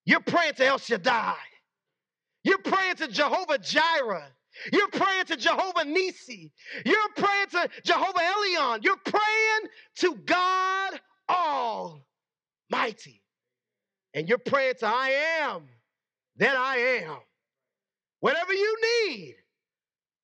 You're 0.06 0.22
praying 0.22 0.56
to 0.56 0.66
El 0.66 0.80
Shaddai. 0.80 1.36
You're 2.44 2.58
praying 2.58 2.96
to 2.96 3.08
Jehovah 3.08 3.60
Jireh. 3.60 4.28
You're 4.74 4.88
praying 4.90 5.26
to 5.26 5.38
Jehovah 5.38 5.86
Nissi. 5.86 6.50
You're 6.84 7.10
praying 7.16 7.48
to 7.52 7.70
Jehovah 7.84 8.20
Elion. 8.20 8.84
You're 8.84 8.98
praying 8.98 9.70
to 9.98 10.16
God 10.26 11.00
Almighty. 11.30 13.21
And 14.14 14.28
you're 14.28 14.38
praying 14.38 14.76
to 14.80 14.88
I 14.88 15.10
am 15.42 15.64
that 16.38 16.56
I 16.56 16.78
am. 16.78 17.18
Whatever 18.20 18.54
you 18.54 18.78
need, 19.08 19.36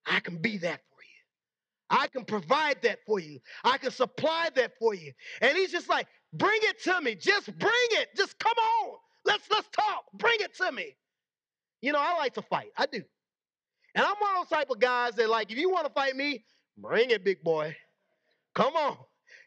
I 0.06 0.20
can 0.20 0.38
be 0.38 0.58
that 0.60 0.82
for 0.90 1.02
you. 1.02 2.00
I 2.02 2.08
can 2.08 2.26
provide 2.26 2.82
that 2.84 3.00
for 3.06 3.20
you. 3.20 3.40
I 3.64 3.78
can 3.78 3.92
supply 3.92 4.50
that 4.56 4.74
for 4.80 4.94
you. 4.94 5.14
And 5.42 5.58
he's 5.58 5.72
just 5.72 5.90
like, 5.90 6.08
bring 6.34 6.60
it 6.64 6.82
to 6.84 7.02
me. 7.02 7.16
Just 7.16 7.46
bring 7.58 7.72
it. 7.92 8.10
Just 8.16 8.38
come 8.40 8.58
on. 8.58 8.98
Let's 9.26 9.50
let's 9.50 9.68
talk. 9.70 10.06
Bring 10.14 10.38
it 10.40 10.56
to 10.58 10.72
me. 10.72 10.96
You 11.82 11.92
know, 11.92 12.00
I 12.00 12.16
like 12.18 12.34
to 12.36 12.42
fight. 12.42 12.70
I 12.78 12.86
do. 12.86 13.02
And 13.96 14.06
I'm 14.06 14.16
one 14.20 14.36
of 14.36 14.50
those 14.50 14.58
type 14.58 14.70
of 14.70 14.80
guys 14.80 15.16
that, 15.16 15.30
like, 15.30 15.52
if 15.52 15.58
you 15.58 15.72
want 15.72 15.88
to 15.88 15.94
fight 15.94 16.16
me, 16.16 16.44
bring 16.78 17.10
it, 17.10 17.24
big 17.24 17.42
boy. 17.44 17.76
Come 18.54 18.76
on. 18.76 18.98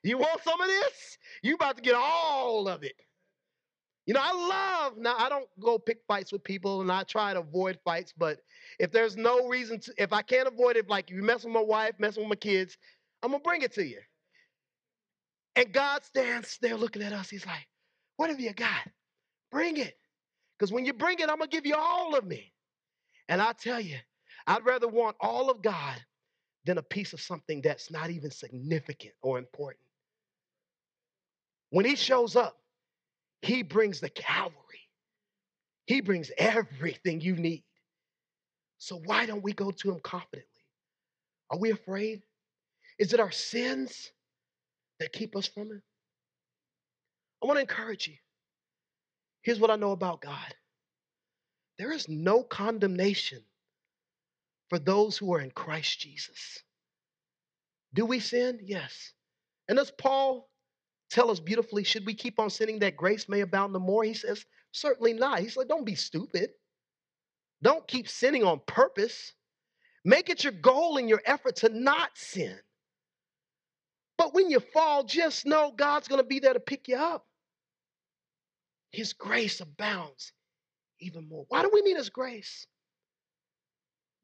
You 0.03 0.19
want 0.19 0.43
some 0.43 0.61
of 0.61 0.67
this? 0.67 1.19
You 1.43 1.55
about 1.55 1.77
to 1.77 1.83
get 1.83 1.95
all 1.95 2.69
of 2.69 2.83
it. 2.83 2.95
You 4.07 4.15
know, 4.15 4.21
I 4.23 4.33
love, 4.33 4.97
now 4.97 5.15
I 5.17 5.29
don't 5.29 5.49
go 5.61 5.79
pick 5.79 5.99
fights 6.09 6.33
with 6.33 6.43
people 6.43 6.81
and 6.81 6.91
I 6.91 7.05
try 7.05 7.33
to 7.35 7.41
avoid 7.41 7.79
fights, 7.85 8.13
but 8.17 8.41
if 8.79 8.91
there's 8.91 9.17
no 9.17 9.47
reason 9.47 9.79
to, 9.81 9.95
if 9.99 10.13
I 10.13 10.23
can't 10.23 10.49
avoid 10.49 10.77
it, 10.77 10.89
like 10.89 11.11
you 11.11 11.23
mess 11.23 11.45
with 11.45 11.53
my 11.53 11.63
wife, 11.63 11.95
messing 11.99 12.23
with 12.23 12.31
my 12.31 12.37
kids, 12.37 12.77
I'm 13.23 13.33
to 13.33 13.39
bring 13.39 13.63
it 13.63 13.73
to 13.75 13.85
you. 13.87 14.01
And 15.55 15.73
God 15.73 16.05
stands 16.05 16.59
there 16.63 16.77
looking 16.77 17.03
at 17.03 17.13
us. 17.13 17.29
He's 17.29 17.47
like, 17.47 17.67
what 18.17 18.31
have 18.31 18.41
you 18.41 18.53
got? 18.53 18.89
Bring 19.51 19.77
it. 19.77 19.97
Because 20.59 20.73
when 20.73 20.85
you 20.85 20.93
bring 20.93 21.19
it, 21.19 21.29
I'm 21.29 21.41
to 21.41 21.47
give 21.47 21.67
you 21.67 21.77
all 21.77 22.17
of 22.17 22.27
me. 22.27 22.53
And 23.29 23.41
I 23.41 23.53
tell 23.53 23.81
you, 23.81 23.97
I'd 24.47 24.65
rather 24.65 24.89
want 24.89 25.17
all 25.21 25.51
of 25.51 25.63
God 25.63 26.01
than 26.65 26.79
a 26.79 26.83
piece 26.83 27.13
of 27.13 27.21
something 27.21 27.61
that's 27.63 27.91
not 27.91 28.11
even 28.11 28.31
significant 28.31 29.15
or 29.23 29.39
important. 29.39 29.85
When 31.71 31.85
He 31.85 31.97
shows 31.97 32.37
up, 32.37 32.57
He 33.43 33.63
brings 33.63 34.01
the 34.01 34.11
cavalry, 34.11 34.55
He 35.87 36.01
brings 36.01 36.31
everything 36.37 37.21
you 37.21 37.37
need. 37.37 37.65
So 38.79 39.01
why 39.05 39.27
don't 39.27 39.43
we 39.43 39.53
go 39.53 39.71
to 39.71 39.91
Him 39.93 40.01
confidently? 40.01 40.47
Are 41.51 41.59
we 41.59 41.71
afraid? 41.71 42.23
Is 42.99 43.13
it 43.13 43.21
our 43.21 43.31
sins 43.31 44.11
that 44.99 45.13
keep 45.13 45.37
us 45.37 45.47
from 45.47 45.71
Him? 45.71 45.83
I 47.43 47.47
want 47.47 47.57
to 47.57 47.63
encourage 47.63 48.09
you. 48.09 48.17
Here's 49.43 49.59
what 49.59 49.71
I 49.71 49.77
know 49.77 49.93
about 49.93 50.21
God 50.21 50.55
there 51.79 51.93
is 51.93 52.11
no 52.11 52.43
condemnation 52.43 53.43
for 54.69 54.79
those 54.79 55.17
who 55.17 55.33
are 55.33 55.41
in 55.41 55.51
Christ 55.51 55.99
Jesus. 55.99 56.63
Do 57.95 58.05
we 58.05 58.21
sin? 58.21 58.61
Yes. 58.63 59.15
And 59.67 59.79
as 59.79 59.91
Paul 59.91 60.50
tell 61.11 61.31
us 61.31 61.41
beautifully, 61.41 61.85
should 61.85 62.07
we 62.07 62.15
keep 62.15 62.39
on 62.39 62.51
sinning 62.51 62.79
that 62.81 62.97
grace 62.97 63.29
may 63.29 63.41
abound 63.41 63.75
the 63.75 63.81
more? 63.81 64.05
He 64.05 64.15
says, 64.15 64.45
certainly 64.73 65.13
not. 65.13 65.41
He's 65.41 65.57
like, 65.57 65.69
don't 65.69 65.85
be 65.85 65.95
stupid. 65.95 66.51
Don't 67.63 67.87
keep 67.87 68.09
sinning 68.09 68.45
on 68.45 68.61
purpose. 68.67 69.35
Make 70.05 70.31
it 70.31 70.45
your 70.45 70.53
goal 70.53 70.97
and 70.97 71.09
your 71.09 71.21
effort 71.27 71.57
to 71.57 71.69
not 71.69 72.11
sin. 72.15 72.57
But 74.17 74.35
when 74.35 74.51
you 74.51 74.61
fall, 74.61 75.05
just 75.05 75.47
know 75.47 75.73
God's 75.77 76.09
going 76.09 76.21
to 76.21 76.27
be 76.27 76.41
there 76.41 76.53
to 76.53 76.61
pick 76.61 76.89
you 76.89 76.97
up. 76.97 77.27
His 78.93 79.13
grace 79.13 79.61
abounds 79.61 80.33
even 81.01 81.29
more. 81.29 81.45
Why 81.49 81.63
do 81.63 81.71
we 81.73 81.83
need 81.83 81.97
His 81.97 82.11
grace? 82.11 82.67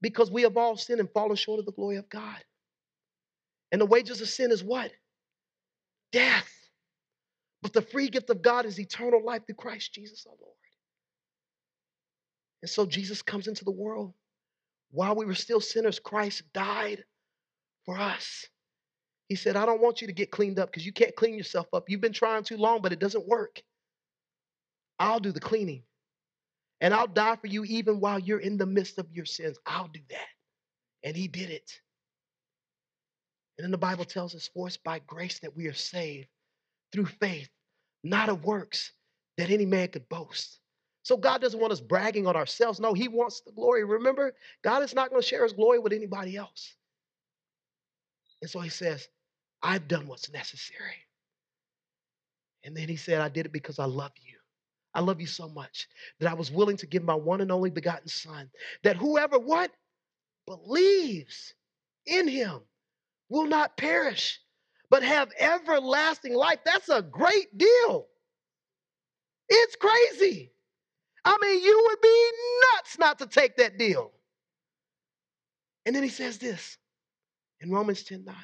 Because 0.00 0.30
we 0.30 0.42
have 0.42 0.56
all 0.56 0.76
sinned 0.76 1.00
and 1.00 1.10
fallen 1.10 1.36
short 1.36 1.60
of 1.60 1.66
the 1.66 1.72
glory 1.72 1.96
of 1.96 2.08
God. 2.08 2.36
And 3.72 3.80
the 3.80 3.86
wages 3.86 4.20
of 4.20 4.28
sin 4.28 4.52
is 4.52 4.62
what? 4.62 4.92
Death. 6.12 6.50
But 7.66 7.72
the 7.72 7.82
free 7.82 8.08
gift 8.10 8.30
of 8.30 8.42
God 8.42 8.64
is 8.64 8.78
eternal 8.78 9.24
life 9.24 9.44
through 9.44 9.56
Christ 9.56 9.92
Jesus 9.92 10.24
our 10.24 10.36
Lord. 10.40 10.54
And 12.62 12.70
so 12.70 12.86
Jesus 12.86 13.22
comes 13.22 13.48
into 13.48 13.64
the 13.64 13.72
world. 13.72 14.14
While 14.92 15.16
we 15.16 15.26
were 15.26 15.34
still 15.34 15.60
sinners, 15.60 15.98
Christ 15.98 16.44
died 16.52 17.02
for 17.84 17.98
us. 17.98 18.46
He 19.28 19.34
said, 19.34 19.56
I 19.56 19.66
don't 19.66 19.82
want 19.82 20.00
you 20.00 20.06
to 20.06 20.12
get 20.12 20.30
cleaned 20.30 20.60
up 20.60 20.70
because 20.70 20.86
you 20.86 20.92
can't 20.92 21.16
clean 21.16 21.36
yourself 21.36 21.66
up. 21.72 21.90
You've 21.90 22.00
been 22.00 22.12
trying 22.12 22.44
too 22.44 22.56
long, 22.56 22.82
but 22.82 22.92
it 22.92 23.00
doesn't 23.00 23.26
work. 23.26 23.60
I'll 25.00 25.18
do 25.18 25.32
the 25.32 25.40
cleaning. 25.40 25.82
And 26.80 26.94
I'll 26.94 27.08
die 27.08 27.34
for 27.34 27.48
you 27.48 27.64
even 27.64 27.98
while 27.98 28.20
you're 28.20 28.38
in 28.38 28.58
the 28.58 28.66
midst 28.66 28.96
of 28.98 29.10
your 29.10 29.26
sins. 29.26 29.58
I'll 29.66 29.88
do 29.88 30.02
that. 30.10 30.28
And 31.02 31.16
he 31.16 31.26
did 31.26 31.50
it. 31.50 31.68
And 33.58 33.64
then 33.64 33.72
the 33.72 33.76
Bible 33.76 34.04
tells 34.04 34.36
us, 34.36 34.48
for 34.54 34.68
it's 34.68 34.76
by 34.76 35.00
grace 35.00 35.40
that 35.40 35.56
we 35.56 35.66
are 35.66 35.74
saved 35.74 36.28
through 36.92 37.06
faith, 37.06 37.48
not 38.08 38.28
of 38.28 38.44
works 38.44 38.92
that 39.36 39.50
any 39.50 39.66
man 39.66 39.88
could 39.88 40.08
boast. 40.08 40.60
So 41.02 41.16
God 41.16 41.40
doesn't 41.40 41.60
want 41.60 41.72
us 41.72 41.80
bragging 41.80 42.26
on 42.26 42.34
ourselves. 42.34 42.80
No, 42.80 42.92
he 42.92 43.06
wants 43.08 43.40
the 43.42 43.52
glory. 43.52 43.84
Remember, 43.84 44.34
God 44.64 44.82
is 44.82 44.94
not 44.94 45.10
going 45.10 45.22
to 45.22 45.26
share 45.26 45.44
his 45.44 45.52
glory 45.52 45.78
with 45.78 45.92
anybody 45.92 46.36
else. 46.36 46.74
And 48.42 48.50
so 48.50 48.60
he 48.60 48.68
says, 48.68 49.08
I've 49.62 49.88
done 49.88 50.06
what's 50.08 50.30
necessary. 50.32 50.96
And 52.64 52.76
then 52.76 52.88
he 52.88 52.96
said, 52.96 53.20
I 53.20 53.28
did 53.28 53.46
it 53.46 53.52
because 53.52 53.78
I 53.78 53.84
love 53.84 54.12
you. 54.20 54.36
I 54.94 55.00
love 55.00 55.20
you 55.20 55.26
so 55.26 55.48
much 55.48 55.86
that 56.18 56.30
I 56.30 56.34
was 56.34 56.50
willing 56.50 56.76
to 56.78 56.86
give 56.86 57.04
my 57.04 57.14
one 57.14 57.40
and 57.40 57.52
only 57.52 57.70
begotten 57.70 58.08
son, 58.08 58.50
that 58.82 58.96
whoever 58.96 59.38
what? 59.38 59.70
Believes 60.46 61.54
in 62.06 62.26
him 62.28 62.60
will 63.28 63.46
not 63.46 63.76
perish, 63.76 64.40
but 64.90 65.02
have 65.02 65.32
everlasting 65.38 66.34
life. 66.34 66.58
That's 66.64 66.88
a 66.88 67.02
great 67.02 67.56
deal. 67.56 68.06
It's 69.48 69.76
crazy. 69.76 70.52
I 71.24 71.36
mean, 71.40 71.62
you 71.62 71.86
would 71.88 72.00
be 72.00 72.30
nuts 72.74 72.98
not 72.98 73.18
to 73.18 73.26
take 73.26 73.56
that 73.56 73.78
deal. 73.78 74.12
And 75.84 75.94
then 75.94 76.02
he 76.02 76.08
says 76.08 76.38
this 76.38 76.78
in 77.60 77.70
Romans 77.70 78.02
10 78.04 78.24
9 78.24 78.34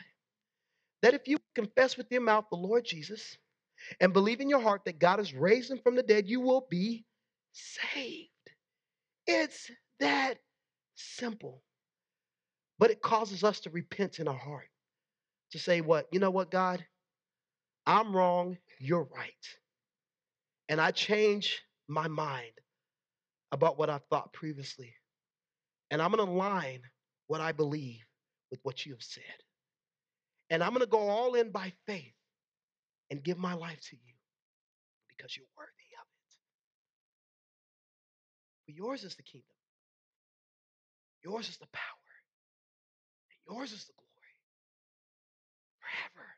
that 1.02 1.14
if 1.14 1.26
you 1.26 1.38
confess 1.54 1.96
with 1.96 2.06
your 2.10 2.20
mouth 2.20 2.44
the 2.50 2.56
Lord 2.56 2.84
Jesus 2.84 3.36
and 4.00 4.12
believe 4.12 4.40
in 4.40 4.48
your 4.48 4.60
heart 4.60 4.82
that 4.84 5.00
God 5.00 5.18
has 5.18 5.34
raised 5.34 5.70
him 5.70 5.80
from 5.82 5.96
the 5.96 6.02
dead, 6.02 6.28
you 6.28 6.40
will 6.40 6.66
be 6.70 7.04
saved. 7.52 8.30
It's 9.26 9.70
that 10.00 10.38
simple. 10.94 11.62
But 12.78 12.90
it 12.90 13.02
causes 13.02 13.44
us 13.44 13.60
to 13.60 13.70
repent 13.70 14.20
in 14.20 14.28
our 14.28 14.38
heart. 14.38 14.68
To 15.52 15.58
say, 15.58 15.80
what? 15.80 16.06
You 16.12 16.20
know 16.20 16.30
what, 16.30 16.50
God? 16.50 16.84
I'm 17.86 18.14
wrong, 18.14 18.58
you're 18.78 19.08
right. 19.14 19.32
And 20.68 20.80
I 20.80 20.90
change 20.92 21.62
my 21.88 22.08
mind 22.08 22.52
about 23.52 23.78
what 23.78 23.90
I 23.90 24.00
thought 24.10 24.32
previously. 24.32 24.94
And 25.90 26.00
I'm 26.00 26.12
going 26.12 26.24
to 26.26 26.32
align 26.32 26.80
what 27.26 27.40
I 27.40 27.52
believe 27.52 28.00
with 28.50 28.60
what 28.62 28.86
you 28.86 28.92
have 28.92 29.02
said. 29.02 29.22
And 30.50 30.62
I'm 30.62 30.70
going 30.70 30.80
to 30.80 30.86
go 30.86 31.08
all 31.08 31.34
in 31.34 31.50
by 31.50 31.72
faith 31.86 32.14
and 33.10 33.22
give 33.22 33.38
my 33.38 33.54
life 33.54 33.80
to 33.90 33.96
you 33.96 34.14
because 35.08 35.36
you're 35.36 35.46
worthy 35.56 35.92
of 36.00 36.06
it. 36.06 36.36
But 38.66 38.76
yours 38.76 39.04
is 39.04 39.14
the 39.16 39.22
kingdom, 39.22 39.46
yours 41.24 41.48
is 41.48 41.58
the 41.58 41.68
power, 41.72 41.82
and 43.30 43.56
yours 43.56 43.72
is 43.72 43.84
the 43.86 43.92
glory 43.96 44.01
forever. 45.92 46.31